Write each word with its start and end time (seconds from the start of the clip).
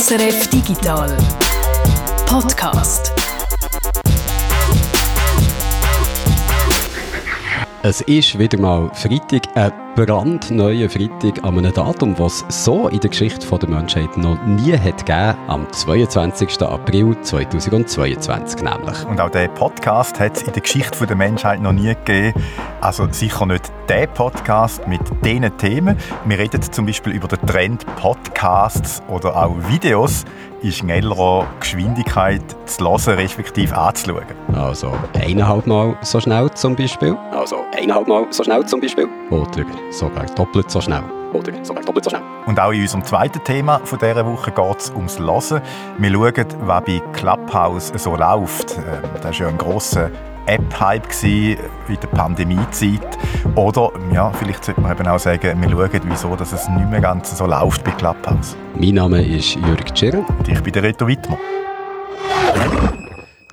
SRF 0.00 0.48
Digital 0.48 1.14
Podcast. 2.24 3.12
Es 7.82 8.00
ist 8.02 8.38
wieder 8.38 8.58
mal 8.58 8.90
Freitag, 8.94 9.42
ein 9.54 9.72
brandneuer 9.94 10.88
Freitag 10.88 11.44
an 11.44 11.58
einem 11.58 11.72
Datum, 11.72 12.18
was 12.18 12.44
es 12.48 12.64
so 12.64 12.88
in 12.88 13.00
der 13.00 13.10
Geschichte 13.10 13.46
der 13.58 13.68
Menschheit 13.68 14.16
noch 14.16 14.40
nie 14.44 14.76
hat 14.76 15.04
gegeben, 15.04 15.36
am 15.48 15.70
22. 15.70 16.62
April 16.62 17.16
2022 17.20 18.62
nämlich. 18.62 19.04
Und 19.06 19.20
auch 19.20 19.30
diesen 19.30 19.52
Podcast 19.54 20.18
hat 20.20 20.36
es 20.36 20.42
in 20.42 20.52
der 20.52 20.62
Geschichte 20.62 21.06
der 21.06 21.16
Menschheit 21.16 21.60
noch 21.60 21.72
nie 21.72 21.94
gegeben. 21.94 22.34
Also 22.80 23.08
sicher 23.10 23.46
nicht 23.46 23.70
der 23.88 24.06
Podcast 24.06 24.86
mit 24.86 25.00
diesen 25.24 25.56
Themen. 25.58 25.96
Wir 26.24 26.38
reden 26.38 26.62
zum 26.62 26.86
Beispiel 26.86 27.12
über 27.12 27.28
den 27.28 27.44
Trend 27.46 27.84
Podcasts 27.96 29.02
oder 29.08 29.36
auch 29.36 29.56
Videos 29.68 30.24
in 30.62 30.72
schnellerer 30.72 31.46
Geschwindigkeit 31.58 32.42
zu 32.66 32.84
hören, 32.84 33.18
respektive 33.18 33.76
anzuschauen. 33.76 34.24
Also 34.54 34.92
eineinhalb 35.14 35.66
Mal 35.66 35.96
so 36.02 36.20
schnell 36.20 36.50
zum 36.52 36.76
Beispiel. 36.76 37.16
Also 37.32 37.64
eineinhalb 37.76 38.08
Mal 38.08 38.26
so 38.30 38.44
schnell 38.44 38.64
zum 38.66 38.80
Beispiel. 38.80 39.08
Oder 39.30 39.64
sogar 39.90 40.26
doppelt 40.26 40.70
so 40.70 40.80
schnell. 40.80 41.02
Oder 41.32 41.52
sogar 41.64 41.84
doppelt 41.84 42.04
so 42.04 42.10
schnell. 42.10 42.22
Und 42.46 42.58
auch 42.58 42.72
in 42.72 42.82
unserem 42.82 43.04
zweiten 43.04 43.42
Thema 43.44 43.80
von 43.84 43.98
dieser 43.98 44.26
Woche 44.26 44.50
geht 44.50 44.80
es 44.80 44.90
ums 44.90 45.18
Hören. 45.18 45.62
Wir 45.98 46.12
schauen, 46.12 46.46
was 46.62 46.84
bei 46.84 47.02
Clubhouse 47.12 47.92
so 47.96 48.16
läuft. 48.16 48.78
Ähm, 48.78 49.10
das 49.22 49.30
ist 49.32 49.38
ja 49.38 49.48
ein 49.48 49.58
grosser 49.58 50.10
App-Hype 50.46 51.06
in 51.22 51.56
der 51.88 52.08
Pandemiezeit. 52.08 53.18
Oder, 53.54 53.92
ja, 54.12 54.30
vielleicht 54.32 54.64
sollte 54.64 54.80
man 54.80 54.92
eben 54.92 55.06
auch 55.06 55.18
sagen, 55.18 55.60
wir 55.60 55.70
schauen, 55.70 56.00
wieso 56.04 56.34
dass 56.34 56.52
es 56.52 56.68
nicht 56.68 56.90
mehr 56.90 57.00
ganz 57.00 57.36
so 57.36 57.46
läuft 57.46 57.84
bei 57.84 57.92
Clubhouse. 57.92 58.56
Mein 58.74 58.94
Name 58.94 59.22
ist 59.22 59.54
Jürg 59.54 59.94
Tschirr. 59.94 60.24
Und 60.38 60.48
ich 60.48 60.60
bin 60.62 60.72
der 60.72 60.82
Reto 60.82 61.06
Wittmer. 61.06 61.38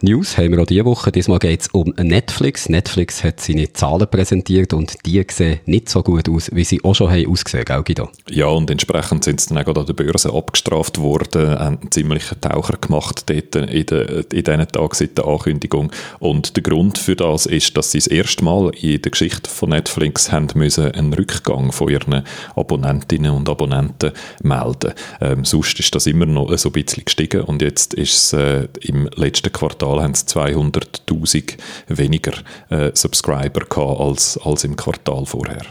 News 0.02 0.38
haben 0.38 0.52
wir 0.52 0.62
auch 0.62 0.68
diese 0.68 0.86
Woche. 0.86 1.12
Diesmal 1.12 1.40
geht 1.40 1.62
es 1.62 1.68
um 1.70 1.92
Netflix. 1.98 2.70
Netflix 2.70 3.24
hat 3.24 3.40
seine 3.40 3.74
Zahlen 3.74 4.08
präsentiert 4.08 4.74
und 4.74 4.94
die 5.08 5.26
sehen 5.32 5.60
nicht 5.66 5.90
so 5.90 6.04
gut 6.04 6.30
aus, 6.30 6.52
wie 6.54 6.64
sie 6.64 6.84
auch 6.84 6.94
schon 6.94 7.10
haben 7.10 7.28
ausgesehen 7.28 7.66
haben, 7.68 7.84
Guido? 7.84 8.10
Ja, 8.30 8.46
und 8.46 8.70
entsprechend 8.70 9.24
sind 9.24 9.42
sie 9.42 9.56
dann 9.56 9.64
auch 9.64 9.76
an 9.76 9.88
der 9.88 9.94
Börse 9.94 10.32
abgestraft 10.32 11.00
worden, 11.00 11.50
haben 11.58 11.80
einen 11.80 11.92
ziemlichen 11.92 12.40
Taucher 12.40 12.78
gemacht 12.78 13.24
dort 13.28 13.56
in, 13.56 13.86
de, 13.88 14.24
in 14.32 14.44
diesen 14.44 14.68
Tagen 14.68 14.94
seit 14.94 15.18
der 15.18 15.26
Ankündigung. 15.26 15.92
Und 16.20 16.56
der 16.56 16.64
Grund 16.64 17.00
für 17.00 17.16
das 17.16 17.48
ist, 17.48 17.76
dass 17.76 17.92
sie 17.92 17.98
das 17.98 18.08
erste 18.08 18.44
Mal 18.44 18.70
in 18.80 19.02
der 19.02 19.12
Geschichte 19.12 19.50
von 19.50 19.70
Netflix 19.70 20.32
haben 20.32 20.48
müssen 20.54 20.92
einen 20.92 21.14
Rückgang 21.14 21.72
von 21.72 21.90
ihren 21.90 22.24
Abonnentinnen 22.56 23.32
und 23.32 23.50
Abonnenten 23.50 24.12
melden. 24.44 24.94
Ähm, 25.22 25.44
sonst 25.44 25.80
ist 25.80 25.96
das 25.96 26.06
immer 26.06 26.28
noch 26.28 26.56
so 26.58 26.70
ein 26.70 26.74
bisschen 26.74 27.06
gestiegen 27.06 27.42
und 27.42 27.64
jetzt 27.64 27.96
ist 27.96 28.14
es 28.14 28.34
äh, 28.34 28.68
im 28.82 29.10
letzten 29.16 29.52
Quartal 29.52 29.87
Quartal 29.88 30.04
haben 30.04 30.14
sie 30.14 30.26
200'000 30.26 31.58
weniger 31.88 32.34
äh, 32.70 32.92
Subscriber 32.94 33.62
gehabt 33.62 34.00
als, 34.00 34.40
als 34.44 34.64
im 34.64 34.76
Quartal 34.76 35.26
vorher. 35.26 35.62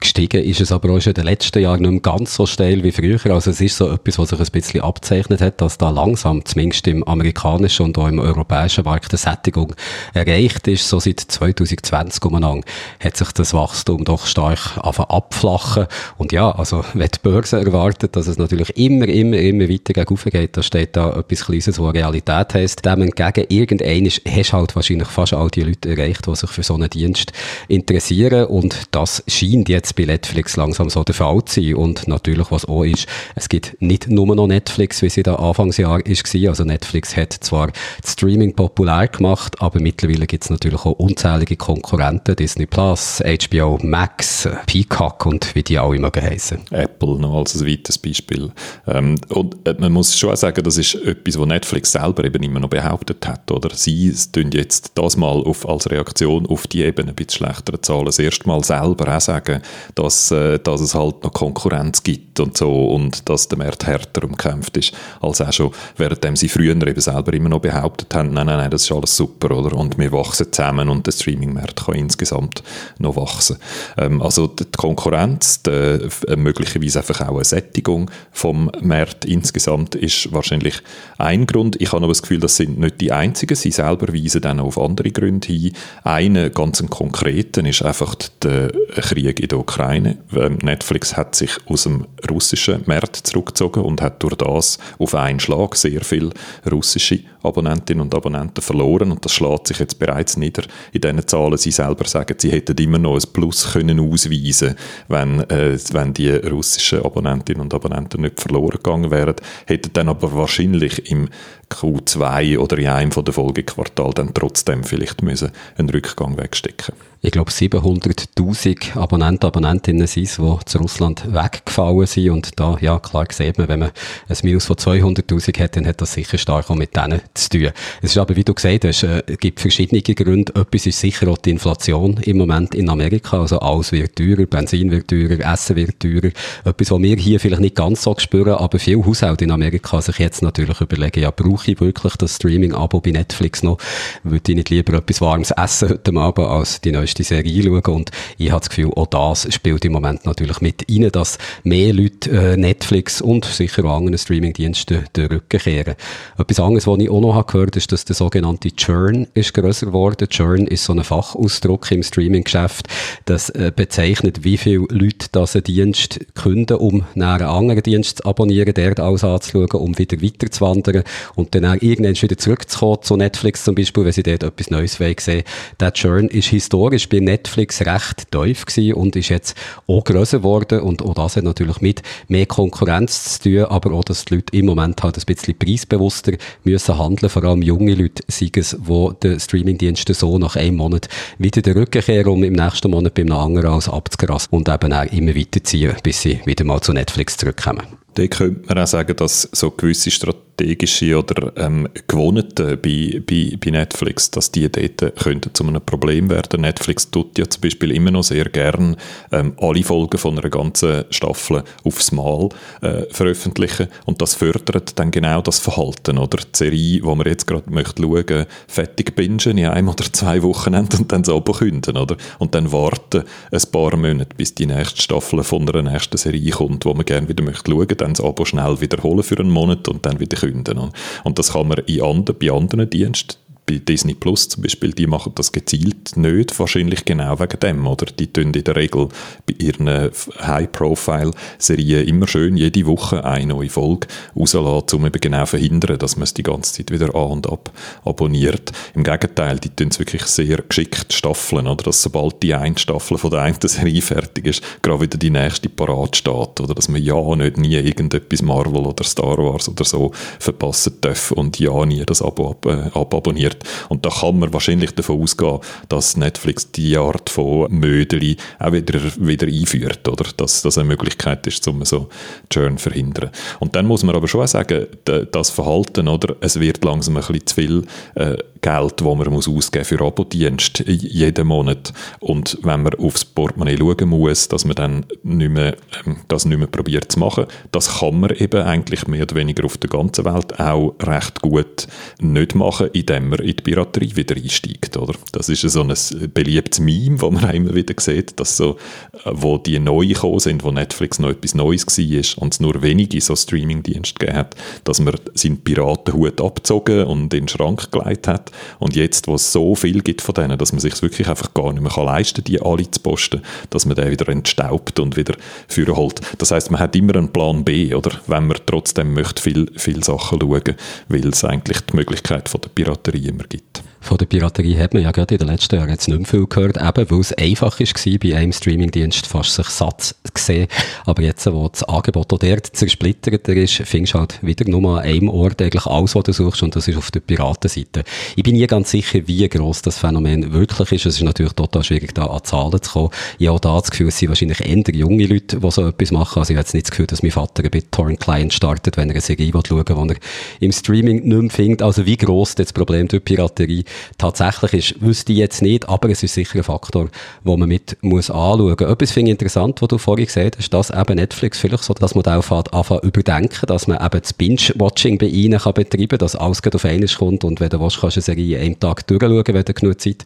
Gestiegen 0.00 0.44
ist 0.44 0.60
es 0.60 0.72
aber 0.72 0.90
auch 0.90 1.00
schon 1.00 1.12
in 1.12 1.14
den 1.14 1.24
letzten 1.24 1.62
Jahren 1.62 1.80
nicht 1.80 1.90
mehr 1.90 2.00
ganz 2.00 2.34
so 2.34 2.46
steil 2.46 2.84
wie 2.84 2.92
früher. 2.92 3.18
Also 3.32 3.50
es 3.50 3.60
ist 3.60 3.76
so 3.76 3.90
etwas, 3.90 4.18
was 4.18 4.28
sich 4.28 4.38
ein 4.38 4.46
bisschen 4.52 4.80
abzeichnet 4.82 5.40
hat, 5.40 5.60
dass 5.60 5.78
da 5.78 5.90
langsam, 5.90 6.44
zumindest 6.44 6.86
im 6.86 7.02
amerikanischen 7.04 7.86
und 7.86 7.98
auch 7.98 8.06
im 8.06 8.18
europäischen 8.18 8.84
Markt, 8.84 9.10
eine 9.10 9.18
Sättigung 9.18 9.74
erreicht 10.12 10.68
ist. 10.68 10.88
So 10.88 11.00
seit 11.00 11.20
2020 11.20 12.24
umeinander 12.24 12.66
hat 13.02 13.16
sich 13.16 13.32
das 13.32 13.54
Wachstum 13.54 14.04
doch 14.04 14.26
stark 14.26 14.78
abflachen. 14.78 15.86
Und 16.18 16.32
ja, 16.32 16.50
also 16.50 16.84
wenn 16.94 17.08
die 17.08 17.18
Börse 17.22 17.58
erwartet, 17.58 18.16
dass 18.16 18.26
es 18.26 18.36
natürlich 18.36 18.76
immer, 18.76 19.08
immer, 19.08 19.38
immer 19.38 19.68
weiter 19.68 20.04
geht, 20.04 20.56
da 20.56 20.62
steht 20.62 20.94
da 20.94 21.18
etwas 21.18 21.46
Kleines, 21.46 21.78
was 21.78 21.94
Realität 21.94 22.54
heisst. 22.54 22.84
Dem 22.84 23.02
entgegen 23.02 23.46
irgendein 23.56 24.06
hast 24.06 24.52
halt 24.52 24.76
wahrscheinlich 24.76 25.08
fast 25.08 25.32
all 25.32 25.50
die 25.50 25.62
Leute 25.62 25.90
erreicht, 25.90 26.26
die 26.26 26.34
sich 26.36 26.50
für 26.50 26.62
so 26.62 26.74
einen 26.74 26.90
Dienst 26.90 27.32
interessieren. 27.68 28.46
Und 28.46 28.84
das 28.90 29.22
scheint 29.26 29.68
jetzt 29.68 29.96
bei 29.96 30.04
Netflix 30.04 30.56
langsam 30.56 30.90
so 30.90 31.04
der 31.04 31.14
Fall 31.14 31.44
zu 31.44 31.60
sein. 31.60 31.74
Und 31.74 32.08
natürlich 32.08 32.50
was 32.50 32.64
auch 32.66 32.84
ist, 32.84 33.06
es 33.34 33.48
gibt 33.48 33.76
nicht 33.80 34.08
nur 34.08 34.34
noch 34.34 34.46
Netflix, 34.46 35.02
wie 35.02 35.06
es 35.06 35.16
in 35.16 35.24
den 35.24 35.36
Anfangsjahren 35.36 36.02
war, 36.04 36.48
also 36.48 36.64
Netflix 36.64 37.16
hat 37.16 37.32
zwar 37.32 37.70
Streaming 38.04 38.54
populär 38.54 39.08
gemacht, 39.08 39.60
aber 39.60 39.80
mittlerweile 39.80 40.26
gibt 40.26 40.44
es 40.44 40.50
natürlich 40.50 40.84
auch 40.84 40.92
unzählige 40.92 41.56
Konkurrenten, 41.56 42.36
Disney 42.36 42.66
Plus, 42.66 43.22
HBO 43.22 43.78
Max, 43.82 44.48
Peacock 44.66 45.26
und 45.26 45.54
wie 45.54 45.62
die 45.62 45.78
alle 45.78 45.98
mögen 45.98 46.22
heissen. 46.22 46.60
Apple 46.70 47.18
noch 47.18 47.38
als 47.38 47.54
ein 47.54 47.66
weiteres 47.66 47.98
Beispiel. 47.98 48.50
Ähm, 48.86 49.16
und 49.28 49.66
äh, 49.66 49.74
man 49.78 49.92
muss 49.92 50.16
schon 50.16 50.34
sagen, 50.36 50.62
das 50.62 50.76
ist 50.78 50.94
etwas, 50.94 51.38
was 51.38 51.46
Netflix 51.46 51.92
selber 51.92 52.24
eben 52.24 52.42
immer 52.42 52.60
noch 52.60 52.70
behauptet 52.70 53.26
hat 53.26 53.45
oder 53.50 53.74
sie 53.74 54.14
tun 54.32 54.50
jetzt 54.52 54.92
das 54.94 55.16
mal 55.16 55.42
auf, 55.42 55.68
als 55.68 55.90
Reaktion 55.90 56.46
auf 56.46 56.66
die 56.66 56.82
eben 56.82 57.08
ein 57.08 57.14
bisschen 57.14 57.46
schlechtere 57.46 57.80
Zahlen 57.80 58.06
das 58.06 58.18
erste 58.18 58.46
Mal 58.48 58.62
selber 58.64 59.16
auch 59.16 59.20
sagen, 59.20 59.62
dass, 59.94 60.30
äh, 60.30 60.58
dass 60.58 60.80
es 60.80 60.94
halt 60.94 61.22
noch 61.22 61.32
Konkurrenz 61.32 62.02
gibt 62.02 62.40
und 62.40 62.56
so 62.56 62.86
und 62.86 63.28
dass 63.28 63.48
der 63.48 63.58
Markt 63.58 63.86
härter 63.86 64.24
umkämpft 64.24 64.76
ist 64.76 64.94
als 65.20 65.40
auch 65.40 65.52
schon, 65.52 65.70
währenddem 65.96 66.36
sie 66.36 66.48
früher 66.48 66.70
eben 66.70 67.00
selber 67.00 67.32
immer 67.32 67.48
noch 67.48 67.60
behauptet 67.60 68.14
haben, 68.14 68.32
nein, 68.32 68.46
nein, 68.46 68.58
nein, 68.58 68.70
das 68.70 68.82
ist 68.82 68.92
alles 68.92 69.16
super, 69.16 69.56
oder? 69.56 69.76
Und 69.76 69.98
wir 69.98 70.12
wachsen 70.12 70.52
zusammen 70.52 70.88
und 70.88 71.06
der 71.06 71.12
Streaming-Markt 71.12 71.86
kann 71.86 71.94
insgesamt 71.94 72.62
noch 72.98 73.16
wachsen. 73.16 73.56
Ähm, 73.96 74.22
also 74.22 74.46
die 74.46 74.64
Konkurrenz, 74.76 75.62
die, 75.62 75.70
äh, 75.70 76.36
möglicherweise 76.36 77.00
einfach 77.00 77.20
auch 77.22 77.36
eine 77.36 77.44
Sättigung 77.44 78.10
vom 78.32 78.70
Markt 78.80 79.24
insgesamt 79.24 79.94
ist 79.94 80.32
wahrscheinlich 80.32 80.82
ein 81.18 81.46
Grund. 81.46 81.80
Ich 81.80 81.92
habe 81.92 81.98
aber 81.98 82.08
das 82.08 82.22
Gefühl, 82.22 82.40
das 82.40 82.56
sind 82.56 82.78
nicht 82.78 83.00
die 83.00 83.12
einzigen 83.12 83.35
einzigen. 83.36 83.54
Sie 83.54 83.70
selber 83.70 84.12
weisen 84.12 84.40
dann 84.40 84.60
auf 84.60 84.78
andere 84.78 85.10
Gründe 85.10 85.48
hin. 85.48 85.72
Einen 86.04 86.52
ganz 86.52 86.84
konkreten 86.88 87.66
ist 87.66 87.82
einfach 87.82 88.14
der 88.42 88.72
Krieg 88.94 89.40
in 89.40 89.48
der 89.48 89.58
Ukraine. 89.58 90.18
Ähm, 90.34 90.58
Netflix 90.62 91.16
hat 91.16 91.34
sich 91.34 91.50
aus 91.66 91.82
dem 91.82 92.06
russischen 92.30 92.82
Markt 92.86 93.16
zurückgezogen 93.16 93.82
und 93.82 94.00
hat 94.00 94.22
durch 94.22 94.36
das 94.36 94.78
auf 94.98 95.14
einen 95.14 95.40
Schlag 95.40 95.76
sehr 95.76 96.02
viele 96.02 96.30
russische 96.70 97.20
Abonnentinnen 97.42 98.02
und 98.02 98.14
Abonnenten 98.14 98.60
verloren 98.60 99.12
und 99.12 99.24
das 99.24 99.32
schlägt 99.32 99.68
sich 99.68 99.78
jetzt 99.78 99.98
bereits 99.98 100.36
nieder 100.36 100.64
in 100.92 101.00
diesen 101.00 101.28
Zahlen. 101.28 101.56
Sie 101.58 101.70
selber 101.70 102.06
sagen, 102.06 102.36
sie 102.38 102.50
hätten 102.50 102.76
immer 102.76 102.98
noch 102.98 103.14
ein 103.14 103.32
Plus 103.32 103.72
können 103.72 104.00
ausweisen 104.00 104.74
wenn, 105.08 105.40
äh, 105.50 105.78
wenn 105.92 106.12
die 106.12 106.30
russischen 106.30 107.04
Abonnentinnen 107.04 107.62
und 107.62 107.74
Abonnenten 107.74 108.22
nicht 108.22 108.40
verloren 108.40 108.78
gegangen 108.82 109.10
wären, 109.10 109.36
hätten 109.66 109.92
dann 109.92 110.08
aber 110.08 110.34
wahrscheinlich 110.34 111.10
im 111.10 111.28
Q2 111.70 112.58
oder 112.58 112.78
in 112.78 112.86
einem 112.86 113.10
der 113.26 113.34
Folgequartal 113.34 114.12
dann 114.14 114.32
trotzdem 114.32 114.84
vielleicht 114.84 115.22
müssen 115.22 115.52
einen 115.76 115.90
Rückgang 115.90 116.38
wegstecken 116.38 116.94
ich 117.26 117.32
glaube, 117.32 117.50
700.000 117.50 118.96
Abonnenten, 118.96 119.46
Abonnentinnen 119.46 120.06
sind 120.06 120.28
die 120.38 120.64
zu 120.64 120.78
Russland 120.78 121.24
weggefallen 121.34 122.06
sind. 122.06 122.30
Und 122.30 122.50
da, 122.60 122.76
ja, 122.80 123.00
klar 123.00 123.26
sieht 123.32 123.58
man, 123.58 123.66
wenn 123.66 123.80
man 123.80 123.90
ein 124.28 124.36
Minus 124.44 124.66
von 124.66 124.76
200.000 124.76 125.60
hat, 125.60 125.74
dann 125.74 125.88
hat 125.88 126.00
das 126.00 126.12
sicher 126.12 126.38
stark 126.38 126.70
auch 126.70 126.76
mit 126.76 126.94
denen 126.94 127.20
zu 127.34 127.48
tun. 127.48 127.70
Es 128.00 128.12
ist 128.12 128.18
aber, 128.18 128.36
wie 128.36 128.44
du 128.44 128.54
gesagt 128.54 128.84
hast, 128.84 129.02
äh, 129.02 129.24
gibt 129.40 129.58
verschiedene 129.58 130.02
Gründe. 130.02 130.54
Etwas 130.54 130.86
ist 130.86 131.00
sicher 131.00 131.26
auch 131.26 131.38
die 131.38 131.50
Inflation 131.50 132.18
im 132.22 132.36
Moment 132.36 132.76
in 132.76 132.88
Amerika. 132.88 133.40
Also 133.40 133.58
alles 133.58 133.90
wird 133.90 134.14
teurer, 134.14 134.46
Benzin 134.46 134.92
wird 134.92 135.08
teurer, 135.08 135.52
Essen 135.52 135.74
wird 135.74 135.98
teurer. 135.98 136.30
Etwas, 136.64 136.92
was 136.92 137.02
wir 137.02 137.16
hier 137.16 137.40
vielleicht 137.40 137.62
nicht 137.62 137.74
ganz 137.74 138.02
so 138.02 138.14
spüren, 138.16 138.54
aber 138.54 138.78
viele 138.78 139.04
Haushalte 139.04 139.42
in 139.42 139.50
Amerika 139.50 140.00
sich 140.00 140.20
jetzt 140.20 140.42
natürlich 140.42 140.80
überlegen, 140.80 141.22
ja, 141.22 141.32
brauche 141.32 141.72
ich 141.72 141.80
wirklich 141.80 142.14
das 142.18 142.36
Streaming-Abo 142.36 143.00
bei 143.00 143.10
Netflix 143.10 143.64
noch? 143.64 143.78
Würde 144.22 144.52
ich 144.52 144.56
nicht 144.56 144.70
lieber 144.70 144.94
etwas 144.94 145.20
warmes 145.20 145.50
essen 145.50 145.88
heute 145.88 146.16
Abend 146.16 146.46
als 146.46 146.80
die 146.80 146.92
neueste 146.92 147.15
die 147.18 147.22
Serie 147.22 147.62
schauen 147.62 147.94
und 147.94 148.10
ich 148.38 148.50
habe 148.50 148.60
das 148.60 148.68
Gefühl, 148.68 148.92
auch 148.94 149.06
das 149.06 149.52
spielt 149.52 149.84
im 149.84 149.92
Moment 149.92 150.26
natürlich 150.26 150.60
mit 150.60 150.84
rein, 150.90 151.10
dass 151.10 151.38
mehr 151.64 151.92
Leute 151.92 152.30
äh, 152.30 152.56
Netflix 152.56 153.20
und 153.20 153.44
sicher 153.44 153.84
auch 153.84 153.96
anderen 153.96 154.18
Streamingdiensten 154.18 155.04
den 155.14 155.26
Rücken 155.26 155.58
kehren. 155.58 155.94
Etwas 156.38 156.60
anderes, 156.60 156.86
was 156.86 156.98
ich 156.98 157.10
auch 157.10 157.20
noch 157.20 157.46
gehört 157.46 157.70
habe, 157.70 157.78
ist, 157.78 157.92
dass 157.92 158.04
der 158.04 158.16
sogenannte 158.16 158.74
Churn 158.74 159.26
ist 159.34 159.54
grösser 159.54 159.86
geworden. 159.86 160.28
Churn 160.28 160.66
ist 160.66 160.84
so 160.84 160.92
ein 160.92 161.04
Fachausdruck 161.04 161.90
im 161.90 162.02
Streaminggeschäft, 162.02 162.88
das 163.24 163.50
äh, 163.50 163.72
bezeichnet, 163.74 164.44
wie 164.44 164.56
viele 164.56 164.86
Leute 164.90 165.28
das 165.32 165.54
einen 165.54 165.64
Dienst 165.64 166.20
künden, 166.34 166.76
um 166.76 167.04
nach 167.14 167.36
einen 167.36 167.48
anderen 167.48 167.82
Dienst 167.82 168.18
zu 168.18 168.24
abonnieren, 168.24 168.72
dort 168.74 169.00
alles 169.00 169.24
anzuschauen, 169.24 169.70
um 169.72 169.98
wieder 169.98 170.22
weiterzuwandern 170.22 171.02
und 171.34 171.54
dann 171.54 171.64
irgendwann 171.80 172.14
wieder 172.20 172.38
zurückzukommen 172.38 173.02
zu 173.02 173.16
Netflix 173.16 173.64
zum 173.64 173.74
Beispiel, 173.74 174.04
wenn 174.04 174.12
sie 174.12 174.22
dort 174.22 174.42
etwas 174.42 174.70
Neues 174.70 174.94
sehen 174.94 175.42
Der 175.80 175.92
Churn 175.92 176.28
ist 176.28 176.48
historisch 176.48 176.95
ist 176.96 177.08
bei 177.08 177.20
Netflix 177.20 177.80
recht 177.82 178.30
tief 178.30 178.64
und 178.94 179.16
ist 179.16 179.28
jetzt 179.28 179.56
auch 179.86 180.04
grösser 180.04 180.38
geworden 180.38 180.80
und 180.80 181.02
auch 181.02 181.14
das 181.14 181.36
hat 181.36 181.44
natürlich 181.44 181.80
mit 181.80 182.02
mehr 182.28 182.46
Konkurrenz 182.46 183.38
zu 183.38 183.50
tun, 183.50 183.64
aber 183.64 183.92
auch, 183.92 184.04
dass 184.04 184.24
die 184.24 184.36
Leute 184.36 184.56
im 184.56 184.66
Moment 184.66 185.02
halt 185.02 185.16
ein 185.16 185.24
bisschen 185.26 185.58
preisbewusster 185.58 186.32
müssen 186.64 186.98
handeln, 186.98 187.30
vor 187.30 187.44
allem 187.44 187.62
junge 187.62 187.94
Leute, 187.94 188.22
sei 188.28 188.50
es, 188.56 188.76
wo 188.80 189.12
der 189.12 189.38
Streamingdienste 189.38 190.14
so 190.14 190.38
nach 190.38 190.56
einem 190.56 190.76
Monat 190.76 191.08
wieder 191.38 191.62
den 191.62 191.76
Rücken 191.76 192.02
kehren, 192.02 192.28
um 192.28 192.44
im 192.44 192.54
nächsten 192.54 192.90
Monat 192.90 193.14
beim 193.14 193.32
anderen 193.32 193.70
als 193.70 193.88
abzugrasen 193.88 194.48
und 194.50 194.68
eben 194.68 194.92
auch 194.92 195.04
immer 195.12 195.34
weiterziehen, 195.34 195.94
bis 196.02 196.22
sie 196.22 196.40
wieder 196.44 196.64
mal 196.64 196.80
zu 196.80 196.92
Netflix 196.92 197.36
zurückkommen. 197.36 198.05
Da 198.16 198.26
könnte 198.28 198.66
man 198.66 198.78
auch 198.78 198.86
sagen, 198.86 199.14
dass 199.14 199.46
so 199.52 199.70
gewisse 199.70 200.10
strategische 200.10 201.18
oder 201.18 201.52
ähm, 201.56 201.86
Gewohnheiten 202.08 202.78
bei, 202.80 203.20
bei, 203.20 203.58
bei 203.62 203.70
Netflix, 203.70 204.30
dass 204.30 204.50
die 204.50 204.72
dort 204.72 205.16
könnten 205.16 205.52
zu 205.52 205.66
einem 205.66 205.82
Problem 205.84 206.30
werden. 206.30 206.62
Netflix 206.62 207.10
tut 207.10 207.36
ja 207.36 207.46
zum 207.46 207.60
Beispiel 207.60 207.90
immer 207.90 208.10
noch 208.10 208.22
sehr 208.22 208.46
gern 208.46 208.96
ähm, 209.32 209.52
alle 209.60 209.82
Folgen 209.82 210.16
von 210.16 210.38
einer 210.38 210.48
ganzen 210.48 211.04
Staffel 211.10 211.62
aufs 211.84 212.10
Mal 212.10 212.48
äh, 212.80 213.02
veröffentlichen 213.10 213.88
und 214.06 214.22
das 214.22 214.34
fördert 214.34 214.98
dann 214.98 215.10
genau 215.10 215.42
das 215.42 215.58
Verhalten, 215.58 216.16
oder? 216.16 216.38
Die 216.38 216.56
Serie, 216.56 217.00
die 217.00 217.02
man 217.02 217.26
jetzt 217.26 217.46
gerade 217.46 217.70
möchte 217.70 218.02
schauen, 218.02 218.46
fertig 218.66 219.14
bingen 219.14 219.58
in 219.58 219.66
einem 219.66 219.88
oder 219.88 220.10
zwei 220.10 220.42
Wochen 220.42 220.74
und 220.74 221.12
dann 221.12 221.22
so 221.22 221.38
künden, 221.42 221.98
oder? 221.98 222.16
Und 222.38 222.54
dann 222.54 222.72
warten 222.72 223.24
ein 223.52 223.60
paar 223.70 223.94
Monate, 223.94 224.34
bis 224.34 224.54
die 224.54 224.64
nächste 224.64 225.02
Staffel 225.02 225.42
von 225.42 225.68
einer 225.68 225.90
nächsten 225.90 226.16
Serie 226.16 226.50
kommt, 226.52 226.86
wo 226.86 226.94
man 226.94 227.04
gerne 227.04 227.28
wieder 227.28 227.44
möchte 227.44 227.70
schauen, 227.70 228.05
dann 228.06 228.14
das 228.14 228.24
Abo 228.24 228.44
schnell 228.44 228.80
wiederholen 228.80 229.22
für 229.22 229.38
einen 229.38 229.50
Monat 229.50 229.88
und 229.88 230.06
dann 230.06 230.20
wieder 230.20 230.36
künden. 230.36 230.90
Und 231.24 231.38
das 231.38 231.52
kann 231.52 231.68
man 231.68 231.78
in 231.86 232.02
and 232.02 232.38
bei 232.38 232.50
anderen 232.50 232.88
Diensten 232.88 233.45
bei 233.66 233.78
Disney 233.78 234.14
Plus 234.14 234.48
zum 234.48 234.62
Beispiel, 234.62 234.92
die 234.92 235.08
machen 235.08 235.32
das 235.34 235.50
gezielt 235.50 236.16
nicht, 236.16 236.58
wahrscheinlich 236.58 237.04
genau 237.04 237.40
wegen 237.40 237.58
dem, 237.58 237.86
oder? 237.86 238.06
Die 238.06 238.32
tun 238.32 238.54
in 238.54 238.64
der 238.64 238.76
Regel 238.76 239.08
bei 239.44 239.54
ihren 239.58 239.88
High-Profile-Serien 239.88 242.06
immer 242.06 242.28
schön 242.28 242.56
jede 242.56 242.86
Woche 242.86 243.24
eine 243.24 243.46
neue 243.46 243.68
Folge 243.68 244.06
rauslassen, 244.36 244.96
um 244.96 245.06
eben 245.06 245.20
genau 245.20 245.46
verhindern, 245.46 245.98
dass 245.98 246.16
man 246.16 246.22
es 246.22 246.34
die 246.34 246.44
ganze 246.44 246.74
Zeit 246.74 246.92
wieder 246.92 247.12
an 247.14 247.32
und 247.32 247.50
ab 247.50 247.72
abonniert. 248.04 248.70
Im 248.94 249.02
Gegenteil, 249.02 249.58
die 249.58 249.70
tun 249.70 249.88
es 249.90 249.98
wirklich 249.98 250.22
sehr 250.26 250.58
geschickt 250.58 251.12
staffeln, 251.12 251.66
oder? 251.66 251.82
Dass 251.82 252.02
sobald 252.02 252.42
die 252.44 252.54
eine 252.54 252.78
Staffel 252.78 253.18
von 253.18 253.32
der 253.32 253.42
einen 253.42 253.56
Serie 253.60 254.00
fertig 254.00 254.46
ist, 254.46 254.62
gerade 254.82 255.00
wieder 255.00 255.18
die 255.18 255.30
nächste 255.30 255.68
parat 255.68 256.16
steht, 256.16 256.60
oder? 256.60 256.74
Dass 256.74 256.88
man 256.88 257.02
ja 257.02 257.34
nicht 257.34 257.56
nie 257.56 257.74
irgendetwas 257.74 258.42
Marvel 258.42 258.86
oder 258.86 259.02
Star 259.02 259.38
Wars 259.38 259.68
oder 259.68 259.84
so 259.84 260.12
verpassen 260.38 260.98
darf 261.00 261.32
und 261.32 261.58
ja 261.58 261.84
nie 261.84 262.04
das 262.06 262.22
Abo 262.22 262.50
ab, 262.50 262.66
äh, 262.66 262.96
ababonniert 262.96 263.55
wird. 263.56 263.64
Und 263.88 264.04
da 264.04 264.10
kann 264.10 264.38
man 264.38 264.52
wahrscheinlich 264.52 264.92
davon 264.92 265.22
ausgehen, 265.22 265.60
dass 265.88 266.16
Netflix 266.16 266.70
die 266.72 266.96
Art 266.96 267.30
von 267.30 267.70
Mödeli 267.70 268.36
auch 268.58 268.72
wieder, 268.72 269.00
wieder 269.18 269.46
einführt, 269.46 270.08
oder? 270.08 270.26
Dass 270.36 270.62
das 270.62 270.78
eine 270.78 270.88
Möglichkeit 270.88 271.46
ist, 271.46 271.66
um 271.68 271.84
so 271.84 272.08
Churn 272.50 272.78
zu 272.78 272.90
verhindern. 272.90 273.30
Und 273.60 273.74
dann 273.74 273.86
muss 273.86 274.02
man 274.02 274.14
aber 274.14 274.28
schon 274.28 274.46
sagen, 274.46 274.86
das 275.04 275.50
Verhalten, 275.50 276.08
oder? 276.08 276.36
Es 276.40 276.58
wird 276.60 276.84
langsam 276.84 277.16
ein 277.16 277.20
bisschen 277.20 277.46
zu 277.46 277.54
viel 277.54 277.82
äh, 278.14 278.36
Geld, 278.60 279.00
das 279.00 279.06
man 279.06 279.30
muss 279.30 279.48
ausgeben 279.48 279.84
für 279.84 280.00
Abo-Dienst 280.00 280.80
jeden 280.86 281.46
Monat. 281.46 281.92
Und 282.18 282.58
wenn 282.62 282.82
man 282.82 282.94
aufs 282.94 283.24
Portemonnaie 283.24 283.76
schauen 283.78 284.08
muss, 284.08 284.48
dass 284.48 284.64
man 284.64 284.74
dann 284.74 285.06
nicht 285.22 285.50
mehr, 285.50 285.76
ähm, 286.04 286.16
das 286.28 286.46
nicht 286.46 286.58
mehr 286.58 286.66
probiert 286.66 287.12
zu 287.12 287.20
machen, 287.20 287.46
das 287.70 288.00
kann 288.00 288.18
man 288.18 288.30
eben 288.30 288.62
eigentlich 288.62 289.06
mehr 289.06 289.22
oder 289.22 289.36
weniger 289.36 289.64
auf 289.64 289.78
der 289.78 289.90
ganzen 289.90 290.24
Welt 290.24 290.58
auch 290.58 290.94
recht 291.00 291.42
gut 291.42 291.86
nicht 292.20 292.54
machen, 292.54 292.88
indem 292.92 293.28
man 293.28 293.38
in 293.46 293.56
die 293.56 293.62
Piraterie 293.62 294.16
wieder 294.16 294.36
einsteigt. 294.36 294.96
Oder? 294.96 295.14
Das 295.32 295.48
ist 295.48 295.60
so 295.62 295.82
ein 295.82 295.94
beliebtes 296.32 296.80
Meme, 296.80 297.18
das 297.18 297.30
man 297.30 297.50
immer 297.54 297.74
wieder 297.74 297.94
sieht, 297.98 298.38
dass 298.38 298.56
so, 298.56 298.76
äh, 299.24 299.30
wo 299.32 299.58
die 299.58 299.78
neu 299.78 300.06
gekommen 300.06 300.40
sind, 300.40 300.64
wo 300.64 300.70
Netflix 300.70 301.18
noch 301.18 301.30
etwas 301.30 301.54
Neues 301.54 301.86
war 301.86 302.42
und 302.42 302.54
es 302.54 302.60
nur 302.60 302.82
wenige 302.82 303.20
so 303.20 303.36
Streaming-Dienste 303.36 304.18
gegeben 304.18 304.38
hat, 304.38 304.56
dass 304.84 305.00
man 305.00 305.14
seinen 305.34 305.62
Piratenhut 305.62 306.40
abgezogen 306.40 307.04
und 307.04 307.32
in 307.34 307.42
den 307.42 307.48
Schrank 307.48 307.90
gelegt 307.92 308.28
hat 308.28 308.50
und 308.78 308.96
jetzt, 308.96 309.28
wo 309.28 309.34
es 309.34 309.52
so 309.52 309.74
viel 309.74 310.02
gibt 310.02 310.22
von 310.22 310.34
denen, 310.34 310.58
dass 310.58 310.72
man 310.72 310.80
sich 310.80 311.00
wirklich 311.02 311.28
einfach 311.28 311.54
gar 311.54 311.72
nicht 311.72 311.82
mehr 311.82 312.04
leisten 312.04 312.42
kann, 312.42 312.44
die 312.44 312.60
alle 312.60 312.90
zu 312.90 313.00
posten, 313.00 313.42
dass 313.70 313.86
man 313.86 313.96
den 313.96 314.10
wieder 314.10 314.28
entstaubt 314.28 314.98
und 314.98 315.16
wieder 315.16 315.36
führen 315.68 315.96
holt. 315.96 316.20
Das 316.38 316.50
heißt, 316.50 316.70
man 316.70 316.80
hat 316.80 316.96
immer 316.96 317.16
einen 317.16 317.32
Plan 317.32 317.64
B, 317.64 317.94
oder? 317.94 318.10
Wenn 318.26 318.48
man 318.48 318.58
trotzdem 318.66 319.14
möchte 319.14 319.42
viel, 319.42 319.70
viel 319.76 320.02
Sachen 320.02 320.40
schauen, 320.40 320.74
weil 321.08 321.26
es 321.28 321.44
eigentlich 321.44 321.80
die 321.80 321.96
Möglichkeit 321.96 322.48
von 322.48 322.60
der 322.60 322.70
Piraterie 322.70 323.35
immer 323.36 323.48
gibt. 323.48 323.82
Von 324.06 324.18
der 324.18 324.26
Piraterie 324.26 324.78
hat 324.78 324.94
man 324.94 325.02
ja 325.02 325.10
gerade 325.10 325.34
in 325.34 325.40
den 325.40 325.48
letzten 325.48 325.74
Jahren 325.74 325.90
jetzt 325.90 326.06
nicht 326.06 326.16
mehr 326.16 326.28
viel 326.28 326.46
gehört, 326.46 326.76
eben 326.76 327.10
weil 327.10 327.20
es 327.20 327.32
einfach 327.32 327.80
war, 327.80 328.18
bei 328.22 328.36
einem 328.36 328.52
Streamingdienst 328.52 329.26
fast 329.26 329.52
sich 329.56 329.66
satt 329.66 330.00
zu 330.00 330.14
sehen. 330.36 330.68
Aber 331.06 331.22
jetzt, 331.22 331.44
wo 331.52 331.68
das 331.68 331.82
Angebot 331.82 332.32
auch 332.32 332.38
dort 332.38 332.66
zersplitterter 332.66 333.54
ist, 333.54 333.82
findest 333.84 334.14
du 334.14 334.20
halt 334.20 334.38
wieder 334.42 334.70
nur 334.70 335.00
an 335.00 335.04
einem 335.04 335.28
Ort 335.28 335.60
eigentlich 335.60 335.86
alles, 335.86 336.14
was 336.14 336.22
du 336.22 336.32
suchst, 336.32 336.62
und 336.62 336.76
das 336.76 336.86
ist 336.86 336.96
auf 336.96 337.10
der 337.10 337.18
Piratenseite. 337.18 338.04
Ich 338.36 338.44
bin 338.44 338.54
nie 338.54 338.64
ganz 338.68 338.92
sicher, 338.92 339.26
wie 339.26 339.48
gross 339.48 339.82
das 339.82 339.98
Phänomen 339.98 340.52
wirklich 340.52 340.92
ist. 340.92 341.06
Es 341.06 341.16
ist 341.16 341.24
natürlich 341.24 341.54
total 341.54 341.82
schwierig, 341.82 342.14
da 342.14 342.26
an 342.26 342.44
Zahlen 342.44 342.80
zu 342.80 342.92
kommen. 342.92 343.10
Ich 343.40 343.48
habe 343.48 343.58
da 343.58 343.80
das 343.80 343.90
Gefühl, 343.90 344.06
es 344.06 344.18
sind 344.18 344.28
wahrscheinlich 344.28 344.60
eher 344.60 344.94
junge 344.94 345.26
Leute, 345.26 345.58
die 345.58 345.70
so 345.72 345.84
etwas 345.84 346.12
machen. 346.12 346.38
Also 346.38 346.52
ich 346.52 346.56
habe 346.56 346.64
jetzt 346.64 346.74
nicht 346.74 346.86
das 346.86 346.92
Gefühl, 346.92 347.08
dass 347.08 347.24
mein 347.24 347.32
Vater 347.32 347.64
ein 347.64 347.70
BitTorrent-Client 347.70 348.52
startet, 348.52 348.96
wenn 348.96 349.08
er 349.08 349.16
eine 349.16 349.20
Serie 349.20 349.50
schauen 349.50 349.88
will, 349.88 350.06
die 350.06 350.14
er 350.14 350.16
im 350.60 350.70
Streaming 350.70 351.24
nicht 351.24 351.42
mehr 351.42 351.50
findet. 351.50 351.82
Also 351.82 352.06
wie 352.06 352.16
gross 352.16 352.54
das 352.54 352.72
Problem 352.72 353.08
durch 353.08 353.24
Piraterie 353.24 353.84
tatsächlich 354.18 354.72
ist, 354.72 355.02
wüsste 355.02 355.32
ich 355.32 355.38
jetzt 355.38 355.62
nicht, 355.62 355.88
aber 355.88 356.10
es 356.10 356.22
ist 356.22 356.34
sicher 356.34 356.58
ein 356.58 356.64
Faktor, 356.64 357.08
wo 357.44 357.56
man 357.56 357.68
mit 357.68 357.96
muss 358.02 358.30
anschauen 358.30 358.76
muss. 358.78 358.90
Etwas 358.90 359.12
finde 359.12 359.30
ich 359.30 359.34
interessant, 359.34 359.82
was 359.82 359.88
du 359.88 359.98
vorhin 359.98 360.26
gesagt 360.26 360.58
hast, 360.58 360.70
dass 360.70 360.90
eben 360.90 361.16
Netflix 361.16 361.58
vielleicht 361.58 361.84
so 361.84 361.94
das 361.94 362.14
Modell 362.14 362.40
anfangen 362.40 363.00
überdenken, 363.02 363.66
dass 363.66 363.86
man 363.86 364.04
eben 364.04 364.20
das 364.20 364.32
Binge-Watching 364.32 365.18
bei 365.18 365.26
ihnen 365.26 365.58
kann 365.58 365.74
betreiben 365.74 366.08
kann, 366.08 366.18
dass 366.18 366.36
alles 366.36 366.62
auf 366.62 366.84
einmal 366.84 367.08
kommt 367.08 367.44
und 367.44 367.60
wenn 367.60 367.68
du 367.68 367.80
willst, 367.80 368.00
kannst 368.00 368.16
du 368.16 368.20
eine 368.20 368.24
Serie 368.24 368.60
einen 368.60 368.78
Tag 368.78 369.06
durchschauen, 369.06 369.44
wenn 369.46 369.64
du 369.64 369.74
genug 369.74 370.00
Zeit 370.00 370.24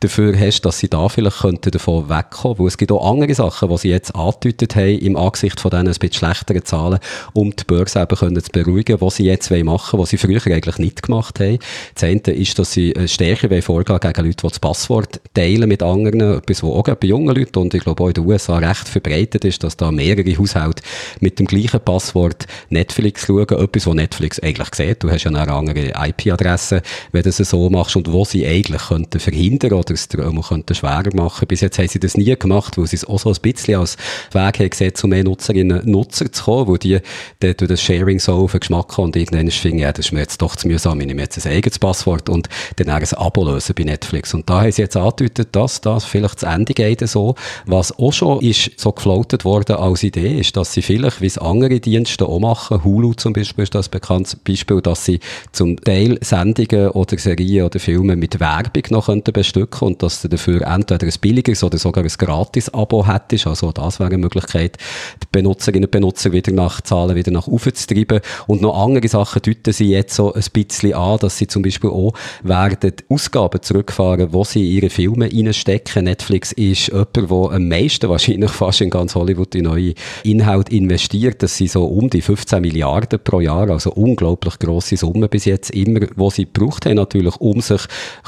dafür 0.00 0.38
hast, 0.38 0.62
dass 0.62 0.78
sie 0.78 0.88
da 0.88 1.08
vielleicht 1.08 1.40
könnten 1.40 1.70
davon 1.70 2.08
wegkommen, 2.08 2.58
weil 2.58 2.66
es 2.66 2.78
gibt 2.78 2.92
auch 2.92 3.10
andere 3.10 3.34
Sachen, 3.34 3.68
die 3.68 3.78
sie 3.78 3.88
jetzt 3.90 4.14
angedeutet 4.14 4.76
haben, 4.76 4.98
im 4.98 5.16
Angesicht 5.16 5.60
von 5.60 5.70
diesen 5.70 5.88
ein 5.88 5.94
bisschen 5.94 6.12
schlechteren 6.12 6.64
Zahlen, 6.64 6.98
um 7.32 7.54
die 7.54 7.64
Börse 7.64 8.00
eben 8.00 8.16
können 8.16 8.42
zu 8.42 8.50
beruhigen, 8.50 9.00
was 9.00 9.16
sie 9.16 9.24
jetzt 9.24 9.50
machen 9.50 9.64
wollen, 9.64 10.02
was 10.02 10.10
sie 10.10 10.18
früher 10.18 10.40
eigentlich 10.46 10.78
nicht 10.78 11.02
gemacht 11.02 11.40
haben. 11.40 11.58
Das 11.94 12.04
eine 12.04 12.20
ist, 12.20 12.58
dass 12.58 12.72
sie 12.72 12.94
stärker 13.12 13.62
vorgehen 13.62 14.00
gegen 14.00 14.26
Leute, 14.26 14.36
die 14.36 14.48
das 14.48 14.58
Passwort 14.58 15.20
teilen 15.34 15.68
mit 15.68 15.82
anderen, 15.82 16.38
etwas, 16.38 16.62
was 16.62 16.70
auch 16.70 16.82
bei 16.82 17.06
jungen 17.06 17.34
Leuten 17.34 17.58
und 17.58 17.74
ich 17.74 17.82
glaube 17.82 18.02
auch 18.02 18.08
in 18.08 18.14
den 18.14 18.26
USA 18.26 18.58
recht 18.58 18.88
verbreitet 18.88 19.44
ist, 19.44 19.62
dass 19.62 19.76
da 19.76 19.90
mehrere 19.90 20.36
Haushalte 20.38 20.82
mit 21.20 21.38
dem 21.38 21.46
gleichen 21.46 21.80
Passwort 21.80 22.46
Netflix 22.70 23.26
schauen, 23.26 23.48
etwas, 23.48 23.86
was 23.86 23.94
Netflix 23.94 24.40
eigentlich 24.40 24.74
sieht. 24.74 25.02
Du 25.02 25.10
hast 25.10 25.24
ja 25.24 25.30
eine 25.30 25.52
andere 25.52 25.92
IP-Adresse, 26.08 26.82
wenn 27.12 27.22
du 27.22 27.28
es 27.28 27.36
so 27.36 27.70
machst 27.70 27.96
und 27.96 28.10
wo 28.12 28.24
sie 28.24 28.46
eigentlich 28.46 28.82
könnten 28.82 29.20
verhindern 29.20 29.72
oder 29.72 29.94
es 29.94 30.08
dir 30.08 30.32
könnten 30.48 30.74
schwerer 30.74 31.14
machen. 31.14 31.46
Bis 31.46 31.60
jetzt 31.60 31.78
haben 31.78 31.88
sie 31.88 32.00
das 32.00 32.16
nie 32.16 32.34
gemacht, 32.36 32.78
weil 32.78 32.86
sie 32.86 32.96
es 32.96 33.04
auch 33.04 33.18
so 33.18 33.30
ein 33.30 33.36
bisschen 33.40 33.76
als 33.76 33.96
Weg 34.32 34.58
haben 34.58 34.70
gesehen, 34.70 34.94
zu 34.94 35.06
mehr 35.06 35.24
Nutzerinnen 35.24 35.80
und 35.80 35.86
Nutzer 35.86 36.30
zu 36.30 36.44
kommen, 36.44 36.68
wo 36.68 36.76
die 36.76 36.98
durch 37.40 37.56
das 37.56 37.82
Sharing 37.82 38.18
so 38.18 38.34
auf 38.34 38.52
den 38.52 38.60
Geschmack 38.60 38.96
haben 38.96 39.04
und 39.04 39.16
irgendwann 39.16 39.50
finden, 39.50 39.78
ja, 39.78 39.92
das 39.92 40.06
ist 40.06 40.12
mir 40.12 40.20
jetzt 40.20 40.40
doch 40.40 40.56
zu 40.56 40.68
mühsam, 40.68 41.00
ich 41.00 41.06
nehme 41.06 41.22
jetzt 41.22 41.44
ein 41.44 41.52
eigenes 41.52 41.78
Passwort 41.78 42.28
und 42.28 42.48
dann 42.76 42.91
ein 42.94 43.14
Abo 43.14 43.44
lösen 43.44 43.74
bei 43.76 43.84
Netflix. 43.84 44.34
Und 44.34 44.48
da 44.48 44.62
haben 44.62 44.72
sie 44.72 44.82
jetzt 44.82 44.96
angedeutet, 44.96 45.48
dass 45.52 45.80
das 45.80 46.04
vielleicht 46.04 46.40
zu 46.40 46.46
Ende 46.46 46.74
geht 46.74 47.06
so. 47.08 47.34
Was 47.66 47.98
auch 47.98 48.12
schon 48.12 48.40
ist 48.40 48.78
so 48.78 48.92
gefloatet 48.92 49.44
worden 49.44 49.76
als 49.76 50.02
Idee, 50.02 50.38
ist, 50.38 50.56
dass 50.56 50.72
sie 50.72 50.82
vielleicht, 50.82 51.20
wie 51.20 51.26
es 51.26 51.38
andere 51.38 51.80
Dienste 51.80 52.26
auch 52.26 52.40
machen, 52.40 52.84
Hulu 52.84 53.14
zum 53.14 53.32
Beispiel 53.32 53.64
ist 53.64 53.74
das 53.74 53.88
bekanntes 53.88 54.36
Beispiel, 54.36 54.80
dass 54.80 55.04
sie 55.04 55.20
zum 55.52 55.76
Teil 55.76 56.18
Sendungen 56.22 56.90
oder 56.90 57.18
Serien 57.18 57.66
oder 57.66 57.80
Filme 57.80 58.16
mit 58.16 58.40
Werbung 58.40 58.82
noch 58.90 59.06
könnten 59.06 59.32
bestücken 59.32 59.88
und 59.88 60.02
dass 60.02 60.22
du 60.22 60.28
dafür 60.28 60.62
entweder 60.62 61.06
ein 61.06 61.14
billiges 61.20 61.62
oder 61.62 61.78
sogar 61.78 62.04
ein 62.04 62.10
Gratis-Abo 62.10 63.06
hättest. 63.06 63.46
Also 63.46 63.72
das 63.72 64.00
wäre 64.00 64.08
eine 64.08 64.18
Möglichkeit, 64.18 64.78
Benutzerinnen 65.32 65.86
und 65.86 65.90
Benutzer 65.90 66.32
wieder 66.32 66.52
nach 66.52 66.80
Zahlen 66.82 67.16
wieder 67.16 67.32
nach 67.32 67.46
oben 67.46 67.74
zu 67.74 67.86
treiben. 67.86 68.20
Und 68.46 68.62
noch 68.62 68.78
andere 68.78 69.08
Sachen 69.08 69.42
deuten 69.42 69.72
sie 69.72 69.90
jetzt 69.90 70.14
so 70.14 70.32
ein 70.32 70.42
bisschen 70.52 70.94
an, 70.94 71.18
dass 71.18 71.38
sie 71.38 71.46
zum 71.46 71.62
Beispiel 71.62 71.90
auch 71.90 72.12
werden 72.42 72.92
Ausgaben 73.08 73.62
zurückfahren, 73.62 74.32
wo 74.32 74.44
sie 74.44 74.68
ihre 74.68 74.90
Filme 74.90 75.26
reinstecken. 75.32 76.04
Netflix 76.04 76.52
ist 76.52 76.88
jemand, 76.88 77.16
der 77.16 77.30
am 77.30 77.68
meisten 77.68 78.08
wahrscheinlich 78.08 78.50
fast 78.50 78.80
in 78.80 78.90
ganz 78.90 79.14
Hollywood 79.14 79.54
in 79.54 79.64
neue 79.64 79.94
Inhalte 80.22 80.74
investiert. 80.76 81.42
Das 81.42 81.56
sind 81.56 81.70
so 81.70 81.84
um 81.84 82.10
die 82.10 82.20
15 82.20 82.60
Milliarden 82.60 83.18
pro 83.22 83.40
Jahr, 83.40 83.70
also 83.70 83.92
unglaublich 83.92 84.58
grosse 84.58 84.96
Summen 84.96 85.28
bis 85.28 85.46
jetzt 85.46 85.70
immer, 85.70 86.00
wo 86.16 86.30
sie 86.30 86.44
gebraucht 86.44 86.86
haben 86.86 86.96
natürlich, 86.96 87.36
um 87.36 87.60
sich 87.60 87.82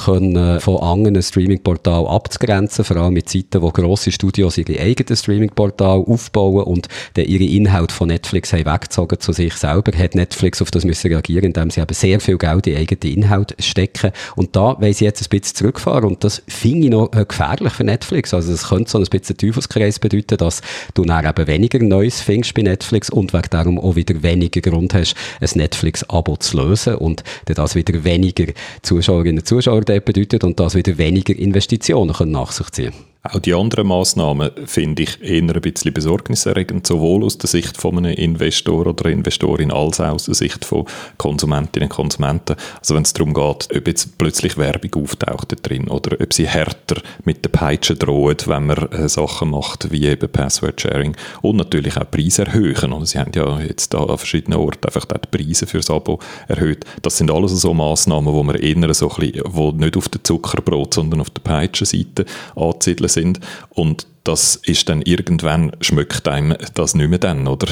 können 0.04 0.60
von 0.60 0.78
anderen 0.78 1.22
Streaming-Portalen 1.22 2.06
abzugrenzen, 2.06 2.84
vor 2.84 2.96
allem 2.96 3.14
mit 3.14 3.28
Zeiten, 3.28 3.62
wo 3.62 3.70
grosse 3.70 4.10
Studios 4.10 4.58
ihre 4.58 4.80
eigenen 4.80 5.16
Streaming-Portale 5.16 6.04
aufbauen 6.06 6.64
und 6.64 6.88
dann 7.14 7.24
ihre 7.24 7.44
Inhalte 7.44 7.94
von 7.94 8.08
Netflix 8.08 8.52
haben 8.52 8.66
weggezogen 8.66 9.20
zu 9.20 9.32
sich 9.32 9.54
selber, 9.54 9.96
hat 9.96 10.14
Netflix 10.14 10.62
auf 10.62 10.70
das 10.70 10.84
müssen 10.84 11.08
reagieren, 11.08 11.44
indem 11.44 11.70
sie 11.70 11.80
eben 11.80 11.94
sehr 11.94 12.20
viel 12.20 12.38
Geld 12.38 12.66
in 12.66 12.76
eigene 12.76 13.14
Inhalte 13.14 13.54
stecken. 13.58 14.12
Und 14.36 14.56
da 14.56 14.80
wollen 14.80 14.92
sie 14.92 15.04
jetzt 15.04 15.22
ein 15.22 15.28
bisschen 15.28 15.56
zurückfahren 15.56 16.04
und 16.04 16.24
das 16.24 16.42
finde 16.48 16.86
ich 16.86 16.90
noch 16.90 17.12
äh, 17.12 17.24
gefährlich 17.24 17.72
für 17.72 17.84
Netflix. 17.84 18.34
Also 18.34 18.52
das 18.52 18.68
könnte 18.68 18.90
so 18.90 18.98
ein 18.98 19.04
bisschen 19.04 19.36
Teufelskreis 19.36 19.98
bedeuten, 19.98 20.36
dass 20.38 20.62
du 20.94 21.04
dann 21.04 21.24
eben 21.24 21.46
weniger 21.46 21.78
Neues 21.78 22.20
findest 22.20 22.54
bei 22.54 22.62
Netflix 22.62 23.10
und 23.10 23.32
wegen 23.32 23.50
darum 23.50 23.78
auch 23.78 23.96
wieder 23.96 24.22
weniger 24.22 24.60
Grund 24.60 24.94
hast, 24.94 25.14
ein 25.40 25.48
Netflix-Abo 25.54 26.36
zu 26.36 26.56
lösen 26.56 26.96
und 26.96 27.22
das 27.46 27.74
wieder 27.74 28.04
weniger 28.04 28.52
Zuschauerinnen 28.82 29.38
und 29.38 29.46
Zuschauer 29.46 29.82
bedeutet 29.82 30.44
und 30.44 30.58
das 30.60 30.74
wieder 30.74 30.98
weniger 30.98 31.36
Investitionen 31.36 32.14
können 32.14 32.32
nach 32.32 32.52
sich 32.52 32.70
ziehen 32.70 33.13
Auch 33.26 33.38
die 33.38 33.54
anderen 33.54 33.86
Massnahmen 33.86 34.50
finde 34.66 35.04
ich 35.04 35.22
eher 35.22 35.40
ein 35.40 35.60
bisschen 35.62 35.94
besorgniserregend, 35.94 36.86
sowohl 36.86 37.24
aus 37.24 37.38
der 37.38 37.48
Sicht 37.48 37.78
von 37.78 37.96
einem 37.96 38.12
Investor 38.12 38.86
oder 38.86 39.08
Investorin 39.08 39.72
als 39.72 39.98
auch 39.98 40.12
aus 40.12 40.26
der 40.26 40.34
Sicht 40.34 40.66
von 40.66 40.84
Konsumentinnen 41.16 41.88
und 41.88 41.94
Konsumenten. 41.94 42.54
Also 42.78 42.94
wenn 42.94 43.04
es 43.04 43.14
darum 43.14 43.32
geht, 43.32 43.74
ob 43.74 43.88
jetzt 43.88 44.18
plötzlich 44.18 44.58
Werbung 44.58 45.04
auftaucht 45.04 45.52
da 45.52 45.56
drin 45.56 45.88
oder 45.88 46.20
ob 46.20 46.34
sie 46.34 46.46
härter 46.46 47.00
mit 47.24 47.42
der 47.42 47.48
Peitsche 47.48 47.94
drohen, 47.94 48.36
wenn 48.44 48.66
man 48.66 48.92
äh, 48.92 49.08
Sachen 49.08 49.52
macht 49.52 49.90
wie 49.90 50.06
eben 50.06 50.28
Password-Sharing 50.28 51.16
und 51.40 51.56
natürlich 51.56 51.96
auch 51.96 52.10
Preise 52.10 52.44
erhöhen. 52.44 52.92
Und 52.92 53.06
sie 53.06 53.18
haben 53.18 53.32
ja 53.34 53.58
jetzt 53.60 53.94
da 53.94 54.04
an 54.04 54.18
verschiedenen 54.18 54.58
Orten 54.58 54.84
einfach 54.84 55.06
die 55.06 55.38
Preise 55.38 55.66
fürs 55.66 55.88
Abo 55.88 56.18
erhöht. 56.46 56.84
Das 57.00 57.16
sind 57.16 57.30
alles 57.30 57.52
so 57.52 57.72
Massnahmen, 57.72 58.34
wo 58.34 58.42
man 58.42 58.56
eher 58.56 58.92
so 58.92 59.08
ein 59.08 59.16
bisschen, 59.16 59.44
wo 59.46 59.70
nicht 59.70 59.96
auf 59.96 60.10
der 60.10 60.22
Zuckerbrot, 60.22 60.92
sondern 60.92 61.22
auf 61.22 61.30
der 61.30 61.40
Peitschenseite 61.40 62.26
anzusiedeln 62.54 63.13
sind. 63.14 63.40
Und 63.70 64.06
das 64.24 64.56
ist 64.56 64.88
dann 64.88 65.02
irgendwann, 65.02 65.72
schmeckt 65.80 66.26
einem 66.28 66.56
das 66.72 66.94
nicht 66.94 67.10
mehr 67.10 67.18
dann, 67.18 67.46
oder? 67.46 67.66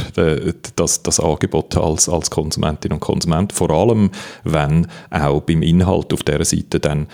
Das, 0.76 1.02
das 1.02 1.18
Angebot 1.18 1.76
als, 1.76 2.10
als 2.10 2.30
Konsumentin 2.30 2.92
und 2.92 3.00
Konsument. 3.00 3.54
Vor 3.54 3.70
allem, 3.70 4.10
wenn 4.44 4.86
auch 5.10 5.40
beim 5.40 5.62
Inhalt 5.62 6.12
auf 6.12 6.22
dieser 6.22 6.44
Seite 6.44 6.78
dann 6.78 7.08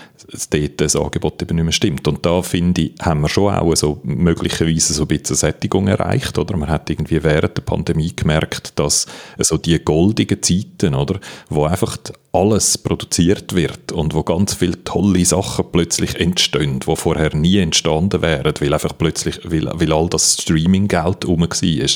dort 0.49 0.81
das 0.81 0.95
Angebot 0.95 1.41
eben 1.41 1.55
nicht 1.55 1.63
mehr 1.63 1.71
stimmt. 1.71 2.07
Und 2.07 2.25
da 2.25 2.41
finde 2.41 2.81
ich, 2.81 2.93
haben 3.01 3.21
wir 3.21 3.29
schon 3.29 3.53
auch 3.53 3.75
so 3.75 3.99
möglicherweise 4.03 4.93
so 4.93 5.03
ein 5.03 5.07
bisschen 5.07 5.35
Sättigung 5.35 5.87
erreicht, 5.87 6.37
oder? 6.37 6.57
Man 6.57 6.69
hat 6.69 6.89
irgendwie 6.89 7.23
während 7.23 7.57
der 7.57 7.61
Pandemie 7.61 8.15
gemerkt, 8.15 8.77
dass 8.77 9.07
so 9.37 9.57
die 9.57 9.79
goldigen 9.79 10.41
Zeiten, 10.41 10.95
oder? 10.95 11.19
Wo 11.49 11.65
einfach 11.65 11.97
alles 12.31 12.77
produziert 12.77 13.55
wird 13.55 13.91
und 13.91 14.13
wo 14.13 14.23
ganz 14.23 14.53
viele 14.53 14.83
tolle 14.83 15.25
Sachen 15.25 15.65
plötzlich 15.71 16.19
entstehen, 16.19 16.79
die 16.79 16.95
vorher 16.95 17.35
nie 17.35 17.57
entstanden 17.57 18.21
wären, 18.21 18.53
weil 18.59 18.73
einfach 18.73 18.95
plötzlich, 18.97 19.39
weil, 19.43 19.69
weil 19.73 19.91
all 19.91 20.09
das 20.09 20.33
Streaming-Geld 20.33 21.25
rum 21.25 21.41
war, 21.41 21.89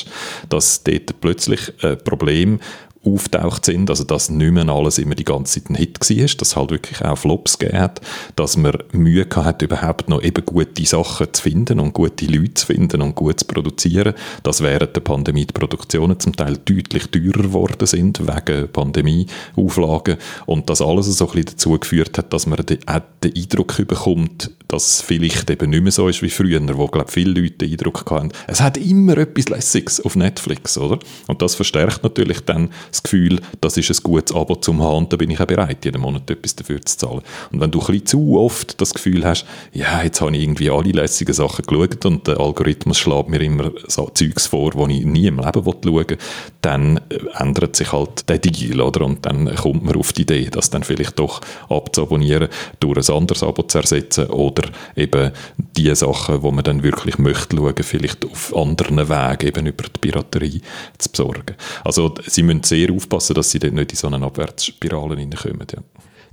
dass 0.48 0.82
dort 0.82 1.20
plötzlich 1.20 1.72
ein 1.82 1.98
Problem 1.98 2.58
auftaucht 3.04 3.64
sind, 3.64 3.90
also 3.90 4.04
dass 4.04 4.30
nicht 4.30 4.52
mehr 4.52 4.68
alles 4.68 4.98
immer 4.98 5.14
die 5.14 5.24
ganze 5.24 5.60
Zeit 5.60 5.70
ein 5.70 5.76
Hit 5.76 5.98
war, 6.00 6.36
dass 6.38 6.56
halt 6.56 6.70
wirklich 6.70 7.04
auch 7.04 7.18
Flops 7.18 7.58
gegeben 7.58 7.80
hat, 7.80 8.00
dass 8.36 8.56
man 8.56 8.78
Mühe 8.92 9.26
hat 9.34 9.62
überhaupt 9.62 10.08
noch 10.08 10.22
eben 10.22 10.44
gute 10.44 10.84
Sachen 10.84 11.32
zu 11.32 11.42
finden 11.42 11.80
und 11.80 11.92
gute 11.92 12.26
Leute 12.26 12.54
zu 12.54 12.66
finden 12.66 13.02
und 13.02 13.14
gut 13.14 13.40
zu 13.40 13.46
produzieren, 13.46 14.14
dass 14.42 14.62
während 14.62 14.96
der 14.96 15.00
Pandemie 15.00 15.46
die 15.46 15.52
Produktionen 15.52 16.18
zum 16.20 16.34
Teil 16.34 16.58
deutlich 16.64 17.06
teurer 17.10 17.42
geworden 17.42 17.86
sind, 17.86 18.20
wegen 18.20 18.68
Pandemieauflagen 18.72 20.16
und 20.46 20.70
das 20.70 20.80
alles 20.80 21.06
so 21.06 21.26
ein 21.26 21.32
bisschen 21.32 21.46
dazu 21.46 21.78
geführt 21.78 22.18
hat, 22.18 22.32
dass 22.32 22.46
man 22.46 22.60
auch 22.60 22.64
den 22.64 23.36
Eindruck 23.36 23.76
bekommt, 23.86 24.50
dass 24.68 24.86
es 24.86 25.00
vielleicht 25.02 25.50
eben 25.50 25.70
nicht 25.70 25.82
mehr 25.82 25.92
so 25.92 26.08
ist 26.08 26.22
wie 26.22 26.30
früher, 26.30 26.60
wo, 26.76 26.86
glaube 26.86 27.10
viele 27.10 27.40
Leute 27.40 27.58
den 27.58 27.70
Eindruck 27.70 28.10
hatten, 28.10 28.32
es 28.46 28.60
hat 28.60 28.76
immer 28.76 29.16
etwas 29.18 29.48
Lässiges 29.48 30.00
auf 30.00 30.16
Netflix, 30.16 30.78
oder? 30.78 30.98
Und 31.26 31.42
das 31.42 31.54
verstärkt 31.54 32.02
natürlich 32.02 32.40
dann 32.40 32.70
das 32.94 33.02
Gefühl, 33.02 33.40
das 33.60 33.76
ist 33.76 33.90
ein 33.90 34.02
gutes 34.02 34.34
Abo 34.34 34.54
zum 34.56 34.80
haben, 34.82 35.08
da 35.08 35.16
bin 35.16 35.30
ich 35.30 35.40
auch 35.40 35.46
bereit, 35.46 35.84
jeden 35.84 36.00
Monat 36.00 36.30
etwas 36.30 36.54
dafür 36.54 36.80
zu 36.84 36.96
zahlen. 36.96 37.22
Und 37.50 37.60
wenn 37.60 37.70
du 37.70 37.80
ein 37.80 37.86
bisschen 37.86 38.06
zu 38.06 38.38
oft 38.38 38.80
das 38.80 38.94
Gefühl 38.94 39.24
hast, 39.24 39.46
ja, 39.72 40.02
jetzt 40.02 40.20
habe 40.20 40.34
ich 40.36 40.42
irgendwie 40.42 40.70
alle 40.70 40.92
lässigen 40.92 41.34
Sachen 41.34 41.64
geschaut 41.66 42.06
und 42.06 42.26
der 42.26 42.38
Algorithmus 42.38 42.98
schlägt 42.98 43.28
mir 43.28 43.40
immer 43.40 43.72
so 43.88 44.10
Zeugs 44.14 44.46
vor, 44.46 44.70
die 44.70 45.00
ich 45.00 45.04
nie 45.06 45.26
im 45.26 45.40
Leben 45.40 45.64
schauen 45.64 45.84
will, 45.84 46.18
dann 46.60 47.00
ändert 47.38 47.76
sich 47.76 47.92
halt 47.92 48.28
der 48.28 48.38
Deal, 48.38 48.80
oder? 48.80 49.04
Und 49.04 49.26
dann 49.26 49.52
kommt 49.56 49.84
man 49.84 49.96
auf 49.96 50.12
die 50.12 50.22
Idee, 50.22 50.48
das 50.50 50.70
dann 50.70 50.84
vielleicht 50.84 51.18
doch 51.18 51.40
abzuabonnieren, 51.68 52.48
durch 52.80 53.08
ein 53.08 53.14
anderes 53.14 53.42
Abo 53.42 53.62
zu 53.64 53.78
ersetzen 53.78 54.26
oder 54.26 54.70
eben 54.94 55.32
die 55.76 55.94
Sachen, 55.94 56.42
wo 56.42 56.50
man 56.52 56.64
dann 56.64 56.82
wirklich 56.82 57.18
möchte 57.18 57.56
schauen, 57.56 57.74
vielleicht 57.82 58.24
auf 58.24 58.56
anderen 58.56 59.08
Wegen, 59.08 59.48
eben 59.48 59.66
über 59.66 59.84
die 59.84 59.98
Piraterie 60.00 60.60
zu 60.98 61.10
besorgen. 61.10 61.56
Also 61.82 62.14
sie 62.26 62.42
müssen 62.42 62.62
sehr 62.62 62.83
aufpassen, 62.90 63.34
dass 63.34 63.50
sie 63.50 63.58
dort 63.58 63.74
nicht 63.74 63.92
in 63.92 63.96
so 63.96 64.06
eine 64.06 64.24
Abwärtsspirale 64.24 65.16
hineinkommen. 65.16 65.66
Ja. 65.72 65.82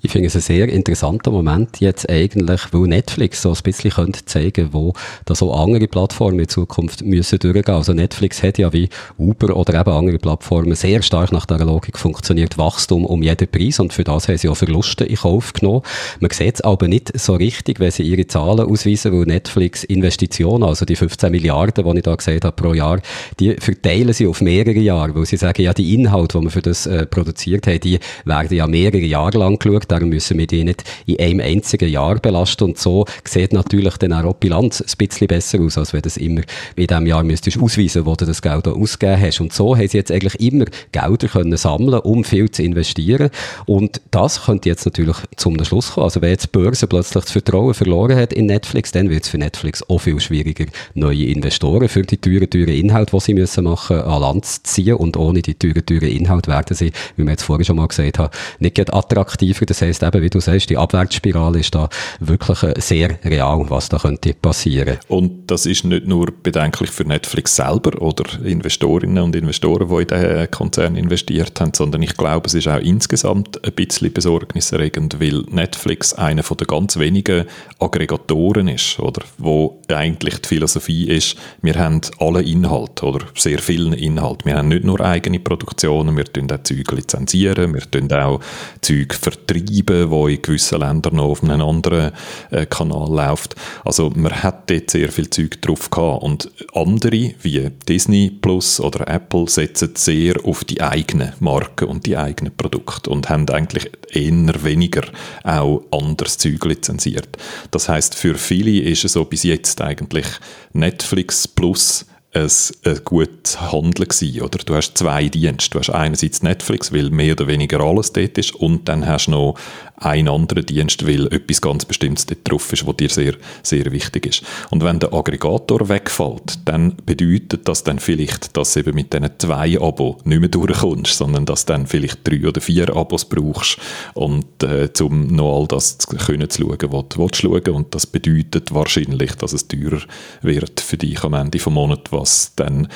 Ich 0.04 0.12
finde 0.12 0.30
es 0.30 0.36
ein 0.36 0.42
sehr 0.42 0.68
interessanter 0.68 1.30
Moment 1.30 1.80
jetzt 1.80 2.10
eigentlich, 2.10 2.62
weil 2.72 2.88
Netflix 2.88 3.44
so 3.44 3.52
ein 3.52 3.60
bisschen 3.64 3.92
könnte 3.92 4.26
zeigen, 4.26 4.70
wo 4.72 4.94
da 5.26 5.36
so 5.36 5.54
andere 5.54 5.88
Plattformen 5.88 6.40
in 6.40 6.50
Zukunft 6.50 7.06
müssen 7.06 7.38
durchgehen. 7.38 7.76
Also 7.76 7.94
Netflix 7.94 8.42
hat 8.42 8.58
ja 8.58 8.74
wie 8.74 8.90
Uber 9.20 9.56
oder 9.56 9.80
eben 9.80 9.92
andere 9.92 10.18
Plattformen 10.18 10.74
sehr 10.74 11.04
stark 11.04 11.32
nach 11.32 11.46
dieser 11.46 11.66
Logik 11.66 12.00
funktioniert, 12.00 12.58
Wachstum 12.58 13.06
um 13.06 13.22
jeden 13.22 13.48
Preis 13.48 13.80
und 13.80 13.94
für 13.94 14.04
das 14.04 14.28
haben 14.28 14.40
sie 14.40 14.50
auch 14.50 14.58
Verluste 14.58 15.04
in 15.04 15.18
Kauf 15.18 15.54
genommen. 15.54 15.84
Man 16.20 16.32
sieht 16.32 16.56
es 16.56 16.62
aber 16.62 16.88
nicht 16.88 17.20
so 17.20 17.36
richtig, 17.36 17.80
wenn 17.80 17.92
sie 17.92 18.02
ihre 18.02 18.26
Zahlen 18.26 18.68
ausweisen, 18.68 19.14
weil 19.14 19.26
Netflix 19.26 19.84
Investitionen, 19.84 20.64
also 20.64 20.84
die 20.84 20.96
15 20.96 21.30
Milliarden, 21.30 21.86
die 21.86 21.98
ich 21.98 22.04
da 22.04 22.16
gesehen 22.16 22.40
habe 22.44 22.56
pro 22.56 22.74
Jahr, 22.74 23.02
die 23.40 23.54
verteilen 23.54 24.14
sie 24.14 24.26
auf 24.26 24.42
mehrere 24.42 24.80
Jahre, 24.80 25.14
weil 25.14 25.28
sie 25.28 25.38
sagen, 25.38 25.62
ja, 25.62 25.76
die 25.76 25.94
Inhalte, 25.94 26.40
die 26.40 26.46
wir 26.46 26.50
für 26.50 26.64
das 26.64 26.88
äh, 26.88 27.06
produziert 27.06 27.68
haben, 27.68 27.80
die 27.82 28.00
werden 28.26 28.58
ja 28.58 28.66
mehrere 28.66 28.98
Jahre 28.98 29.38
lang 29.38 29.60
geschaut 29.60 29.91
darum 29.92 30.10
müssen 30.10 30.38
wir 30.38 30.48
die 30.48 30.64
nicht 30.64 30.84
in 31.06 31.20
einem 31.20 31.40
einzigen 31.42 31.90
Jahr 31.90 32.16
belasten 32.16 32.64
und 32.64 32.78
so 32.78 33.06
sieht 33.26 33.54
natürlich 33.54 33.98
dann 33.98 34.14
auch 34.14 34.34
die 34.34 34.48
Bilanz 34.48 34.82
ein 34.82 34.88
bisschen 34.98 35.28
besser 35.28 35.60
aus, 35.60 35.78
als 35.78 35.94
wenn 35.94 36.02
du 36.02 36.08
es 36.08 36.18
immer 36.18 36.42
in 36.76 36.88
diesem 36.88 37.08
Jahr 37.08 37.24
müsstest 37.24 37.60
ausweisen, 37.60 38.06
wo 38.06 38.16
du 38.16 38.26
das 38.26 38.42
Geld 38.42 38.68
auch 38.68 38.78
ausgegeben 38.78 39.22
hast. 39.22 39.42
Und 39.42 39.54
so 39.54 39.76
haben 39.76 39.88
sie 39.88 39.98
jetzt 39.98 40.12
eigentlich 40.12 40.40
immer 40.40 40.66
Gelder 40.92 41.28
können 41.28 41.58
sammeln, 41.58 42.00
um 42.00 42.24
viel 42.24 42.50
zu 42.50 42.64
investieren 42.64 43.30
und 43.66 44.02
das 44.12 44.46
könnte 44.46 44.70
jetzt 44.70 44.86
natürlich 44.86 45.18
zum 45.36 45.64
Schluss 45.64 45.92
kommen. 45.92 46.06
Also 46.06 46.22
wenn 46.22 46.30
jetzt 46.30 46.46
die 46.46 46.58
Börse 46.58 46.88
plötzlich 46.88 47.24
das 47.24 47.32
Vertrauen 47.32 47.74
verloren 47.74 48.18
hat 48.18 48.34
in 48.34 48.46
Netflix, 48.46 48.92
dann 48.92 49.10
wird 49.10 49.24
es 49.24 49.30
für 49.30 49.38
Netflix 49.38 49.84
auch 49.90 50.00
viel 50.00 50.20
schwieriger, 50.20 50.66
neue 50.94 51.26
Investoren 51.26 51.90
für 51.90 52.04
die 52.04 52.18
teuren, 52.18 52.50
teuren 52.50 52.70
Inhalte, 52.70 53.12
die 53.16 53.20
sie 53.20 53.34
müssen 53.34 53.64
machen, 53.66 54.02
an 54.02 54.22
Land 54.22 54.46
zu 54.46 54.64
ziehen 54.64 54.96
und 54.96 55.18
ohne 55.18 55.42
die 55.42 55.56
teuren, 55.56 55.86
teuren 55.86 56.10
Inhalte 56.10 56.50
werden 56.50 56.76
sie, 56.76 56.92
wie 57.16 57.24
wir 57.24 57.32
jetzt 57.32 57.44
vorher 57.44 57.66
schon 57.66 57.76
mal 57.76 57.88
gesagt 57.88 58.20
haben, 58.20 58.32
nicht 58.60 58.80
attraktiver. 58.94 59.66
Das 59.66 59.81
heisst 59.82 60.04
eben, 60.04 60.22
wie 60.22 60.30
du 60.30 60.40
sagst, 60.40 60.70
die 60.70 60.78
Abwärtsspirale 60.78 61.60
ist 61.60 61.76
da 61.76 61.90
wirklich 62.20 62.64
äh, 62.64 62.74
sehr 62.80 63.20
real, 63.24 63.66
was 63.70 63.90
da 63.90 63.98
könnte 63.98 64.34
passieren. 64.34 64.98
Und 65.08 65.50
das 65.52 65.66
ist 65.66 65.84
nicht 65.84 66.08
nur 66.08 66.28
bedenklich 66.44 66.90
für 66.90 67.04
Netflix 67.04 67.56
selber 67.56 68.02
oder 68.02 68.24
Investorinnen 68.44 69.24
und 69.24 69.36
Investoren, 69.36 69.90
die 69.90 70.02
in 70.02 70.08
den 70.08 70.52
Konzern 70.52 70.96
investiert 70.96 71.60
haben, 71.60 71.74
sondern 71.74 72.02
ich 72.02 72.16
glaube, 72.16 72.48
es 72.48 72.54
ist 72.54 72.68
auch 72.68 72.80
insgesamt 72.80 73.64
ein 73.66 73.74
bisschen 73.74 74.14
besorgniserregend, 74.14 75.20
weil 75.20 75.44
Netflix 75.50 76.14
einer 76.14 76.44
von 76.44 76.58
den 76.58 76.68
ganz 76.68 76.98
wenigen 76.98 77.46
Aggregatoren 77.80 78.68
ist, 78.68 79.00
oder? 79.00 79.24
Wo 79.38 79.82
eigentlich 79.90 80.40
die 80.42 80.48
Philosophie 80.48 81.10
ist, 81.10 81.36
wir 81.62 81.76
haben 81.76 82.02
alle 82.20 82.42
Inhalte 82.42 83.06
oder 83.06 83.26
sehr 83.36 83.60
viele 83.60 83.96
Inhalte. 83.96 84.46
Wir 84.46 84.56
haben 84.56 84.70
nicht 84.70 84.84
nur 84.84 85.02
eigene 85.02 85.40
Produktionen, 85.40 86.16
wir 86.18 86.26
tun 86.26 86.52
auch 86.52 86.64
Zeug 86.64 86.92
lizenzieren, 86.92 87.74
wir 87.74 87.90
tun 87.90 88.12
auch 88.12 88.40
Zeug 88.82 89.14
vertreiben, 89.14 89.71
wo 90.10 90.28
in 90.28 90.42
gewissen 90.42 90.80
Ländern 90.80 91.16
noch 91.16 91.26
auf 91.26 91.44
einem 91.44 91.62
anderen 91.62 92.12
äh, 92.52 92.66
Kanal 92.66 93.10
läuft. 93.10 93.56
Also 93.86 94.12
man 94.16 94.44
hat 94.44 94.70
dort 94.70 94.90
sehr 94.90 95.12
viel 95.12 95.30
Zeug 95.30 95.62
drauf 95.62 95.90
gehabt 95.90 96.24
und 96.24 96.52
andere 96.74 97.34
wie 97.42 97.70
Disney 97.88 98.30
Plus 98.30 98.80
oder 98.80 99.08
Apple 99.08 99.48
setzen 99.50 99.92
sehr 99.96 100.36
auf 100.46 100.64
die 100.64 100.82
eigenen 100.82 101.34
Marken 101.40 101.88
und 101.88 102.06
die 102.06 102.18
eigenen 102.18 102.56
Produkte 102.56 103.10
und 103.10 103.30
haben 103.30 103.50
eigentlich 103.50 103.90
eher 104.12 104.64
weniger 104.64 105.04
auch 105.44 105.84
anderes 105.92 106.38
Zeug 106.38 106.64
lizenziert. 106.66 107.38
Das 107.72 107.90
heißt, 107.90 108.16
für 108.16 108.36
viele 108.36 108.82
ist 108.82 109.06
es 109.06 109.14
so 109.14 109.26
bis 109.26 109.44
jetzt 109.44 109.82
eigentlich 109.82 110.26
Netflix 110.74 111.48
Plus 111.48 112.06
ein, 112.34 112.50
ein 112.86 113.00
gutes 113.04 113.60
Handeln 113.60 114.08
gewesen, 114.08 114.42
oder? 114.42 114.58
Du 114.60 114.76
hast 114.76 114.98
zwei 114.98 115.28
Dienste. 115.28 115.72
Du 115.72 115.80
hast 115.80 115.90
einerseits 115.90 116.42
Netflix, 116.44 116.94
weil 116.94 117.10
mehr 117.10 117.34
oder 117.34 117.48
weniger 117.48 117.82
alles 117.82 118.14
dort 118.14 118.38
ist, 118.38 118.56
und 118.56 118.88
dann 118.88 119.06
hast 119.06 119.28
du 119.28 119.32
noch 119.32 119.56
einen 119.98 120.30
anderen 120.30 120.66
Dienst, 120.66 121.06
weil 121.06 121.28
etwas 121.28 121.62
ganz 121.62 121.86
Bestimmtes 121.86 122.26
dort 122.26 122.40
drauf 122.50 122.74
ist, 122.74 122.88
was 122.88 122.98
dir 122.98 123.10
sehr, 123.10 123.34
sehr 123.62 123.92
wichtig 123.92 124.26
ist. 124.26 124.44
Und 124.72 124.84
wenn 124.84 125.00
der 125.00 125.14
Aggregator 125.14 125.90
wegfällt, 125.90 126.60
dann 126.66 126.96
bedeutet 127.06 127.68
das 127.68 127.84
dann 127.84 128.00
vielleicht, 128.00 128.58
dass 128.58 128.74
du 128.74 128.80
eben 128.80 128.96
mit 128.96 129.14
diesen 129.14 129.30
zwei 129.38 129.80
Abo 129.80 130.18
nicht 130.24 130.40
mehr 130.40 130.50
durchkommst, 130.50 131.16
sondern 131.18 131.46
dass 131.46 131.66
du 131.66 131.74
dann 131.74 131.86
vielleicht 131.86 132.28
drei 132.28 132.48
oder 132.48 132.62
vier 132.62 132.96
Abos 132.96 133.26
brauchst, 133.26 133.78
und, 134.14 134.64
äh, 134.64 134.90
um 135.02 135.28
noch 135.28 135.60
all 135.60 135.68
das 135.68 135.98
zu 136.00 136.16
können 136.16 136.50
zu 136.50 136.64
schauen, 136.64 136.92
was 136.92 137.06
du 137.10 137.20
willst 137.20 137.36
schauen. 137.36 137.76
Und 137.76 137.94
das 137.94 138.08
bedeutet 138.08 138.74
wahrscheinlich, 138.74 139.34
dass 139.36 139.54
es 139.54 139.68
teurer 139.68 140.02
wird 140.42 140.80
für 140.80 140.98
dich 140.98 141.24
am 141.24 141.34
Ende 141.34 141.58
des 141.58 141.66
Monats, 141.68 142.12
dann 142.56 142.88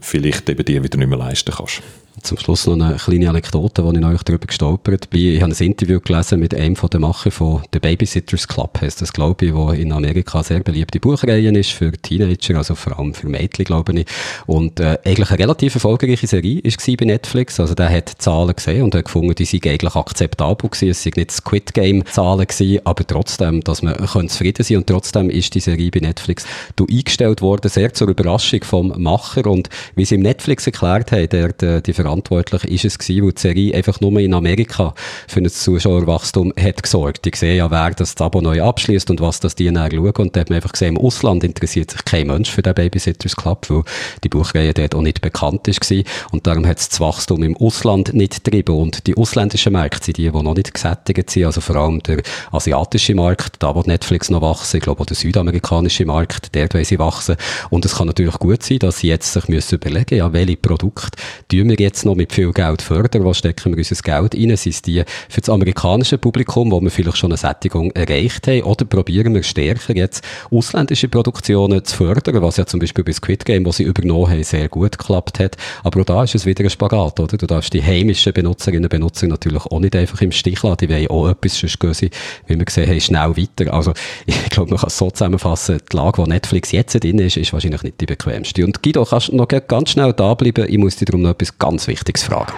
vielleicht 0.00 0.48
eben 0.48 0.64
dir 0.64 0.82
wieder 0.82 0.98
nicht 0.98 1.08
mehr 1.08 1.18
leisten 1.18 1.52
kannst. 1.52 1.82
Zum 2.22 2.38
Schluss 2.38 2.66
noch 2.68 2.74
eine 2.74 2.96
kleine 2.96 3.30
Anekdote, 3.30 3.84
wo 3.84 3.92
ich 3.92 4.04
euch 4.04 4.22
darüber 4.22 4.46
gestolpert 4.46 5.10
bin. 5.10 5.34
Ich 5.34 5.42
habe 5.42 5.52
ein 5.52 5.66
Interview 5.66 5.98
gelesen 5.98 6.38
mit 6.38 6.54
einem 6.54 6.76
von 6.76 6.88
den 6.88 7.00
Machern 7.00 7.32
von 7.32 7.62
The 7.72 7.80
Babysitters 7.80 8.46
Club, 8.46 8.80
heißt 8.80 9.02
das, 9.02 9.12
glaube 9.12 9.46
ich, 9.46 9.54
wo 9.54 9.70
in 9.70 9.90
Amerika 9.90 10.42
sehr 10.44 10.60
beliebte 10.60 11.00
Buchreihe 11.00 11.50
ist 11.58 11.72
für 11.72 11.90
Teenager, 11.90 12.58
also 12.58 12.76
vor 12.76 12.96
allem 12.98 13.12
für 13.12 13.28
Mädchen, 13.28 13.64
glaube 13.64 13.92
ich. 13.98 14.06
Und 14.46 14.78
äh, 14.78 14.98
eigentlich 15.04 15.30
eine 15.30 15.38
relativ 15.40 15.74
erfolgreiche 15.74 16.28
Serie 16.28 16.62
war 16.62 16.96
bei 16.96 17.04
Netflix. 17.06 17.58
Also 17.58 17.74
der 17.74 17.90
hat 17.90 18.08
Zahlen 18.18 18.54
gesehen 18.54 18.82
und 18.82 18.94
hat 18.94 19.06
gefunden, 19.06 19.34
die 19.34 19.44
sind 19.44 19.66
eigentlich 19.66 19.96
akzeptabel 19.96 20.70
gewesen. 20.70 20.90
Es 20.90 21.02
sind 21.02 21.16
nicht 21.16 21.32
Squid 21.32 21.74
Game 21.74 22.04
Zahlen 22.06 22.46
gewesen, 22.46 22.80
aber 22.84 23.04
trotzdem, 23.04 23.62
dass 23.62 23.82
man 23.82 23.96
zufrieden 24.28 24.62
sein 24.62 24.76
und 24.76 24.86
trotzdem 24.86 25.28
ist 25.28 25.54
die 25.54 25.60
Serie 25.60 25.90
bei 25.90 26.00
Netflix 26.00 26.46
eingestellt 26.78 27.42
worden, 27.42 27.68
sehr 27.68 27.92
zur 27.92 28.08
Überraschung 28.08 28.62
vom 28.62 28.92
Macher 28.96 29.46
und 29.46 29.68
wie 29.96 30.04
sie 30.04 30.14
im 30.14 30.22
Netflix 30.22 30.66
erklärt 30.66 31.10
haben, 31.10 31.28
der, 31.28 31.80
die 31.80 31.92
Verantwortliche 32.12 32.68
ist 32.68 32.84
es 32.84 32.98
gewesen, 32.98 33.24
weil 33.24 33.32
die 33.32 33.40
Serie 33.40 33.74
einfach 33.74 34.00
nur 34.00 34.18
in 34.20 34.34
Amerika 34.34 34.94
für 35.26 35.40
ein 35.40 35.48
Zuschauerwachstum 35.48 36.52
hat 36.60 36.82
gesorgt. 36.82 37.24
Die 37.24 37.32
sehen 37.34 37.56
ja, 37.56 37.70
wer 37.70 37.90
das 37.92 38.16
Abo 38.20 38.42
neu 38.42 38.62
abschließt 38.62 39.10
und 39.10 39.20
was 39.20 39.40
das 39.40 39.54
die 39.54 39.72
dann 39.72 39.90
schauen 39.90 40.12
und 40.16 40.36
da 40.36 40.40
hat 40.40 40.50
man 40.50 40.56
einfach 40.56 40.72
gesehen, 40.72 40.96
im 40.96 40.98
Ausland 40.98 41.42
interessiert 41.42 41.90
sich 41.90 42.04
kein 42.04 42.26
Mensch 42.26 42.50
für 42.50 42.60
den 42.60 42.74
Babysitters 42.74 43.34
Club, 43.34 43.70
weil 43.70 43.82
die 44.22 44.28
Buchreihe 44.28 44.74
dort 44.74 44.94
auch 44.94 45.00
nicht 45.00 45.22
bekannt 45.22 45.66
ist 45.68 45.80
gewesen. 45.80 46.06
und 46.32 46.46
darum 46.46 46.66
hat 46.66 46.78
es 46.78 46.90
das 46.90 47.00
Wachstum 47.00 47.42
im 47.42 47.56
Ausland 47.56 48.12
nicht 48.12 48.44
getrieben 48.44 48.76
und 48.76 49.06
die 49.06 49.16
ausländischen 49.16 49.72
Märkte 49.72 50.06
sind 50.06 50.18
die, 50.18 50.30
die 50.30 50.42
noch 50.42 50.54
nicht 50.54 50.74
gesättigt 50.74 51.30
sind, 51.30 51.46
also 51.46 51.60
vor 51.60 51.76
allem 51.76 52.02
der 52.02 52.22
asiatische 52.50 53.14
Markt, 53.14 53.56
da 53.60 53.74
wo 53.74 53.80
Netflix 53.80 54.28
noch 54.28 54.42
wachsen, 54.42 54.76
ich 54.76 54.82
glaube 54.82 55.00
auch 55.00 55.06
der 55.06 55.16
südamerikanische 55.16 56.04
Markt, 56.04 56.54
der 56.54 56.68
wollen 56.72 56.84
sie 56.84 56.98
wachsen 56.98 57.36
und 57.70 57.84
es 57.86 57.96
kann 57.96 58.06
natürlich 58.06 58.38
gut 58.38 58.62
sein, 58.62 58.80
dass 58.80 58.98
sie 58.98 59.08
jetzt 59.08 59.32
sich 59.32 59.48
müssen 59.48 59.76
überlegen, 59.76 60.16
ja, 60.16 60.32
welche 60.32 60.56
Produkte 60.56 61.18
tun 61.48 61.68
wir 61.70 61.76
jetzt 61.78 62.01
noch 62.04 62.14
mit 62.14 62.32
viel 62.32 62.52
Geld 62.52 62.82
fördern, 62.82 63.24
wo 63.24 63.32
stecken 63.32 63.72
wir 63.72 63.78
unser 63.78 64.02
Geld 64.02 64.34
rein, 64.34 64.56
sind 64.56 64.72
es 64.72 64.82
die 64.82 65.02
für 65.28 65.40
das 65.40 65.48
amerikanische 65.48 66.18
Publikum, 66.18 66.70
wo 66.70 66.80
wir 66.80 66.90
vielleicht 66.90 67.18
schon 67.18 67.30
eine 67.30 67.36
Sättigung 67.36 67.90
erreicht 67.92 68.46
haben, 68.46 68.62
oder 68.62 68.84
probieren 68.84 69.34
wir 69.34 69.42
stärker 69.42 69.96
jetzt 69.96 70.24
ausländische 70.50 71.08
Produktionen 71.08 71.84
zu 71.84 71.96
fördern, 71.96 72.42
was 72.42 72.56
ja 72.56 72.66
zum 72.66 72.80
Beispiel 72.80 73.04
bei 73.04 73.12
Squid 73.12 73.44
Game, 73.44 73.64
wo 73.66 73.72
sie 73.72 73.84
übernommen 73.84 74.30
haben, 74.30 74.44
sehr 74.44 74.68
gut 74.68 74.98
geklappt 74.98 75.38
hat, 75.38 75.56
aber 75.84 76.00
auch 76.00 76.06
da 76.06 76.24
ist 76.24 76.34
es 76.34 76.46
wieder 76.46 76.64
ein 76.64 76.70
Spagat, 76.70 77.20
oder? 77.20 77.36
Du 77.36 77.46
darfst 77.46 77.72
die 77.72 77.82
heimischen 77.82 78.32
Benutzerinnen 78.32 78.84
und 78.84 78.90
Benutzer 78.90 79.26
natürlich 79.26 79.64
auch 79.66 79.80
nicht 79.80 79.96
einfach 79.96 80.20
im 80.20 80.32
Stich 80.32 80.62
lassen, 80.62 80.76
die 80.78 80.88
wollen 80.88 81.08
auch 81.08 81.28
etwas, 81.28 81.58
sonst 81.58 81.80
gehen 81.80 81.94
sie, 81.94 82.10
wie 82.46 82.58
wir 82.58 82.64
gesehen 82.64 82.88
haben, 82.88 83.00
schnell 83.00 83.36
weiter. 83.36 83.72
Also, 83.72 83.92
ich 84.26 84.50
glaube, 84.50 84.70
man 84.70 84.78
kann 84.78 84.88
es 84.88 84.98
so 84.98 85.10
zusammenfassen, 85.10 85.80
die 85.90 85.96
Lage, 85.96 86.18
wo 86.18 86.26
Netflix 86.26 86.72
jetzt 86.72 87.02
drin 87.02 87.18
ist, 87.18 87.36
ist 87.36 87.52
wahrscheinlich 87.52 87.82
nicht 87.82 88.00
die 88.00 88.06
bequemste. 88.06 88.64
Und 88.64 88.82
Guido, 88.82 89.04
kannst 89.04 89.28
du 89.28 89.36
noch 89.36 89.48
ganz 89.48 89.90
schnell 89.90 90.12
da 90.12 90.34
bleiben? 90.34 90.66
Ich 90.68 90.78
muss 90.78 90.96
dich 90.96 91.06
darum 91.06 91.22
noch 91.22 91.30
etwas 91.30 91.58
ganz 91.58 91.88
Wichtiges 91.92 92.22
fragen. 92.22 92.54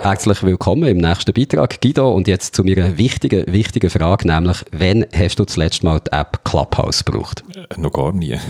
Herzlich 0.00 0.42
willkommen 0.42 0.88
im 0.88 0.96
nächsten 0.96 1.32
Beitrag, 1.32 1.80
Guido. 1.80 2.12
Und 2.12 2.26
jetzt 2.26 2.56
zu 2.56 2.64
meiner 2.64 2.98
wichtigen, 2.98 3.44
wichtigen 3.46 3.90
Frage, 3.90 4.26
nämlich, 4.26 4.64
wann 4.72 5.06
hast 5.14 5.38
du 5.38 5.44
das 5.44 5.56
letzte 5.56 5.86
Mal 5.86 6.00
die 6.00 6.10
App 6.10 6.44
Clubhouse 6.44 7.04
gebraucht? 7.04 7.44
Äh, 7.54 7.80
noch 7.80 7.92
gar 7.92 8.12
nie. 8.12 8.36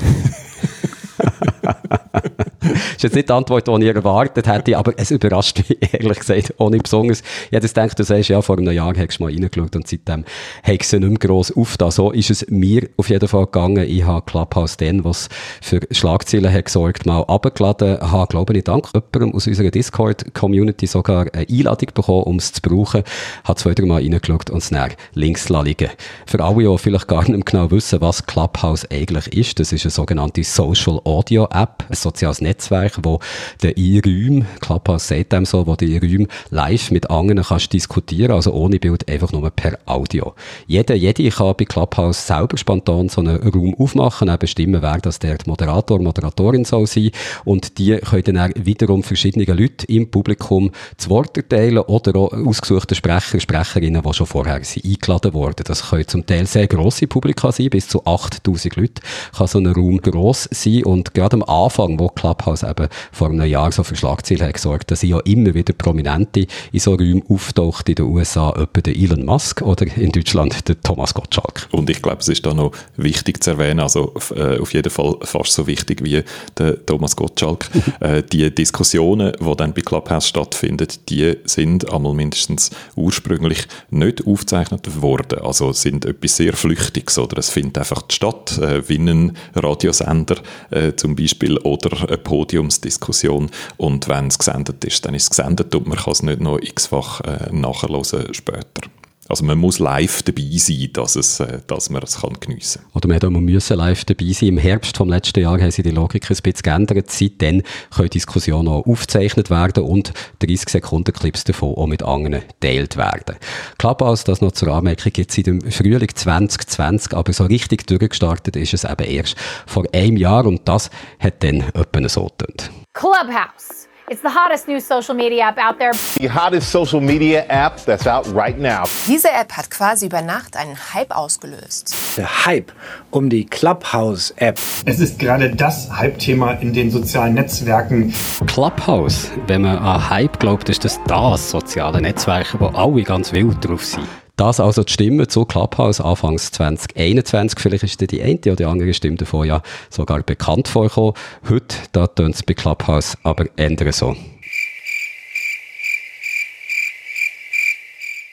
ist 2.97 3.03
jetzt 3.03 3.15
nicht 3.15 3.29
die 3.29 3.33
Antwort, 3.33 3.67
die 3.69 3.89
ich 3.89 3.95
erwartet 3.95 4.47
hätte, 4.47 4.77
aber 4.77 4.93
es 4.97 5.11
überrascht 5.11 5.59
mich, 5.59 5.79
ehrlich 5.93 6.19
gesagt, 6.19 6.55
nicht 6.59 6.83
besonders. 6.83 7.23
Ich 7.47 7.53
hätte 7.53 7.69
gedacht, 7.69 7.99
du 7.99 8.05
sagst, 8.05 8.29
ja, 8.29 8.43
vor 8.43 8.59
einem 8.59 8.73
Jahr 8.73 8.95
hast 8.97 9.19
du 9.19 9.25
mal 9.25 9.33
reingeschaut 9.33 9.77
und 9.77 9.87
seitdem 9.87 10.25
ich 10.67 10.83
sie 10.85 10.99
nicht 10.99 11.09
mehr 11.09 11.19
gross 11.19 11.53
aufgetan. 11.57 11.91
So 11.91 12.11
ist 12.11 12.31
es 12.31 12.47
mir 12.49 12.89
auf 12.97 13.11
jeden 13.11 13.29
Fall 13.29 13.45
gegangen. 13.45 13.89
Ich 13.89 14.05
habe 14.05 14.25
Clubhouse 14.27 14.77
dann, 14.77 15.05
was 15.05 15.29
für 15.61 15.81
Schlagzeilen 15.91 16.53
hat 16.53 16.67
gesorgt, 16.67 17.07
mal 17.07 17.23
abgeladen, 17.23 18.01
habe, 18.01 18.27
glaube 18.29 18.57
ich, 18.57 18.65
dank 18.65 18.89
jemandem 18.93 19.35
aus 19.35 19.47
unserer 19.47 19.71
Discord-Community 19.71 20.87
sogar 20.87 21.27
eine 21.33 21.47
Einladung 21.49 21.89
bekommen, 21.95 22.25
um 22.25 22.37
es 22.37 22.53
zu 22.53 22.61
brauchen. 22.63 23.03
Habe 23.45 23.59
zwei, 23.59 23.75
drei 23.75 23.87
Mal 23.87 24.03
reingeschaut 24.03 24.51
und 24.51 24.59
es 24.59 24.71
dann 24.71 24.91
links 25.15 25.49
liegen. 25.49 25.91
Für 26.27 26.43
alle, 26.43 26.65
die 26.65 26.79
vielleicht 26.79 27.09
gar 27.09 27.29
nicht 27.29 27.47
genau 27.47 27.71
wissen, 27.71 28.01
was 28.01 28.27
Clubhouse 28.27 28.87
eigentlich 28.91 29.29
ist, 29.29 29.61
das 29.61 29.73
ist 29.73 29.85
eine 29.85 29.91
sogenannte 29.91 30.43
Social 30.45 31.01
Audio 31.05 31.45
App, 31.45 31.85
ein 31.89 31.95
soziales 31.95 32.41
Netzwerk, 32.49 32.99
wo 33.03 33.21
der 33.63 33.77
E-Räum, 33.77 34.47
Clubhouse 34.61 35.09
sagt 35.09 35.33
dem 35.33 35.45
so, 35.45 35.67
wo 35.67 35.77
der 35.77 35.89
E-Räum 35.89 36.27
live 36.51 36.91
mit 36.91 37.11
anderen 37.11 37.43
kannst 37.43 37.73
diskutieren, 37.73 38.33
also 38.33 38.53
ohne 38.53 38.79
Bild, 38.79 39.09
einfach 39.09 39.33
nur 39.33 39.51
per 39.51 39.79
Audio. 39.87 40.35
Jeder, 40.67 40.95
jede 40.95 41.29
kann 41.31 41.55
bei 41.57 41.65
Clubhouse 41.65 42.27
selber 42.27 42.57
spontan 42.57 43.09
so 43.09 43.21
einen 43.21 43.37
Raum 43.37 43.75
aufmachen, 43.79 44.31
auch 44.31 44.37
bestimmen, 44.39 44.83
wer 44.83 44.99
das 44.99 45.19
der 45.19 45.39
Moderator, 45.47 46.01
Moderatorin 46.01 46.65
soll 46.65 46.87
sein 46.87 47.11
und 47.45 47.79
die 47.79 47.97
können 47.99 48.35
dann 48.35 48.53
wiederum 48.57 49.03
verschiedene 49.03 49.45
Leute 49.45 49.87
im 49.87 50.11
Publikum 50.11 50.71
zu 50.97 51.11
Wort 51.11 51.37
erteilen 51.37 51.79
oder 51.79 52.17
auch 52.19 52.33
ausgesuchte 52.33 52.95
Sprecher, 52.95 53.41
Sprecherinnen, 53.41 54.03
die 54.03 54.15
schon 54.15 54.27
vorher 54.27 54.65
sind 54.65 54.85
eingeladen 54.85 55.35
wurden. 55.35 55.65
Das 55.65 55.91
können 55.91 56.09
zum 56.09 56.25
Teil 56.25 56.47
sehr 56.47 56.67
grosse 56.67 57.07
Publika 57.07 57.53
sein, 57.53 57.71
bis 57.71 57.89
zu 57.89 58.05
8000 58.05 58.77
Leute 58.77 59.03
kann 59.37 59.47
so 59.47 59.59
ein 59.59 59.67
Raum 59.67 59.99
gross 59.99 60.49
sein 60.51 60.85
und 60.85 61.15
gerade 61.15 61.37
am 61.37 61.43
Anfang, 61.43 61.99
wo 61.99 62.09
Clubhouse 62.09 62.38
eben 62.47 62.89
vor 63.13 63.29
einem 63.29 63.47
Jahr 63.47 63.73
so 63.73 63.83
für 63.83 63.97
Schlagzeilen 63.97 64.47
hat 64.47 64.55
gesorgt, 64.55 64.91
dass 64.91 65.03
ja 65.03 65.19
immer 65.21 65.55
wieder 65.55 65.73
Prominente 65.73 66.47
in 66.73 66.81
so 66.81 66.95
Räumen 66.95 67.23
auftaucht 67.29 67.89
in 67.89 67.97
den 67.97 68.07
USA, 68.07 68.51
etwa 68.51 68.81
der 68.81 68.97
Elon 68.97 69.25
Musk 69.25 69.63
oder 69.63 69.87
in 69.97 70.13
Deutschland 70.13 70.69
der 70.69 70.81
Thomas 70.81 71.15
Gottschalk. 71.15 71.69
Und 71.73 71.91
ich 71.91 72.03
glaube, 72.03 72.19
es 72.21 72.29
ist 72.29 72.47
da 72.47 72.55
noch 72.55 72.73
wichtig 72.97 73.43
zu 73.43 73.51
erwähnen, 73.51 73.81
also 73.81 74.15
äh, 74.35 74.59
auf 74.59 74.73
jeden 74.75 74.91
Fall 74.91 75.17
fast 75.23 75.53
so 75.53 75.67
wichtig 75.67 76.03
wie 76.03 76.23
der 76.57 76.85
Thomas 76.87 77.17
Gottschalk. 77.17 77.69
äh, 78.01 78.23
die 78.23 78.55
Diskussionen, 78.55 79.33
die 79.39 79.57
dann 79.57 79.73
bei 79.73 79.83
Clubhouse 79.83 80.29
stattfinden, 80.29 80.89
die 81.09 81.37
sind 81.45 81.91
einmal 81.93 82.15
mindestens 82.15 82.71
ursprünglich 82.97 83.67
nicht 83.91 84.27
aufgezeichnet 84.27 85.01
worden. 85.01 85.41
Also 85.41 85.73
sind 85.73 86.05
etwas 86.05 86.37
sehr 86.37 86.55
Flüchtiges 86.55 87.19
oder 87.19 87.39
es 87.39 87.51
findet 87.51 87.79
einfach 87.79 88.03
statt, 88.11 88.59
äh, 88.59 88.89
wie 88.89 88.99
ein 88.99 89.37
Radiosender 89.55 90.37
äh, 90.71 90.93
zum 90.95 91.17
Beispiel 91.17 91.59
oder 91.59 92.09
eine 92.09 92.19
Podiumsdiskussion 92.29 93.51
und 93.77 94.09
wenn 94.09 94.29
es 94.29 94.39
gesendet 94.39 94.85
ist, 94.85 95.05
dann 95.05 95.15
ist 95.15 95.25
es 95.25 95.31
gesendet 95.31 95.75
und 95.75 95.87
man 95.87 95.99
kann 95.99 96.13
es 96.13 96.23
nicht 96.23 96.41
noch 96.41 96.59
x-fach 96.59 97.21
äh, 97.23 97.53
nachhören 97.53 98.05
später. 98.33 98.83
Also 99.29 99.45
man 99.45 99.59
muss 99.59 99.79
live 99.79 100.23
dabei 100.23 100.49
sein, 100.57 100.89
dass, 100.93 101.17
es, 101.17 101.41
äh, 101.41 101.61
dass 101.67 101.91
man 101.91 102.03
es 102.03 102.21
kann 102.21 102.35
geniessen 102.41 102.83
kann. 102.83 103.13
Oder 103.13 103.31
man, 103.31 103.45
müssen 103.45 103.77
live 103.77 104.05
dabei 104.05 104.33
sein. 104.33 104.51
Im 104.51 104.59
Herbst 104.59 104.97
vom 104.97 105.09
letzten 105.09 105.41
Jahr 105.41 105.61
haben 105.61 105.71
sie 105.71 105.83
die 105.83 105.91
Logik 105.91 106.25
ein 106.25 106.37
bisschen 106.37 106.63
geändert. 106.63 107.11
Seitdem 107.11 107.63
können 107.95 108.11
Diskussionen 108.11 108.69
auch 108.69 108.87
aufgezeichnet 108.87 109.51
werden 109.51 109.85
und 109.85 110.13
30 110.41 110.69
Sekunden 110.69 111.13
Clips 111.13 111.45
davon 111.45 111.75
auch 111.75 111.87
mit 111.87 112.03
anderen 112.03 112.43
geteilt 112.61 112.97
werden. 112.97 113.37
Clubhouse, 113.79 114.25
das 114.25 114.41
noch 114.41 114.53
zur 114.53 114.69
Anmerkung, 114.69 115.13
gibt 115.13 115.33
seit 115.33 115.47
dem 115.47 115.61
Frühling 115.61 116.09
2020, 116.15 117.15
aber 117.15 117.33
so 117.33 117.45
richtig 117.45 117.87
durchgestartet 117.87 118.57
ist 118.57 118.75
es 118.75 118.85
eben 118.85 119.05
erst 119.05 119.37
vor 119.67 119.85
einem 119.93 120.17
Jahr 120.17 120.47
und 120.47 120.67
das 120.67 120.91
hat 121.21 121.43
dann 121.43 121.61
etwa 121.75 122.09
so 122.09 122.27
getönt. 122.27 122.71
Clubhouse. 122.95 123.88
It's 124.11 124.23
the 124.23 124.31
hottest 124.31 124.67
new 124.67 124.81
social 124.81 125.15
media 125.15 125.49
app 125.49 125.59
out 125.59 125.79
there. 125.79 125.93
The 126.17 126.29
hottest 126.29 126.71
social 126.71 126.99
media 127.01 127.45
app 127.49 127.85
that's 127.85 128.07
out 128.07 128.27
right 128.35 128.59
now. 128.59 128.85
Diese 129.07 129.29
App 129.31 129.53
hat 129.53 129.71
quasi 129.71 130.07
über 130.07 130.23
Nacht 130.23 130.57
einen 130.57 130.79
Hype 130.95 131.15
ausgelöst. 131.15 131.95
Der 132.17 132.47
Hype 132.47 132.73
um 133.11 133.29
die 133.29 133.45
Clubhouse-App. 133.45 134.59
Es 134.87 135.01
ist 135.01 135.19
gerade 135.19 135.55
das 135.55 135.91
Hype-Thema 135.91 136.53
in 136.55 136.73
den 136.73 136.91
sozialen 136.91 137.35
Netzwerken. 137.35 138.15
Clubhouse, 138.47 139.31
wenn 139.47 139.61
man 139.61 139.77
an 139.77 140.09
Hype 140.09 140.41
glaubt, 140.41 140.71
ist 140.71 140.87
das 140.87 140.99
das 141.07 141.51
soziale 141.51 142.01
Netzwerk, 142.01 142.59
wo 142.59 142.69
alle 142.69 143.03
ganz 143.03 143.33
wild 143.35 143.63
drauf 143.63 143.85
sind. 143.85 144.09
Das 144.39 144.61
also 144.61 144.85
die 144.85 144.93
Stimme 144.93 145.27
zu 145.27 145.45
Clubhouse 145.45 146.01
Anfangs 146.01 146.53
2021. 146.53 147.59
Vielleicht 147.59 147.83
ist 147.83 148.01
die 148.01 148.23
eine 148.23 148.39
oder 148.39 148.55
die 148.55 148.65
andere 148.67 148.95
Stimme 148.95 149.17
davon 149.17 149.49
ja 149.49 149.63
sogar 149.91 150.23
bekannt 150.23 150.69
vorgekommen. 150.69 151.15
Heute, 151.49 151.77
da 151.91 152.07
tönt 152.07 152.37
es 152.37 152.45
bei 152.45 152.55
Clubhouse 152.55 153.19
aber 153.25 153.47
ändern 153.57 153.91
so. 153.91 154.15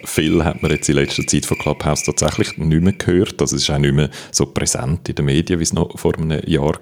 Viel 0.06 0.44
hat 0.44 0.62
man 0.62 0.72
jetzt 0.72 0.90
in 0.90 0.96
letzter 0.96 1.26
Zeit 1.26 1.46
von 1.46 1.58
Clubhouse 1.58 2.04
tatsächlich 2.04 2.58
nicht 2.58 2.82
mehr 2.82 2.94
gehört. 2.94 3.40
Das 3.42 3.54
ist 3.54 3.70
auch 3.70 3.78
nicht 3.78 3.94
mehr 3.94 4.10
so 4.32 4.46
präsent 4.46 5.10
in 5.10 5.16
den 5.16 5.26
Medien, 5.26 5.60
wie 5.60 5.64
es 5.64 5.74
noch 5.74 5.98
vor 5.98 6.16
einem 6.16 6.40
Jahr 6.46 6.66
war. 6.66 6.80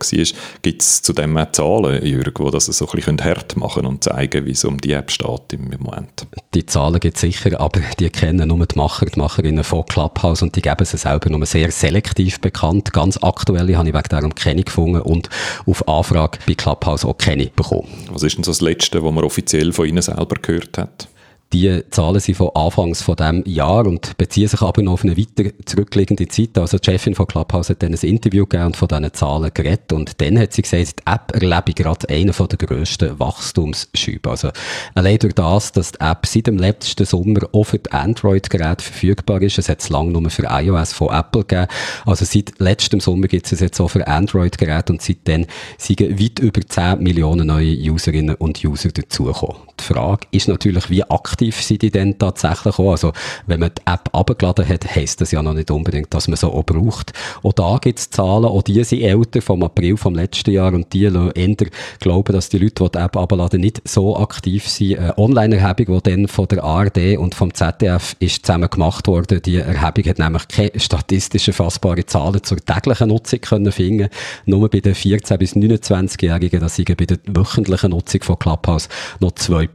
Gibt 0.62 0.82
es 0.82 1.02
zudem 1.02 1.38
auch 1.38 1.52
Zahlen, 1.52 2.06
Jürg, 2.06 2.36
die 2.36 2.52
das 2.52 2.66
so 2.66 2.88
ein 2.88 2.96
bisschen 2.96 3.24
hart 3.24 3.56
machen 3.58 3.86
und 3.86 4.04
zeigen, 4.04 4.46
wie 4.46 4.52
es 4.52 4.66
um 4.66 4.80
die 4.80 4.92
App 4.92 5.12
steht 5.12 5.54
im 5.54 5.70
Moment? 5.80 6.28
Die 6.54 6.66
Zahlen 6.66 7.00
gibt 7.00 7.16
es 7.16 7.22
sicher, 7.22 7.60
aber 7.60 7.82
die 8.00 8.10
kennen 8.10 8.48
nur 8.48 8.66
die 8.66 8.78
Macher, 8.78 9.06
die 9.06 9.20
Macherinnen 9.20 9.64
von 9.64 9.86
Clubhouse 9.86 10.42
und 10.42 10.56
die 10.56 10.62
geben 10.62 10.86
sie 10.86 10.98
selber 10.98 11.30
nur 11.30 11.46
sehr 11.46 11.72
selektiv 11.72 12.40
bekannt. 12.40 12.94
Ganz 12.94 13.18
aktuelle 13.22 13.78
habe 13.78 13.90
ich 13.90 13.94
wegen 13.94 14.10
darum 14.10 14.36
keine 14.36 14.64
gefunden 14.64 15.02
und 15.02 15.30
auf 15.66 15.88
Anfrage 15.88 16.40
bei 16.46 16.54
Clubhouse 16.54 17.06
auch 17.06 17.18
keine 17.18 17.48
bekommen. 17.48 17.88
Was 18.12 18.24
ist 18.24 18.38
denn 18.38 18.44
so 18.44 18.52
das 18.52 18.62
Letzte, 18.62 19.04
was 19.04 19.12
man 19.12 19.24
offiziell 19.24 19.72
von 19.72 19.88
Ihnen 19.88 20.02
selber 20.02 20.36
gehört 20.42 20.78
hat? 20.78 21.08
Die 21.54 21.84
Zahlen 21.92 22.20
sind 22.20 22.34
von 22.34 22.50
Anfangs 22.56 23.04
von 23.04 23.16
dem 23.16 23.44
Jahr 23.46 23.86
und 23.86 24.18
beziehen 24.18 24.48
sich 24.48 24.64
aber 24.64 24.82
noch 24.82 24.94
auf 24.94 25.04
eine 25.04 25.16
weiter 25.16 25.52
zurückliegende 25.66 26.28
Zeit. 26.28 26.58
Also 26.58 26.80
die 26.80 26.90
Chefin 26.90 27.14
von 27.14 27.28
Clubhouse 27.28 27.70
hat 27.70 27.84
dann 27.84 27.94
ein 27.94 28.00
Interview 28.00 28.48
gegeben 28.48 28.66
und 28.66 28.78
von 28.78 28.88
diesen 28.88 29.14
Zahlen 29.14 29.52
geredet 29.54 29.94
und 29.94 30.20
dann 30.20 30.40
hat 30.40 30.54
sie 30.54 30.64
gesagt, 30.64 31.02
die 31.02 31.12
App 31.12 31.32
erlebe 31.32 31.74
gerade 31.74 32.10
einen 32.10 32.34
der 32.34 32.58
grössten 32.58 33.20
Wachstumsschübe. 33.20 34.32
Also 34.32 34.50
allein 34.96 35.20
durch 35.20 35.36
das, 35.36 35.72
dass 35.72 35.92
die 35.92 36.00
App 36.00 36.26
seit 36.26 36.48
dem 36.48 36.58
letzten 36.58 37.06
Sommer 37.06 37.42
auch 37.52 37.66
für 37.66 37.82
Android-Geräte 37.92 38.84
verfügbar 38.84 39.44
ist. 39.44 39.60
Es 39.60 39.70
hat 39.70 39.82
es 39.82 39.90
lange 39.90 40.10
nur 40.10 40.28
für 40.32 40.48
iOS 40.50 40.94
von 40.94 41.14
Apple 41.14 41.44
gegeben. 41.46 41.68
Also 42.04 42.26
seit 42.26 42.54
letztem 42.58 43.00
Sommer 43.00 43.28
gibt 43.28 43.52
es 43.52 43.60
jetzt 43.60 43.80
auch 43.80 43.90
für 43.90 44.08
Android-Geräte 44.08 44.92
und 44.92 45.04
seitdem 45.04 45.46
sind 45.78 46.02
weit 46.02 46.40
über 46.40 46.62
10 46.68 47.04
Millionen 47.04 47.46
neue 47.46 47.76
Userinnen 47.92 48.34
und 48.38 48.66
User 48.66 48.90
dazugekommen. 48.90 49.73
Die 49.84 49.94
Frage 49.94 50.28
ist 50.32 50.48
natürlich, 50.48 50.90
wie 50.90 51.04
aktiv 51.04 51.62
sind 51.62 51.82
die 51.82 51.92
denn 51.92 52.18
tatsächlich 52.18 52.80
auch? 52.80 52.92
Also, 52.92 53.12
wenn 53.48 53.60
man 53.60 53.72
die 53.78 53.82
App 53.86 54.10
abgeladen 54.14 54.68
hat, 54.68 54.96
heisst 54.96 55.20
das 55.20 55.32
ja 55.32 55.44
noch 55.44 55.54
nicht 55.54 55.72
unbedingt, 55.72 56.14
dass 56.14 56.30
man 56.30 56.38
sie 56.38 56.48
auch 56.48 56.64
braucht. 56.64 57.12
Auch 57.44 57.52
da 57.52 57.78
gibt 57.82 58.00
es 58.00 58.10
Zahlen, 58.10 58.46
auch 58.46 58.62
die 58.62 58.82
sind 58.86 59.02
älter 59.02 59.42
vom 59.42 59.62
April 59.62 59.98
vom 59.98 60.16
letzten 60.16 60.52
Jahr 60.52 60.74
und 60.74 60.94
die 60.94 61.04
eher 61.04 61.56
glauben, 62.00 62.34
dass 62.34 62.48
die 62.48 62.60
Leute, 62.60 62.84
die 62.84 62.92
die 62.92 62.98
App 62.98 63.18
abladen, 63.18 63.60
nicht 63.60 63.82
so 63.86 64.16
aktiv 64.18 64.70
sind. 64.70 65.00
Eine 65.00 65.18
Online-Erhebung, 65.18 66.02
die 66.02 66.12
dann 66.12 66.28
von 66.30 66.48
der 66.48 66.64
ARD 66.64 67.18
und 67.18 67.36
vom 67.36 67.54
ZDF 67.54 68.16
ist 68.20 68.46
zusammen 68.46 68.70
gemacht 68.70 69.08
worden. 69.08 69.42
Die 69.42 69.58
Erhebung 69.58 70.10
hat 70.10 70.20
nämlich 70.20 70.48
keine 70.48 70.80
statistisch 70.80 71.50
erfassbare 71.50 72.06
Zahlen 72.06 72.42
zur 72.42 72.58
täglichen 72.58 73.10
Nutzung 73.10 73.42
können 73.42 73.72
finden. 73.72 74.08
Nur 74.46 74.70
bei 74.70 74.80
den 74.80 74.96
14- 74.96 75.38
bis 75.38 75.58
29-Jährigen, 75.58 76.62
das 76.62 76.78
sind 76.78 76.96
bei 76.96 77.06
der 77.06 77.18
wöchentlichen 77.28 77.90
Nutzung 77.90 78.24
von 78.24 78.40
Clubhouse 78.40 78.88
noch 79.20 79.32
2% 79.32 79.73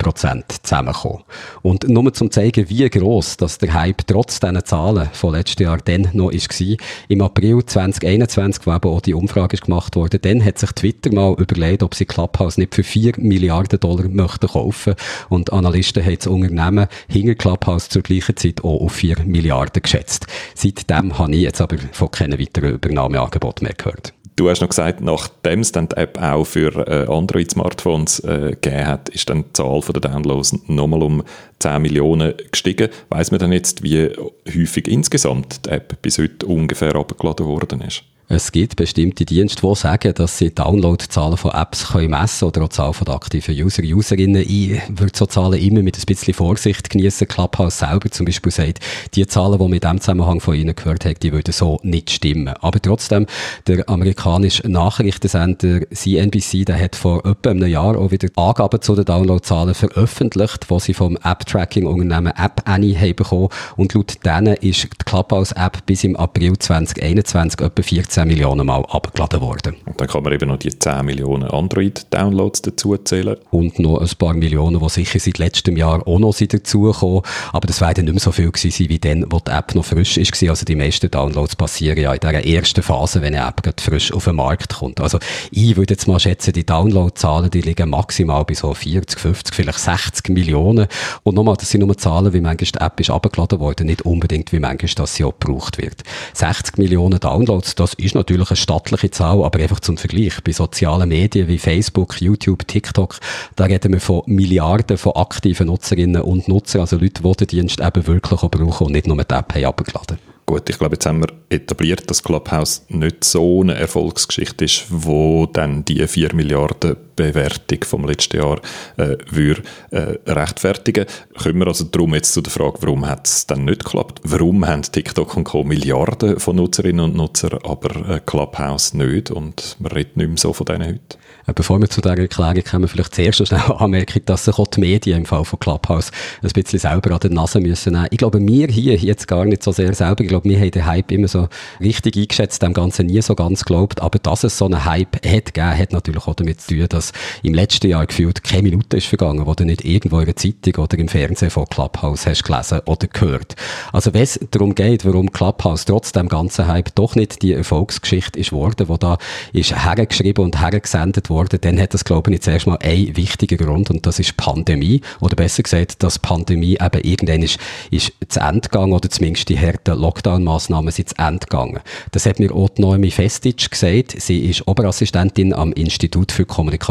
zusammengekommen. 0.63 1.25
Und 1.63 1.89
nur 1.89 2.13
zum 2.15 2.31
zeigen, 2.31 2.69
wie 2.69 2.89
gross 2.89 3.37
dass 3.37 3.59
der 3.59 3.75
Hype 3.75 4.07
trotz 4.07 4.41
diesen 4.41 4.65
Zahlen 4.65 5.09
von 5.13 5.35
letztes 5.35 5.65
Jahr 5.65 5.79
dann 5.79 6.09
noch 6.13 6.33
war, 6.33 6.77
im 7.09 7.21
April 7.21 7.65
2021, 7.65 8.67
wo 8.67 8.75
eben 8.75 8.89
auch 8.89 9.01
die 9.01 9.15
Umfrage 9.15 9.55
ist 9.55 9.65
gemacht 9.65 9.97
wurde, 9.97 10.19
dann 10.19 10.45
hat 10.45 10.59
sich 10.59 10.73
Twitter 10.73 11.13
mal 11.13 11.35
überlegt, 11.39 11.83
ob 11.83 11.95
sie 11.95 12.07
Clubhouse 12.07 12.59
nicht 12.59 12.75
für 12.75 12.85
4 12.85 13.15
Milliarden 13.19 13.81
Dollar 13.81 14.09
möchten 14.09 14.49
kaufen 14.49 14.95
und 15.29 15.53
Analysten 15.53 16.05
haben 16.05 16.17
das 16.17 16.27
Unternehmen 16.27 16.87
hinter 17.09 17.35
Clubhouse 17.35 17.89
zur 17.89 18.03
gleichen 18.03 18.37
Zeit 18.37 18.65
auch 18.65 18.81
auf 18.81 18.93
4 18.93 19.25
Milliarden 19.25 19.83
geschätzt. 19.83 20.27
Seitdem 20.55 21.19
habe 21.19 21.35
ich 21.35 21.43
jetzt 21.43 21.61
aber 21.61 21.77
von 21.93 22.11
keinem 22.11 22.39
weiteren 22.39 22.75
Übernahmeangebot 22.75 23.63
mehr 23.63 23.75
gehört. 23.75 24.13
Du 24.39 24.49
hast 24.49 24.61
noch 24.61 24.69
gesagt, 24.69 25.01
nachdem 25.01 25.61
es 25.61 25.73
dann 25.73 25.89
die 25.89 25.97
App 25.97 26.23
auch 26.23 26.45
für 26.45 26.87
äh, 26.87 27.13
Android-Smartphones 27.13 28.21
äh, 28.21 28.51
gegeben 28.61 28.87
hat, 28.87 29.09
ist 29.09 29.29
dann 29.29 29.43
die 29.43 29.53
Zahl 29.53 29.81
der 29.81 30.01
Downloads 30.01 30.57
nochmal 30.69 31.03
um 31.03 31.25
10 31.59 31.83
Millionen 31.83 32.35
gestiegen. 32.53 32.89
Weiß 33.09 33.33
man 33.33 33.41
dann 33.41 33.51
jetzt, 33.51 33.83
wie 33.83 34.13
häufig 34.47 34.87
insgesamt 34.87 35.67
die 35.67 35.71
App 35.71 36.01
bis 36.03 36.19
heute 36.19 36.47
ungefähr 36.47 36.95
abgeladen 36.95 37.47
worden 37.47 37.81
ist? 37.81 38.05
Es 38.31 38.53
gibt 38.53 38.77
bestimmte 38.77 39.25
Dienste, 39.25 39.67
die 39.67 39.75
sagen, 39.75 40.13
dass 40.13 40.37
sie 40.37 40.55
Downloadzahlen 40.55 41.39
von 41.39 41.51
Apps 41.53 41.93
können 41.93 42.11
messen 42.11 42.47
oder 42.47 42.61
auch 42.61 42.69
die 42.69 42.77
Zahl 42.77 42.93
von 42.93 43.09
aktiven 43.09 43.55
User, 43.55 43.83
Userinnen. 43.83 44.45
Ich 44.47 44.83
würde 44.91 45.17
so 45.17 45.25
Zahlen 45.25 45.59
immer 45.59 45.81
mit 45.81 45.97
ein 45.97 46.05
bisschen 46.05 46.35
Vorsicht 46.35 46.91
genießen. 46.91 47.27
Clubhouse 47.27 47.79
selber 47.79 48.11
zum 48.11 48.27
Beispiel 48.27 48.53
sagt, 48.53 48.81
die 49.15 49.27
Zahlen, 49.27 49.55
die 49.55 49.65
man 49.65 49.73
in 49.73 49.81
diesem 49.81 50.01
Zusammenhang 50.03 50.41
von 50.41 50.57
Ihnen 50.57 50.77
gehört 50.77 51.07
haben, 51.07 51.15
die 51.23 51.33
würden 51.33 51.53
so 51.53 51.81
nicht 51.83 52.11
stimmen. 52.11 52.53
Aber 52.61 52.83
trotzdem, 52.83 53.25
der 53.67 53.89
amerikanische 53.89 54.69
Nachrichtensender 54.69 55.87
CNBC, 55.91 56.67
der 56.67 56.79
hat 56.79 56.97
vor 56.97 57.25
etwa 57.25 57.49
einem 57.49 57.67
Jahr 57.67 57.97
auch 57.97 58.11
wieder 58.11 58.29
Angaben 58.37 58.83
zu 58.83 58.95
den 58.95 59.07
Downloadzahlen 59.07 59.73
veröffentlicht, 59.73 60.67
die 60.69 60.81
sie 60.81 60.93
vom 60.93 61.17
App-Tracking-Unternehmen 61.17 62.35
App 62.37 62.61
Annie 62.67 62.95
haben 62.95 63.17
bekommen. 63.17 63.49
Und 63.77 63.95
laut 63.95 64.23
denen 64.23 64.57
ist 64.57 64.85
die 64.85 65.05
Clubhouse-App 65.07 65.87
bis 65.87 66.05
im 66.05 66.15
April 66.15 66.59
2021 66.59 67.63
etwa 67.63 67.83
14 67.83 68.18
10 68.19 68.27
Millionen 68.27 68.67
Mal 68.67 68.85
abgeladen 68.87 69.41
worden. 69.41 69.77
Und 69.87 70.01
dann 70.01 70.09
kann 70.09 70.25
man 70.25 70.33
eben 70.33 70.49
noch 70.49 70.57
die 70.57 70.77
10 70.77 71.07
Millionen 71.07 71.49
Android-Downloads 71.49 72.63
dazu 72.63 72.97
zählen. 72.97 73.37
Und 73.53 73.79
noch 73.79 74.01
ein 74.01 74.11
paar 74.19 74.35
Millionen, 74.35 74.81
die 74.81 74.89
sicher 74.89 75.21
seit 75.21 75.39
letztem 75.39 75.77
Jahr 75.77 76.05
auch 76.05 76.19
noch 76.19 76.37
dazugekommen 76.37 77.23
Aber 77.53 77.69
das 77.69 77.81
werden 77.81 78.07
nicht 78.07 78.15
mehr 78.15 78.21
so 78.21 78.33
viel 78.33 78.51
gewesen 78.51 78.89
wie 78.89 78.99
dann, 78.99 79.25
wo 79.31 79.39
die 79.39 79.53
App 79.53 79.73
noch 79.77 79.85
frisch 79.85 80.17
war. 80.17 80.51
Also 80.51 80.65
die 80.65 80.75
meisten 80.75 81.09
Downloads 81.09 81.55
passieren 81.55 81.97
ja 81.97 82.13
in 82.13 82.19
dieser 82.19 82.45
ersten 82.45 82.83
Phase, 82.83 83.23
wenn 83.23 83.37
eine 83.37 83.47
App 83.47 83.63
gerade 83.63 83.81
frisch 83.81 84.13
auf 84.13 84.25
den 84.25 84.35
Markt 84.35 84.75
kommt. 84.75 85.01
Also 85.01 85.21
ich 85.53 85.77
würde 85.77 85.95
jetzt 85.95 86.09
mal 86.09 86.19
schätzen, 86.19 86.53
die 86.53 86.67
Downloadzahlen, 86.67 87.51
die 87.51 87.61
liegen 87.61 87.89
maximal 87.91 88.45
bei 88.45 88.55
so 88.55 88.75
40, 88.75 89.17
50, 89.17 89.55
vielleicht 89.55 89.79
60 89.79 90.31
Millionen. 90.31 90.89
Und 91.23 91.37
nochmal, 91.37 91.57
das 91.57 91.71
sind 91.71 91.87
nur 91.87 91.97
Zahlen, 91.97 92.33
wie 92.33 92.41
manchmal 92.41 92.73
die 92.73 92.81
App 92.85 92.99
ist 92.99 93.11
abgeladen 93.11 93.61
worden, 93.61 93.87
nicht 93.87 94.03
unbedingt, 94.03 94.51
wie 94.51 94.59
manchmal 94.59 94.91
das 94.97 95.15
sie 95.15 95.23
auch 95.23 95.39
gebraucht 95.39 95.79
wird. 95.79 96.03
60 96.35 96.79
Millionen 96.79 97.21
Downloads, 97.21 97.77
das 97.77 97.95
ist 97.95 98.08
ist 98.09 98.15
natürlich 98.15 98.51
eine 98.51 98.57
stattliche 98.57 99.11
Zahl, 99.11 99.45
aber 99.45 99.59
einfach 99.61 99.81
zum 99.81 99.97
Vergleich. 99.99 100.43
Bei 100.43 100.53
sozialen 100.53 101.09
Medien 101.09 101.47
wie 101.47 101.59
Facebook, 101.59 102.21
YouTube, 102.21 102.67
TikTok, 102.67 103.19
da 103.55 103.65
reden 103.65 103.93
wir 103.93 104.01
von 104.01 104.23
Milliarden 104.27 104.97
von 104.97 105.13
aktiven 105.15 105.67
Nutzerinnen 105.67 106.23
und 106.23 106.49
Nutzern, 106.49 106.81
also 106.81 106.97
Leute, 106.97 107.23
die 107.23 107.33
den 107.33 107.47
Dienst 107.47 107.81
eben 107.81 108.07
wirklich 108.07 108.43
auch 108.43 108.51
brauchen 108.51 108.87
und 108.87 108.93
nicht 108.93 109.07
nur 109.07 109.17
die 109.17 109.35
App 109.35 109.55
haben 109.55 109.65
abgeladen 109.65 110.19
Gut, 110.47 110.71
ich 110.71 110.79
glaube, 110.79 110.95
jetzt 110.95 111.05
haben 111.05 111.21
wir 111.21 111.29
etabliert, 111.51 112.09
dass 112.09 112.23
Clubhouse 112.23 112.87
nicht 112.89 113.23
so 113.23 113.61
eine 113.61 113.75
Erfolgsgeschichte 113.75 114.65
ist, 114.65 114.87
wo 114.89 115.45
dann 115.45 115.85
die 115.85 116.09
4 116.09 116.35
Milliarden 116.35 116.97
Bewertung 117.19 117.85
vom 117.85 118.07
letzten 118.07 118.39
Jahr 118.39 118.61
äh, 118.97 119.17
würde, 119.31 119.63
äh, 119.91 120.19
rechtfertigen. 120.27 121.07
Kommen 121.43 121.59
wir 121.59 121.67
also 121.67 121.85
darum 121.85 122.15
jetzt 122.15 122.33
zu 122.33 122.41
der 122.41 122.53
Frage, 122.53 122.79
warum 122.81 123.07
hat 123.07 123.27
es 123.27 123.47
dann 123.47 123.65
nicht 123.65 123.85
geklappt? 123.85 124.21
Warum 124.25 124.67
haben 124.67 124.83
TikTok 124.83 125.37
und 125.37 125.45
Co. 125.45 125.65
Milliarden 125.65 126.39
von 126.39 126.57
Nutzerinnen 126.57 127.05
und 127.05 127.17
Nutzern, 127.17 127.59
aber 127.65 128.09
äh, 128.09 128.21
Clubhouse 128.25 128.95
nicht? 128.95 129.31
Und 129.31 129.77
man 129.81 129.93
redet 129.93 130.17
nicht 130.17 130.29
mehr 130.29 130.39
so 130.39 130.53
von 130.53 130.67
denen 130.67 130.87
heute. 130.87 131.19
Äh, 131.47 131.53
bevor 131.55 131.81
wir 131.81 131.89
zu 131.89 132.01
dieser 132.01 132.19
Erklärung 132.19 132.63
kommen, 132.63 132.89
vielleicht 132.89 133.15
zuerst 133.15 133.41
noch 133.41 133.47
schnell 133.47 133.77
anmerken, 133.79 134.23
dass 134.27 134.45
sich 134.45 134.59
auch 134.59 134.67
die 134.67 134.81
Medien 134.81 135.19
im 135.21 135.27
Fall 135.27 135.45
von 135.45 135.59
Clubhouse 135.59 136.11
ein 136.43 136.51
bisschen 136.51 136.79
selber 136.79 137.13
an 137.13 137.21
der 137.21 137.31
Nase 137.31 137.61
müssen 137.61 137.95
nehmen. 137.95 138.07
Ich 138.11 138.19
glaube, 138.19 138.41
wir 138.41 138.69
hier 138.69 138.97
jetzt 138.97 139.27
gar 139.27 139.45
nicht 139.45 139.63
so 139.63 139.73
sehr 139.73 139.95
selber. 139.95 140.23
Ich 140.23 140.29
glaube, 140.29 140.49
wir 140.49 140.59
haben 140.59 140.71
den 140.71 140.87
Hype 140.87 141.11
immer 141.11 141.29
so 141.29 141.49
richtig 141.81 142.17
eingeschätzt, 142.17 142.63
dem 142.63 142.75
Ganzen 142.75 143.07
nie 143.07 143.21
so 143.23 143.35
ganz 143.35 143.65
geglaubt. 143.65 144.01
Aber 144.03 144.19
dass 144.19 144.45
es 144.45 144.59
so 144.59 144.67
einen 144.67 144.85
Hype 144.85 145.17
hat 145.17 145.55
gegeben, 145.55 145.79
hat 145.79 145.93
natürlich 145.93 146.27
auch 146.27 146.35
damit 146.35 146.61
zu 146.61 146.75
tun, 146.75 146.87
dass 146.89 147.08
im 147.43 147.55
letzten 147.55 147.89
Jahr 147.89 148.07
gefühlt 148.07 148.43
keine 148.45 148.63
Minute 148.63 148.97
ist 148.97 149.07
vergangen, 149.07 149.47
wo 149.47 149.55
du 149.55 149.65
nicht 149.65 149.85
irgendwo 149.85 150.21
in 150.21 150.27
der 150.27 150.37
Zeitung 150.37 150.83
oder 150.83 150.99
im 150.99 151.09
Fernsehen 151.09 151.51
von 151.51 151.67
Clubhouse 151.67 152.27
hast 152.27 152.45
gelesen 152.45 152.81
oder 152.87 153.07
gehört. 153.07 153.57
Also 153.93 154.15
wenn 154.15 154.23
es 154.23 154.39
darum 154.51 154.75
geht, 154.75 155.05
warum 155.05 155.33
Clubhouse 155.33 155.85
trotz 155.85 156.13
dem 156.13 156.29
ganzen 156.29 156.67
Hype 156.67 156.95
doch 156.95 157.15
nicht 157.15 157.43
die 157.43 157.53
Erfolgsgeschichte 157.53 158.39
ist 158.39 158.53
worden, 158.53 158.89
wo 158.89 158.97
da 158.97 159.19
ist 159.53 159.75
hergeschrieben 159.85 160.45
und 160.45 160.61
hergesendet 160.61 161.31
worden, 161.31 161.59
dann 161.61 161.81
hat 161.81 161.95
das, 161.95 162.05
glaube 162.05 162.31
ich, 162.31 162.37
jetzt 162.37 162.49
erstmal 162.49 162.79
einen 162.79 163.17
wichtigen 163.17 163.59
Grund 163.59 163.91
und 163.91 164.07
das 164.07 164.19
ist 164.19 164.37
Pandemie. 164.37 165.01
Oder 165.21 165.37
besser 165.37 165.63
gesagt, 165.63 166.03
dass 166.03 166.19
Pandemie 166.19 166.79
eben 166.81 167.01
irgendwann 167.03 167.43
ist, 167.43 167.59
ist 167.91 168.13
zu 168.29 168.41
Ende 168.41 168.69
gegangen 168.69 168.93
oder 168.93 169.09
zumindest 169.09 169.49
die 169.49 169.59
harten 169.59 169.99
Lockdown-Massnahmen 169.99 170.91
sind 170.91 171.11
zu 171.11 171.15
Ende 171.19 171.47
gegangen. 171.47 171.81
Das 172.13 172.27
hat 172.27 172.39
mir 172.39 172.55
auch 172.55 172.69
Noemi 172.79 173.11
Festic 173.11 173.71
gesagt. 173.71 174.15
Sie 174.19 174.47
ist 174.47 174.67
Oberassistentin 174.67 175.53
am 175.53 175.73
Institut 175.73 176.33
für 176.33 176.45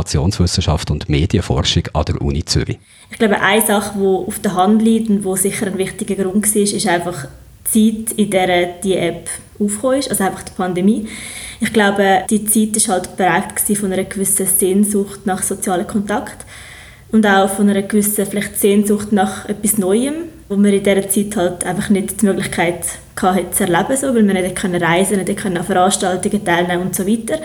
Kommunikationswissenschaft 0.07 0.89
und 0.91 1.09
Medienforschung 1.09 1.83
an 1.93 2.05
der 2.05 2.21
Uni 2.21 2.43
Zürich. 2.45 2.79
Ich 3.11 3.17
glaube, 3.17 3.39
eine 3.39 3.65
Sache, 3.65 3.93
die 3.95 4.03
auf 4.03 4.39
der 4.39 4.55
Hand 4.55 4.81
liegt 4.81 5.09
und 5.09 5.23
die 5.23 5.37
sicher 5.37 5.67
ein 5.67 5.77
wichtiger 5.77 6.23
Grund 6.23 6.55
war, 6.55 6.61
ist 6.61 6.87
einfach 6.87 7.27
die 7.73 8.05
Zeit, 8.05 8.17
in 8.17 8.29
der 8.29 8.65
die 8.83 8.95
App 8.95 9.29
aufgekommen 9.59 9.99
ist, 9.99 10.09
also 10.09 10.23
einfach 10.23 10.43
die 10.43 10.53
Pandemie. 10.53 11.07
Ich 11.59 11.73
glaube, 11.73 12.23
die 12.29 12.45
Zeit 12.45 12.87
war 12.87 12.95
halt 12.95 13.17
prägt 13.17 13.77
von 13.77 13.91
einer 13.91 14.03
gewissen 14.03 14.45
Sehnsucht 14.45 15.25
nach 15.25 15.41
sozialem 15.43 15.87
Kontakt 15.87 16.45
und 17.11 17.25
auch 17.25 17.49
von 17.49 17.69
einer 17.69 17.81
gewissen 17.81 18.25
vielleicht 18.25 18.59
Sehnsucht 18.59 19.11
nach 19.11 19.47
etwas 19.49 19.77
Neuem, 19.77 20.13
wo 20.49 20.55
man 20.55 20.71
in 20.71 20.83
dieser 20.83 21.09
Zeit 21.09 21.35
halt 21.35 21.65
einfach 21.65 21.89
nicht 21.89 22.21
die 22.21 22.25
Möglichkeit 22.25 22.85
hatte 23.19 23.51
zu 23.51 23.63
erleben, 23.63 24.15
weil 24.15 24.23
man 24.23 24.35
nicht 24.35 24.63
reisen 24.63 25.17
konnte, 25.17 25.31
nicht 25.31 25.45
an 25.45 25.63
Veranstaltungen 25.63 26.45
teilnehmen 26.45 26.83
und 26.83 26.95
so 26.95 27.07
weiter. 27.07 27.39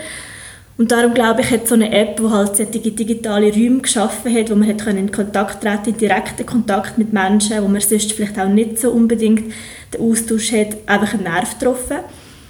Und 0.75 0.91
darum 0.91 1.13
glaube 1.13 1.41
ich, 1.41 1.51
hat 1.51 1.67
so 1.67 1.75
eine 1.75 1.91
App, 1.91 2.17
die 2.17 2.29
halt 2.29 2.55
solche 2.55 2.79
digitale 2.79 3.53
Räume 3.53 3.81
geschaffen 3.81 4.33
hat, 4.35 4.49
wo 4.49 4.55
man 4.55 4.67
hat 4.67 4.85
in 4.87 5.11
Kontakt 5.11 5.61
treten, 5.61 5.89
in 5.89 5.97
direkten 5.97 6.45
Kontakt 6.45 6.97
mit 6.97 7.13
Menschen, 7.13 7.61
wo 7.61 7.67
man 7.67 7.79
sonst 7.79 8.13
vielleicht 8.13 8.39
auch 8.39 8.47
nicht 8.47 8.79
so 8.79 8.89
unbedingt 8.91 9.53
den 9.93 10.01
Austausch 10.01 10.51
hat, 10.51 10.75
einfach 10.87 11.13
einen 11.13 11.23
Nerv 11.23 11.59
getroffen. 11.59 11.97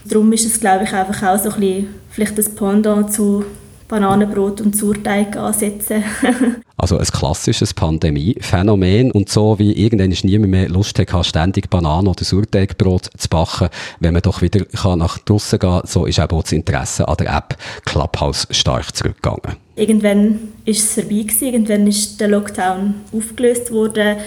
Darum 0.05 0.31
ist 0.31 0.45
es, 0.45 0.59
glaube 0.59 0.85
ich, 0.85 0.93
einfach 0.93 1.21
auch 1.23 1.39
so 1.39 1.49
ein 1.51 1.59
bisschen 1.59 1.87
vielleicht 2.11 2.37
das 2.37 2.49
Pendant 2.49 3.11
zu 3.11 3.45
Bananenbrot 3.87 4.61
und 4.61 4.75
Sauerteig 4.75 5.35
ansetzen. 5.35 6.03
also 6.77 6.97
ein 6.97 7.05
klassisches 7.05 7.73
Pandemiephänomen 7.73 9.11
und 9.11 9.29
so 9.29 9.59
wie 9.59 9.73
irgendwann 9.73 10.13
niemand 10.23 10.51
mehr 10.51 10.69
Lust 10.69 10.99
hat, 10.99 11.25
ständig 11.25 11.69
Bananen 11.69 12.07
oder 12.07 12.23
Sauerteigbrot 12.23 13.09
zu 13.17 13.29
backen, 13.29 13.69
wenn 13.99 14.13
man 14.13 14.21
doch 14.21 14.41
wieder 14.41 14.65
nach 14.95 15.17
draußen 15.19 15.59
gehen 15.59 15.69
kann, 15.69 15.81
so 15.85 16.05
ist 16.05 16.19
auch 16.19 16.41
das 16.41 16.51
Interesse 16.51 17.07
an 17.07 17.17
der 17.17 17.35
App 17.35 17.57
Clubhouse 17.85 18.47
stark 18.51 18.95
zurückgegangen. 18.95 19.57
Irgendwann 19.75 20.39
ist 20.65 20.83
es 20.83 20.93
vorbei 20.93 21.23
gewesen, 21.23 21.45
irgendwann 21.45 21.87
ist 21.87 22.19
der 22.19 22.27
Lockdown 22.27 22.95
aufgelöst 23.11 23.71
worden. 23.71 24.17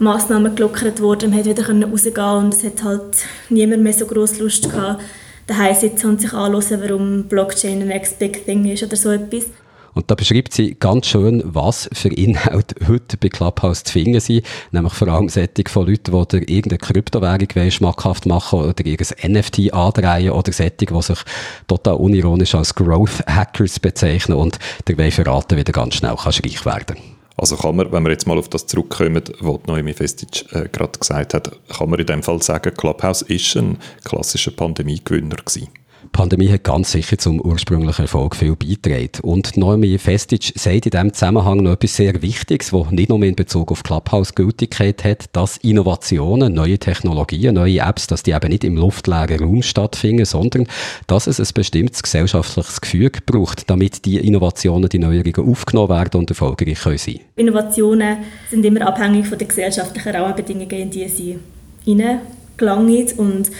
Massnahmen 0.00 0.54
gelockert 0.54 1.00
worden, 1.00 1.30
man 1.30 1.42
konnte 1.42 1.58
wieder 1.58 1.88
rausgehen 1.90 2.44
und 2.44 2.54
es 2.54 2.64
hat 2.64 2.84
halt 2.84 3.24
niemand 3.50 3.82
mehr 3.82 3.92
so 3.92 4.06
groß 4.06 4.38
Lust 4.38 4.70
gehabt, 4.70 5.02
daheim 5.48 5.74
sitzen 5.74 6.10
und 6.10 6.20
sich 6.20 6.32
anhören, 6.32 6.80
warum 6.80 7.24
Blockchain 7.24 7.82
ein 7.82 7.88
next 7.88 8.18
big 8.18 8.44
thing 8.44 8.64
ist 8.66 8.84
oder 8.84 8.96
so 8.96 9.10
etwas. 9.10 9.46
Und 9.94 10.08
da 10.12 10.14
beschreibt 10.14 10.52
sie 10.52 10.76
ganz 10.78 11.06
schön, 11.06 11.42
was 11.44 11.90
für 11.92 12.10
Inhalte 12.10 12.86
heute 12.86 13.16
bei 13.16 13.28
Clubhouse 13.30 13.82
zu 13.82 13.94
finden 13.94 14.20
sind. 14.20 14.46
Nämlich 14.70 14.92
vor 14.92 15.08
allem 15.08 15.28
Sättig 15.28 15.68
von 15.68 15.88
Leuten, 15.88 16.12
die 16.12 16.38
dir 16.38 16.48
irgendeine 16.48 16.78
Kryptowährung 16.78 17.70
schmackhaft 17.72 18.24
machen 18.24 18.60
oder 18.60 18.86
irgendein 18.86 19.32
NFT 19.32 19.72
andrehen 19.72 20.30
oder 20.30 20.52
Sättig, 20.52 20.92
die 20.94 21.02
sich 21.02 21.18
total 21.66 21.94
unironisch 21.94 22.54
als 22.54 22.76
Growth 22.76 23.26
Hackers 23.26 23.80
bezeichnen 23.80 24.38
und 24.38 24.60
dir 24.86 25.10
verraten, 25.10 25.58
wie 25.58 25.64
du 25.64 25.72
ganz 25.72 25.96
schnell 25.96 26.14
kannst 26.16 26.44
reich 26.44 26.64
werden 26.64 27.17
also 27.38 27.56
kann 27.56 27.76
man, 27.76 27.90
wenn 27.92 28.02
wir 28.02 28.10
jetzt 28.10 28.26
mal 28.26 28.36
auf 28.36 28.48
das 28.48 28.66
zurückkommen, 28.66 29.22
was 29.40 29.60
Noemi 29.66 29.94
Festic 29.94 30.52
äh, 30.52 30.68
gerade 30.68 30.98
gesagt 30.98 31.34
hat, 31.34 31.52
kann 31.68 31.88
man 31.88 32.00
in 32.00 32.06
dem 32.06 32.22
Fall 32.22 32.42
sagen, 32.42 32.74
Clubhouse 32.74 33.22
ist 33.22 33.56
ein 33.56 33.78
klassischer 34.04 34.50
Pandemiegewinner 34.50 35.36
gewesen. 35.36 35.68
Die 36.08 36.20
Pandemie 36.20 36.48
hat 36.50 36.64
ganz 36.64 36.90
sicher 36.92 37.18
zum 37.18 37.38
ursprünglichen 37.38 38.02
Erfolg 38.02 38.34
viel 38.34 38.56
beigetragen. 38.56 39.20
Und 39.22 39.56
Noemi 39.58 39.98
Festic 39.98 40.52
sagt 40.56 40.86
in 40.86 40.90
diesem 40.90 41.12
Zusammenhang 41.12 41.58
noch 41.58 41.72
etwas 41.72 41.96
sehr 41.96 42.22
Wichtiges, 42.22 42.70
das 42.70 42.90
nicht 42.90 43.10
nur 43.10 43.22
in 43.22 43.36
Bezug 43.36 43.70
auf 43.70 43.82
Clubhouse 43.82 44.34
Gültigkeit 44.34 45.04
hat, 45.04 45.26
dass 45.36 45.58
Innovationen, 45.58 46.54
neue 46.54 46.78
Technologien, 46.78 47.54
neue 47.54 47.80
Apps, 47.80 48.06
dass 48.06 48.22
die 48.22 48.32
eben 48.32 48.48
nicht 48.48 48.64
im 48.64 48.76
luftleeren 48.76 49.38
Raum 49.38 49.62
stattfinden, 49.62 50.24
sondern 50.24 50.66
dass 51.06 51.26
es 51.26 51.40
ein 51.40 51.48
bestimmtes 51.54 52.02
gesellschaftliches 52.02 52.80
Gefüge 52.80 53.20
braucht, 53.24 53.68
damit 53.68 54.06
die 54.06 54.16
Innovationen, 54.16 54.88
die 54.88 54.98
Neuerungen 54.98 55.50
aufgenommen 55.50 55.90
werden 55.90 56.20
und 56.20 56.30
erfolgreich 56.30 56.80
können 56.80 56.98
sein 56.98 57.20
Innovationen 57.36 58.18
sind 58.50 58.64
immer 58.64 58.86
abhängig 58.88 59.26
von 59.26 59.36
den 59.36 59.48
gesellschaftlichen 59.48 60.16
Rahmenbedingungen, 60.16 60.70
in 60.70 60.90
die 60.90 61.08
sie 61.08 61.38
hineingelangen 61.84 63.08
und 63.18 63.50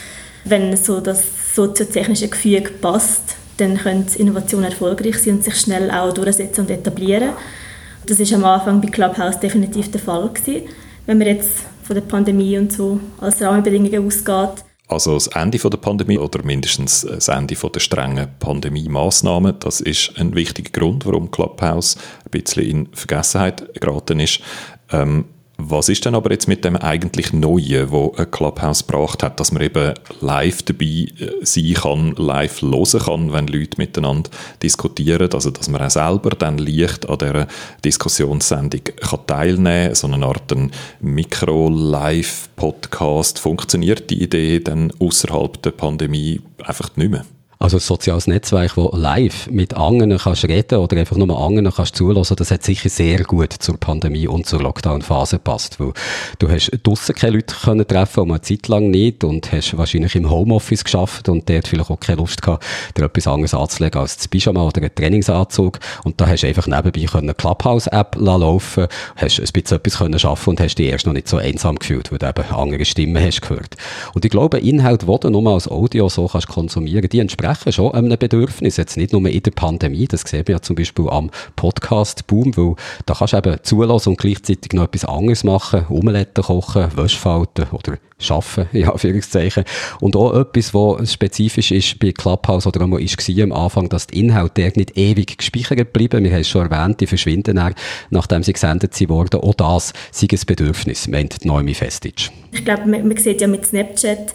wenn 0.45 0.75
so 0.75 0.99
das 0.99 1.38
soziotechnische 1.67 2.29
Gefüge 2.29 2.69
passt, 2.81 3.35
dann 3.57 3.77
können 3.77 4.05
Innovationen 4.17 4.71
erfolgreich 4.71 5.17
sein 5.17 5.35
und 5.35 5.43
sich 5.43 5.55
schnell 5.55 5.91
auch 5.91 6.13
durchsetzen 6.13 6.61
und 6.61 6.71
etablieren. 6.71 7.31
Das 8.05 8.19
ist 8.19 8.33
am 8.33 8.45
Anfang 8.45 8.81
bei 8.81 8.87
Clubhouse 8.87 9.39
definitiv 9.39 9.91
der 9.91 9.99
Fall 9.99 10.29
gewesen. 10.29 10.69
Wenn 11.05 11.17
man 11.17 11.27
jetzt 11.27 11.65
von 11.83 11.95
der 11.95 12.01
Pandemie 12.01 12.57
und 12.57 12.71
so 12.71 12.99
als 13.19 13.41
Rahmenbedingungen 13.41 14.05
ausgeht. 14.05 14.63
Also 14.87 15.15
das 15.15 15.27
Ende 15.27 15.57
der 15.57 15.77
Pandemie 15.77 16.17
oder 16.17 16.43
mindestens 16.43 17.01
das 17.01 17.27
Ende 17.27 17.55
der 17.55 17.79
strengen 17.79 18.27
Pandemie-Massnahmen, 18.39 19.55
das 19.59 19.81
ist 19.81 20.13
ein 20.17 20.33
wichtiger 20.33 20.71
Grund, 20.71 21.05
warum 21.05 21.29
Clubhouse 21.29 21.97
ein 22.25 22.31
bisschen 22.31 22.63
in 22.63 22.87
Vergessenheit 22.93 23.73
geraten 23.79 24.19
ist. 24.19 24.39
Ähm, 24.91 25.25
was 25.61 25.89
ist 25.89 26.05
denn 26.05 26.15
aber 26.15 26.31
jetzt 26.31 26.47
mit 26.47 26.63
dem 26.63 26.77
eigentlich 26.77 27.33
Neuen, 27.33 27.91
wo 27.91 28.07
Clubhouse 28.09 28.87
gebracht 28.87 29.21
hat, 29.21 29.41
dass 29.41 29.51
man 29.51 29.61
eben 29.61 29.93
live 30.21 30.63
dabei 30.63 30.85
äh, 30.85 31.09
sein 31.41 31.73
kann, 31.73 32.15
live 32.15 32.61
hören 32.61 32.99
kann, 32.99 33.33
wenn 33.33 33.47
Leute 33.47 33.75
miteinander 33.77 34.29
diskutieren, 34.63 35.29
also 35.33 35.51
dass 35.51 35.67
man 35.67 35.81
auch 35.81 35.89
selber 35.89 36.29
dann 36.29 36.57
leicht 36.57 37.09
an 37.09 37.17
dieser 37.17 37.47
Diskussionssendung 37.83 38.83
kann 38.83 39.27
teilnehmen 39.27 39.87
kann, 39.87 39.95
so 39.95 40.07
eine 40.07 40.25
Art 40.25 40.55
Mikro-Live-Podcast. 41.01 43.39
Funktioniert 43.39 44.09
die 44.09 44.23
Idee 44.23 44.61
dann 44.61 44.93
außerhalb 44.97 45.61
der 45.61 45.71
Pandemie 45.71 46.39
einfach 46.63 46.95
nicht 46.95 47.11
mehr? 47.11 47.25
Also 47.61 47.75
ein 47.75 47.81
soziales 47.81 48.25
Netzwerk, 48.25 48.77
wo 48.77 48.89
live 48.95 49.49
mit 49.51 49.73
anderen 49.73 50.17
kannst 50.17 50.45
reden 50.45 50.79
oder 50.79 50.95
einfach 50.95 51.17
nur 51.17 51.37
anderen 51.37 51.73
kannst 51.73 51.97
zulassen, 51.97 52.37
das 52.37 52.51
hat 52.51 52.63
sicher 52.63 52.87
sehr 52.87 53.25
gut 53.25 53.51
zur 53.51 53.75
Pandemie 53.77 54.29
und 54.29 54.45
zur 54.45 54.61
Lockdown-Phase 54.61 55.39
gepasst, 55.39 55.77
weil 55.77 55.91
du 56.39 56.49
hast 56.49 56.71
draussen 56.83 57.15
keine 57.15 57.35
Leute 57.35 57.53
können 57.53 57.85
treffen, 57.85 58.21
um 58.21 58.31
eine 58.31 58.39
Zeit 58.39 58.69
lang 58.69 58.89
nicht 58.89 59.25
und 59.25 59.51
hast 59.51 59.77
wahrscheinlich 59.77 60.15
im 60.15 60.29
Homeoffice 60.29 60.85
geschafft 60.85 61.27
und 61.27 61.49
dort 61.49 61.67
vielleicht 61.67 61.91
auch 61.91 61.99
keine 61.99 62.21
Lust 62.21 62.41
gehabt, 62.41 62.63
dir 62.95 63.03
etwas 63.03 63.27
anderes 63.27 63.53
anzulegen 63.53 63.99
als 63.99 64.15
das 64.15 64.29
Pyjama 64.29 64.63
oder 64.63 64.79
einen 64.79 64.95
Trainingsanzug 64.95 65.79
und 66.05 66.21
da 66.21 66.27
hast 66.27 66.43
du 66.43 66.47
einfach 66.47 66.65
nebenbei 66.65 67.05
eine 67.13 67.33
Clubhouse-App 67.33 68.15
laufen, 68.21 68.87
hast 69.17 69.37
ein 69.37 69.47
bisschen 69.51 69.77
etwas 69.77 69.97
können 69.97 70.17
schaffen 70.17 70.51
und 70.51 70.61
hast 70.61 70.75
dich 70.75 70.87
erst 70.87 71.05
noch 71.05 71.13
nicht 71.13 71.27
so 71.27 71.35
einsam 71.35 71.75
gefühlt, 71.75 72.09
weil 72.09 72.19
du 72.19 72.29
eben 72.29 72.55
andere 72.55 72.85
Stimmen 72.85 73.21
hast 73.21 73.41
gehört. 73.41 73.75
Und 74.13 74.23
ich 74.23 74.31
glaube, 74.31 74.59
Inhalt, 74.59 75.01
die 75.01 75.19
du 75.19 75.29
nur 75.29 75.51
als 75.51 75.67
Audio 75.67 76.07
so 76.07 76.25
kannst 76.25 76.47
konsumieren, 76.47 77.09
die 77.09 77.19
entsprechen 77.19 77.48
entsprechen 77.49 77.73
schon 77.73 77.93
einem 77.93 78.17
Bedürfnis, 78.17 78.77
jetzt 78.77 78.97
nicht 78.97 79.13
nur 79.13 79.27
in 79.27 79.43
der 79.43 79.51
Pandemie, 79.51 80.07
das 80.07 80.21
sehen 80.21 80.47
wir 80.47 80.55
ja 80.55 80.61
zum 80.61 80.75
Beispiel 80.75 81.09
am 81.09 81.29
Podcast-Boom, 81.55 82.55
weil 82.57 82.75
da 83.05 83.13
kannst 83.13 83.33
du 83.33 83.37
eben 83.37 83.57
zulassen 83.63 84.09
und 84.09 84.19
gleichzeitig 84.19 84.73
noch 84.73 84.83
etwas 84.83 85.05
anderes 85.05 85.43
machen, 85.43 85.85
Omelette 85.89 86.41
kochen, 86.41 86.95
Wäsche 86.95 87.17
falten 87.17 87.67
oder 87.71 87.97
schaffen, 88.19 88.67
ja, 88.73 88.89
Anführungszeichen. 88.91 89.63
Und 89.99 90.15
auch 90.15 90.35
etwas, 90.35 90.73
was 90.73 91.13
spezifisch 91.13 91.71
ist 91.71 91.99
bei 91.99 92.11
Clubhouse 92.11 92.67
oder 92.67 92.81
einmal 92.81 93.01
ist 93.01 93.17
am 93.39 93.51
Anfang, 93.51 93.89
dass 93.89 94.07
die 94.07 94.19
Inhalte 94.19 94.71
nicht 94.75 94.97
ewig 94.97 95.37
gespeichert 95.37 95.93
bleiben. 95.93 96.23
Wir 96.23 96.31
haben 96.31 96.41
es 96.41 96.49
schon 96.49 96.69
erwähnt, 96.69 96.99
die 96.99 97.07
verschwinden 97.07 97.55
dann, 97.55 97.73
nachdem 98.09 98.43
sie 98.43 98.53
gesendet 98.53 98.99
wurden. 99.09 99.39
Auch 99.39 99.53
das 99.53 99.93
sei 100.11 100.27
ein 100.31 100.39
Bedürfnis, 100.45 101.07
meint 101.07 101.45
Noemi 101.45 101.73
Festic. 101.73 102.29
Ich 102.51 102.65
glaube, 102.65 102.87
man, 102.87 103.07
man 103.07 103.17
sieht 103.17 103.41
ja 103.41 103.47
mit 103.47 103.65
Snapchat, 103.65 104.33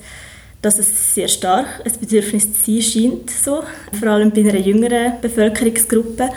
dass 0.64 0.79
es 0.79 1.14
sehr 1.14 1.29
stark 1.29 1.66
ein 1.85 1.92
Bedürfnis 2.00 2.53
zu 2.53 2.81
sein 2.81 2.83
scheint, 2.83 3.31
so. 3.31 3.62
vor 3.98 4.09
allem 4.09 4.31
bei 4.31 4.40
einer 4.40 4.57
jüngeren 4.57 5.20
Bevölkerungsgruppe, 5.20 6.31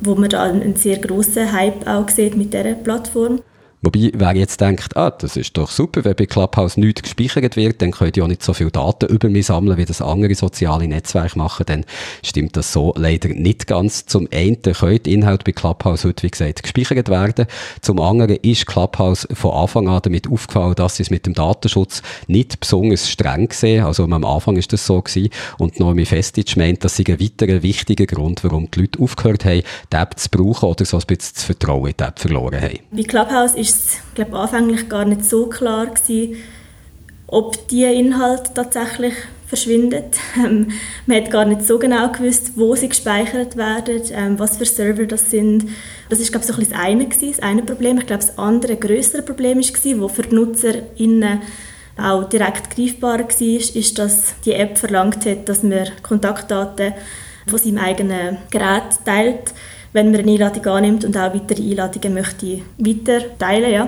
wo 0.00 0.14
man 0.14 0.30
da 0.30 0.44
einen 0.44 0.76
sehr 0.76 0.98
grossen 0.98 1.52
Hype 1.52 1.86
auch 1.86 2.08
sieht 2.08 2.36
mit 2.36 2.52
dieser 2.52 2.74
Plattform. 2.74 3.40
Wobei, 3.82 4.12
wer 4.14 4.36
jetzt 4.36 4.60
denkt, 4.60 4.96
ah, 4.96 5.10
das 5.10 5.36
ist 5.36 5.56
doch 5.56 5.68
super, 5.68 6.04
wenn 6.04 6.14
bei 6.14 6.26
Clubhouse 6.26 6.76
nichts 6.76 7.02
gespeichert 7.02 7.56
wird, 7.56 7.82
dann 7.82 7.90
könnt 7.90 8.16
ihr 8.16 8.22
auch 8.22 8.28
nicht 8.28 8.44
so 8.44 8.54
viele 8.54 8.70
Daten 8.70 9.06
über 9.06 9.28
mich 9.28 9.46
sammeln, 9.46 9.76
wie 9.76 9.84
das 9.84 10.00
andere 10.00 10.36
soziale 10.36 10.86
Netzwerke 10.86 11.36
machen, 11.36 11.66
dann 11.66 11.84
stimmt 12.22 12.56
das 12.56 12.72
so 12.72 12.94
leider 12.96 13.30
nicht 13.30 13.66
ganz. 13.66 14.06
Zum 14.06 14.28
einen 14.32 14.62
können 14.62 15.00
Inhalte 15.04 15.44
bei 15.44 15.50
Clubhouse 15.50 16.04
heute, 16.04 16.22
wie 16.22 16.30
gesagt, 16.30 16.62
gespeichert 16.62 17.08
werden. 17.08 17.46
Zum 17.80 18.00
anderen 18.00 18.36
ist 18.36 18.66
Clubhouse 18.66 19.26
von 19.32 19.50
Anfang 19.50 19.88
an 19.88 20.00
damit 20.02 20.30
aufgefallen, 20.30 20.76
dass 20.76 20.96
sie 20.96 21.02
es 21.02 21.10
mit 21.10 21.26
dem 21.26 21.34
Datenschutz 21.34 22.02
nicht 22.28 22.60
besonders 22.60 23.10
streng 23.10 23.50
sehen. 23.50 23.84
Also 23.84 24.04
am 24.04 24.24
Anfang 24.24 24.56
ist 24.56 24.72
das 24.72 24.86
so 24.86 25.02
gewesen. 25.02 25.30
Und 25.58 25.80
Noemi 25.80 26.04
Festic 26.04 26.56
meint, 26.56 26.84
das 26.84 26.96
sei 26.96 27.04
ein 27.08 27.20
weiterer 27.20 27.62
wichtiger 27.62 28.06
Grund, 28.06 28.44
warum 28.44 28.70
die 28.70 28.82
Leute 28.82 29.00
aufgehört 29.00 29.44
haben, 29.44 29.62
die 29.92 29.96
App 29.96 30.18
zu 30.18 30.28
brauchen 30.30 30.68
oder 30.68 30.84
so 30.84 30.98
ein 30.98 31.02
bisschen 31.06 31.32
das 31.34 31.42
Vertrauen 31.44 31.88
in 31.88 31.94
die 31.98 32.04
App 32.04 32.20
verloren 32.20 32.60
haben. 32.60 32.78
Bei 32.92 33.02
Clubhouse 33.02 33.54
ist 33.54 33.71
es 33.72 33.98
glaube 34.14 34.38
anfänglich 34.38 34.88
gar 34.88 35.04
nicht 35.04 35.24
so 35.24 35.46
klar 35.46 35.86
gewesen, 35.86 36.36
ob 37.26 37.68
die 37.68 37.84
Inhalte 37.84 38.52
tatsächlich 38.54 39.14
verschwinden. 39.46 40.04
Ähm, 40.42 40.68
man 41.06 41.18
hat 41.18 41.30
gar 41.30 41.44
nicht 41.44 41.62
so 41.62 41.78
genau 41.78 42.10
gewusst, 42.10 42.52
wo 42.56 42.74
sie 42.74 42.88
gespeichert 42.88 43.56
werden, 43.56 44.00
ähm, 44.12 44.38
was 44.38 44.56
für 44.56 44.64
Server 44.64 45.04
das 45.04 45.30
sind. 45.30 45.68
Das 46.08 46.20
ist 46.20 46.32
glaube 46.32 46.46
ich 46.46 46.54
so 46.54 46.58
ein 46.58 46.68
das 46.68 46.78
eine 46.78 47.04
gewesen, 47.06 47.34
das 47.36 47.42
eine 47.42 47.62
Problem. 47.62 47.98
Ich 47.98 48.06
glaube 48.06 48.24
das 48.24 48.38
andere 48.38 48.76
größere 48.76 49.20
Problem 49.20 49.58
war, 49.58 50.00
wo 50.00 50.08
für 50.08 50.22
die 50.22 50.34
NutzerInnen 50.34 51.42
auch 51.98 52.24
direkt 52.24 52.74
greifbar 52.74 53.18
war, 53.18 53.30
ist, 53.40 53.98
dass 53.98 54.34
die 54.46 54.54
App 54.54 54.78
verlangt 54.78 55.26
hat, 55.26 55.48
dass 55.48 55.62
man 55.62 55.90
Kontaktdaten 56.02 56.94
von 57.46 57.58
seinem 57.58 57.78
eigenen 57.78 58.38
Gerät 58.50 59.04
teilt 59.04 59.52
wenn 59.92 60.10
man 60.10 60.20
eine 60.20 60.32
Einladung 60.32 60.66
annimmt 60.66 61.04
und 61.04 61.16
auch 61.16 61.34
weitere 61.34 61.62
Einladungen 61.62 62.14
möchte 62.14 62.60
weiter 62.78 63.38
teilen. 63.38 63.72
Ja. 63.72 63.86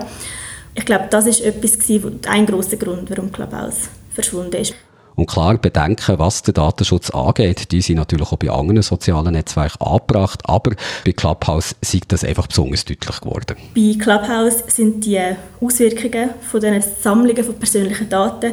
Ich 0.73 0.85
glaube, 0.85 1.07
das 1.09 1.25
ist 1.25 1.41
etwas 1.41 1.79
gewesen, 1.79 2.19
ein 2.27 2.45
großer 2.45 2.77
Grund, 2.77 3.09
warum 3.09 3.31
Clubhouse 3.31 3.89
verschwunden 4.13 4.57
ist. 4.57 4.73
Und 5.15 5.27
klar, 5.27 5.57
Bedenken, 5.57 6.19
was 6.19 6.43
den 6.43 6.55
Datenschutz 6.55 7.09
angeht, 7.09 7.71
die 7.71 7.81
sind 7.81 7.95
natürlich 7.95 8.31
auch 8.31 8.37
bei 8.37 8.49
anderen 8.49 8.81
sozialen 8.81 9.31
Netzwerken 9.31 9.81
angebracht, 9.81 10.41
aber 10.43 10.75
bei 11.05 11.13
Clubhouse 11.13 11.75
sieht 11.81 12.11
das 12.11 12.25
einfach 12.25 12.47
besonders 12.47 12.83
deutlich 12.83 13.21
geworden. 13.21 13.55
Bei 13.73 13.95
Clubhouse 13.97 14.63
sind 14.67 15.05
die 15.05 15.21
Auswirkungen 15.61 16.31
von 16.41 16.59
diesen 16.59 16.83
Sammlungen 17.01 17.43
von 17.45 17.55
persönlichen 17.55 18.09
Daten 18.09 18.51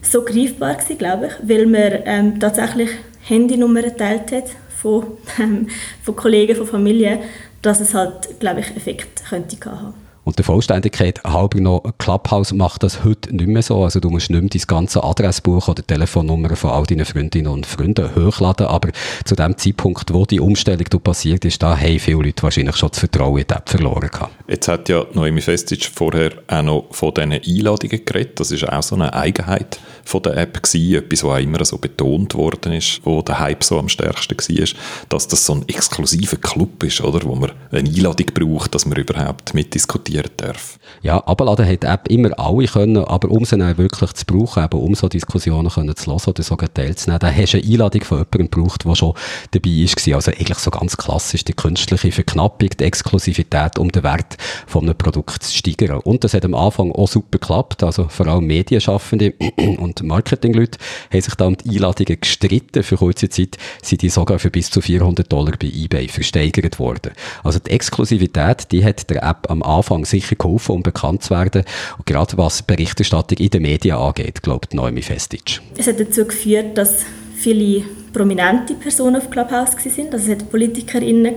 so 0.00 0.22
greifbar 0.22 0.76
gewesen, 0.76 0.96
glaube 0.96 1.26
ich, 1.26 1.32
weil 1.48 1.66
man 1.66 2.02
ähm, 2.06 2.40
tatsächlich 2.40 2.90
Handynummern 3.24 3.84
geteilt 3.84 4.32
hat 4.32 4.44
von, 4.80 5.04
ähm, 5.38 5.68
von 6.02 6.16
Kollegen, 6.16 6.56
von 6.56 6.66
Familie, 6.66 7.20
dass 7.62 7.80
es 7.80 7.94
halt, 7.94 8.40
glaube 8.40 8.60
ich, 8.60 8.76
Effekt 8.76 9.24
könnte 9.28 9.56
haben. 9.64 9.94
Und 10.28 10.36
der 10.36 10.44
Vollständigkeit 10.44 11.24
halber 11.24 11.58
noch, 11.58 11.82
Clubhouse 11.96 12.52
macht 12.52 12.82
das 12.82 13.02
heute 13.02 13.34
nicht 13.34 13.48
mehr 13.48 13.62
so. 13.62 13.82
Also 13.82 13.98
du 13.98 14.10
musst 14.10 14.28
nicht 14.28 14.42
mehr 14.42 14.50
dein 14.50 14.62
ganze 14.66 15.02
Adressbuch 15.02 15.68
oder 15.68 15.86
Telefonnummer 15.86 16.54
von 16.54 16.68
all 16.68 16.84
deinen 16.84 17.06
Freundinnen 17.06 17.50
und 17.50 17.64
Freunden 17.64 18.14
hochladen. 18.14 18.66
Aber 18.66 18.90
zu 19.24 19.34
dem 19.34 19.56
Zeitpunkt, 19.56 20.12
wo 20.12 20.26
die 20.26 20.38
Umstellung 20.38 20.84
passiert 21.02 21.46
ist, 21.46 21.62
da 21.62 21.74
haben 21.74 21.98
viele 21.98 22.18
Leute 22.18 22.42
wahrscheinlich 22.42 22.76
schon 22.76 22.90
das 22.90 22.98
Vertrauen 22.98 23.38
in 23.38 23.46
die 23.46 23.54
App 23.54 23.70
verloren 23.70 24.10
gehabt. 24.10 24.34
Jetzt 24.46 24.68
hat 24.68 24.90
ja 24.90 25.06
Noemi 25.14 25.40
Festic 25.40 25.86
vorher 25.86 26.32
auch 26.46 26.62
noch 26.62 26.84
von 26.90 27.14
diesen 27.14 27.32
Einladungen 27.32 28.04
geredet. 28.04 28.38
Das 28.38 28.50
ist 28.50 28.68
auch 28.68 28.82
so 28.82 28.96
eine 28.96 29.14
Eigenheit 29.14 29.80
von 30.08 30.22
der 30.22 30.36
App 30.36 30.62
gewesen. 30.62 30.94
Etwas, 30.94 31.22
was 31.22 31.30
auch 31.30 31.42
immer 31.42 31.64
so 31.64 31.78
betont 31.78 32.34
worden 32.34 32.72
ist, 32.72 33.00
wo 33.04 33.22
der 33.22 33.38
Hype 33.38 33.62
so 33.62 33.78
am 33.78 33.88
stärksten 33.88 34.36
war, 34.38 34.68
dass 35.08 35.28
das 35.28 35.44
so 35.44 35.54
ein 35.54 35.68
exklusiver 35.68 36.36
Club 36.36 36.82
ist, 36.82 37.00
oder? 37.00 37.22
Wo 37.24 37.34
man 37.34 37.52
eine 37.70 37.88
Einladung 37.88 38.26
braucht, 38.34 38.74
dass 38.74 38.86
man 38.86 38.98
überhaupt 38.98 39.54
mitdiskutiert 39.54 39.98
diskutieren 39.98 40.30
darf. 40.36 40.78
Ja, 41.02 41.18
abladen 41.18 41.66
hat 41.66 41.82
die 41.82 41.86
App 41.86 42.08
immer 42.08 42.38
alle 42.38 42.66
können, 42.66 43.04
aber 43.04 43.30
um 43.30 43.44
sie 43.44 43.58
wirklich 43.78 44.12
zu 44.12 44.24
brauchen, 44.24 44.64
eben 44.64 44.78
um 44.78 44.94
so 44.94 45.08
Diskussionen 45.08 45.70
können 45.70 45.94
zu 45.96 46.10
hören 46.10 46.20
oder 46.26 46.42
sogar 46.42 46.72
teilzunehmen, 46.72 47.20
dann 47.20 47.36
hast 47.36 47.54
du 47.54 47.58
eine 47.58 47.66
Einladung 47.66 48.02
von 48.02 48.18
jemandem 48.18 48.50
gebraucht, 48.50 48.84
der 48.84 48.94
schon 48.94 49.14
dabei 49.50 49.70
war. 49.70 50.14
Also 50.14 50.30
eigentlich 50.30 50.58
so 50.58 50.70
ganz 50.70 50.96
klassisch 50.96 51.44
die 51.44 51.52
künstliche 51.52 52.12
Verknappung, 52.12 52.70
die 52.70 52.84
Exklusivität, 52.84 53.78
um 53.78 53.90
den 53.90 54.02
Wert 54.02 54.36
von 54.66 54.84
einem 54.84 54.96
Produkt 54.96 55.42
zu 55.42 55.56
steigern. 55.56 56.00
Und 56.00 56.24
das 56.24 56.34
hat 56.34 56.44
am 56.44 56.54
Anfang 56.54 56.92
auch 56.92 57.08
super 57.08 57.38
geklappt, 57.38 57.82
also 57.82 58.08
vor 58.08 58.26
allem 58.26 58.46
Medienschaffende 58.46 59.34
und 59.56 59.97
Marketingleute 60.06 60.78
haben 61.12 61.20
sich 61.20 61.34
da 61.34 61.46
um 61.46 61.56
die 61.56 61.70
Einladungen 61.70 62.20
gestritten. 62.20 62.82
Für 62.82 62.96
kurze 62.96 63.28
Zeit 63.28 63.56
sind 63.82 64.02
die 64.02 64.08
sogar 64.08 64.38
für 64.38 64.50
bis 64.50 64.70
zu 64.70 64.80
400 64.80 65.30
Dollar 65.32 65.52
bei 65.58 65.66
eBay 65.66 66.08
versteigert 66.08 66.78
worden. 66.78 67.12
Also 67.42 67.58
die 67.58 67.70
Exklusivität, 67.70 68.70
die 68.72 68.84
hat 68.84 69.08
der 69.10 69.22
App 69.22 69.50
am 69.50 69.62
Anfang 69.62 70.04
sicher 70.04 70.36
geholfen, 70.36 70.72
um 70.72 70.82
bekannt 70.82 71.22
zu 71.22 71.30
werden. 71.30 71.64
Und 71.96 72.06
gerade 72.06 72.36
was 72.36 72.62
Berichterstattung 72.62 73.38
in 73.38 73.50
den 73.50 73.62
Medien 73.62 73.96
angeht, 73.96 74.42
glaubt 74.42 74.74
Noemi 74.74 75.02
Festic. 75.02 75.60
Es 75.76 75.86
hat 75.86 76.00
dazu 76.00 76.24
geführt, 76.24 76.76
dass 76.76 77.04
viele 77.36 77.84
prominente 78.12 78.74
Personen 78.74 79.16
auf 79.16 79.30
Clubhouse 79.30 79.76
waren. 79.76 80.12
Also 80.12 80.32
es 80.32 80.38
hat 80.38 80.50
PolitikerInnen, 80.50 81.36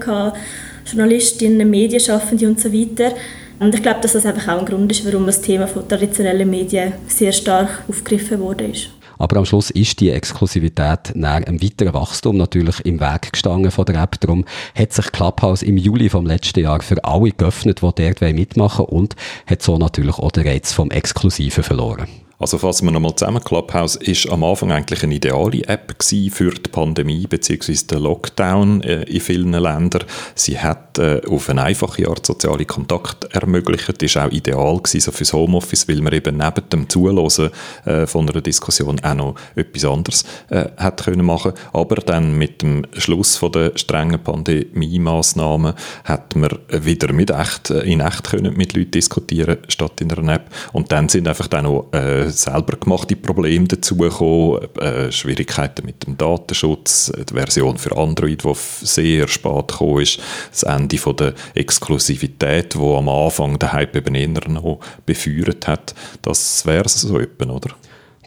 Journalistinnen, 0.85 1.69
Medienschaffende 1.69 2.47
und 2.47 2.59
so 2.59 2.73
weiter. 2.73 3.13
Und 3.61 3.75
ich 3.75 3.83
glaube, 3.83 4.01
dass 4.01 4.13
das 4.13 4.25
einfach 4.25 4.47
auch 4.47 4.59
ein 4.59 4.65
Grund 4.65 4.91
ist, 4.91 5.05
warum 5.05 5.27
das 5.27 5.39
Thema 5.39 5.67
von 5.67 5.87
traditionellen 5.87 6.49
Medien 6.49 6.93
sehr 7.05 7.31
stark 7.31 7.83
aufgegriffen 7.87 8.39
wurde. 8.39 8.73
Aber 9.19 9.37
am 9.37 9.45
Schluss 9.45 9.69
ist 9.69 9.99
die 9.99 10.09
Exklusivität 10.09 11.11
nach 11.13 11.35
einem 11.35 11.61
weiteren 11.61 11.93
Wachstum 11.93 12.37
natürlich 12.37 12.83
im 12.85 12.99
Weg 12.99 13.33
gestanden 13.33 13.69
von 13.69 13.85
der 13.85 14.01
App. 14.01 14.19
Darum 14.19 14.45
hat 14.73 14.93
sich 14.93 15.11
Clubhouse 15.11 15.61
im 15.61 15.77
Juli 15.77 16.09
vom 16.09 16.25
letzten 16.25 16.61
Jahr 16.61 16.81
für 16.81 17.05
alle 17.05 17.29
geöffnet, 17.29 17.83
die 17.83 17.91
dort 17.91 18.21
mitmachen 18.33 18.87
wollen 18.89 19.01
und 19.03 19.15
hat 19.45 19.61
so 19.61 19.77
natürlich 19.77 20.17
auch 20.17 20.31
den 20.31 20.47
Reiz 20.47 20.73
vom 20.73 20.89
Exklusiven 20.89 21.63
verloren. 21.63 22.07
Also 22.41 22.57
fassen 22.57 22.87
wir 22.87 22.91
nochmal 22.91 23.15
zusammen. 23.15 23.43
Clubhouse 23.43 23.97
ist 23.97 24.27
am 24.27 24.43
Anfang 24.43 24.71
eigentlich 24.71 25.03
eine 25.03 25.13
ideale 25.13 25.63
App 25.67 25.93
für 26.01 26.49
die 26.49 26.69
Pandemie 26.71 27.27
bzw. 27.27 27.75
den 27.91 27.99
Lockdown 27.99 28.81
äh, 28.81 29.03
in 29.03 29.21
vielen 29.21 29.51
Ländern. 29.51 30.05
Sie 30.33 30.57
hat 30.57 30.97
äh, 30.97 31.21
auf 31.29 31.49
eine 31.49 31.61
einfache 31.61 32.07
Art 32.09 32.25
soziale 32.25 32.65
Kontakt 32.65 33.25
ermöglicht. 33.25 34.01
Ist 34.01 34.17
auch 34.17 34.31
ideal 34.31 34.77
gewesen, 34.77 35.01
so 35.01 35.11
fürs 35.11 35.33
Homeoffice, 35.33 35.87
weil 35.87 36.01
man 36.01 36.13
eben 36.13 36.37
neben 36.37 36.69
dem 36.71 36.89
Zuhören 36.89 37.51
äh, 37.85 38.07
von 38.07 38.27
einer 38.27 38.41
Diskussion 38.41 38.99
auch 39.03 39.13
noch 39.13 39.35
etwas 39.55 39.85
anderes 39.85 40.25
äh, 40.49 40.65
hat 40.77 41.03
können 41.03 41.23
machen. 41.23 41.53
Aber 41.73 41.97
dann 41.97 42.35
mit 42.39 42.63
dem 42.63 42.87
Schluss 42.97 43.37
von 43.37 43.51
der 43.51 43.73
strengen 43.75 44.19
Pandemie-Massnahmen 44.19 45.75
hat 46.05 46.35
man 46.35 46.57
wieder 46.69 47.13
mit 47.13 47.29
echt, 47.29 47.69
in 47.69 47.99
echt 47.99 48.31
können 48.31 48.57
mit 48.57 48.73
Leuten 48.73 48.91
diskutieren 48.91 49.57
statt 49.67 50.01
in 50.01 50.11
einer 50.11 50.33
App. 50.33 50.49
Und 50.73 50.91
dann 50.91 51.07
sind 51.07 51.27
einfach 51.27 51.47
dann 51.47 51.65
noch 51.65 51.87
äh, 51.91 52.30
selber 52.31 52.77
gemachte 52.77 53.15
Probleme 53.15 53.67
dazugekommen, 53.67 54.75
äh, 54.79 55.11
Schwierigkeiten 55.11 55.85
mit 55.85 56.05
dem 56.05 56.17
Datenschutz, 56.17 57.11
die 57.29 57.33
Version 57.33 57.77
für 57.77 57.95
Android, 57.97 58.43
die 58.43 58.53
sehr 58.55 59.27
spät 59.27 59.67
gekommen 59.67 60.01
ist, 60.01 60.19
das 60.51 60.63
Ende 60.63 60.97
von 60.97 61.15
der 61.15 61.33
Exklusivität, 61.55 62.75
wo 62.77 62.97
am 62.97 63.09
Anfang 63.09 63.59
der 63.59 63.73
Hype 63.73 63.95
eben 63.95 64.15
eher 64.15 64.49
noch 64.49 64.79
befeuert 65.05 65.67
hat. 65.67 65.93
Das 66.21 66.65
wäre 66.65 66.85
es 66.85 67.01
so 67.01 67.19
etwa, 67.19 67.45
oder? 67.51 67.75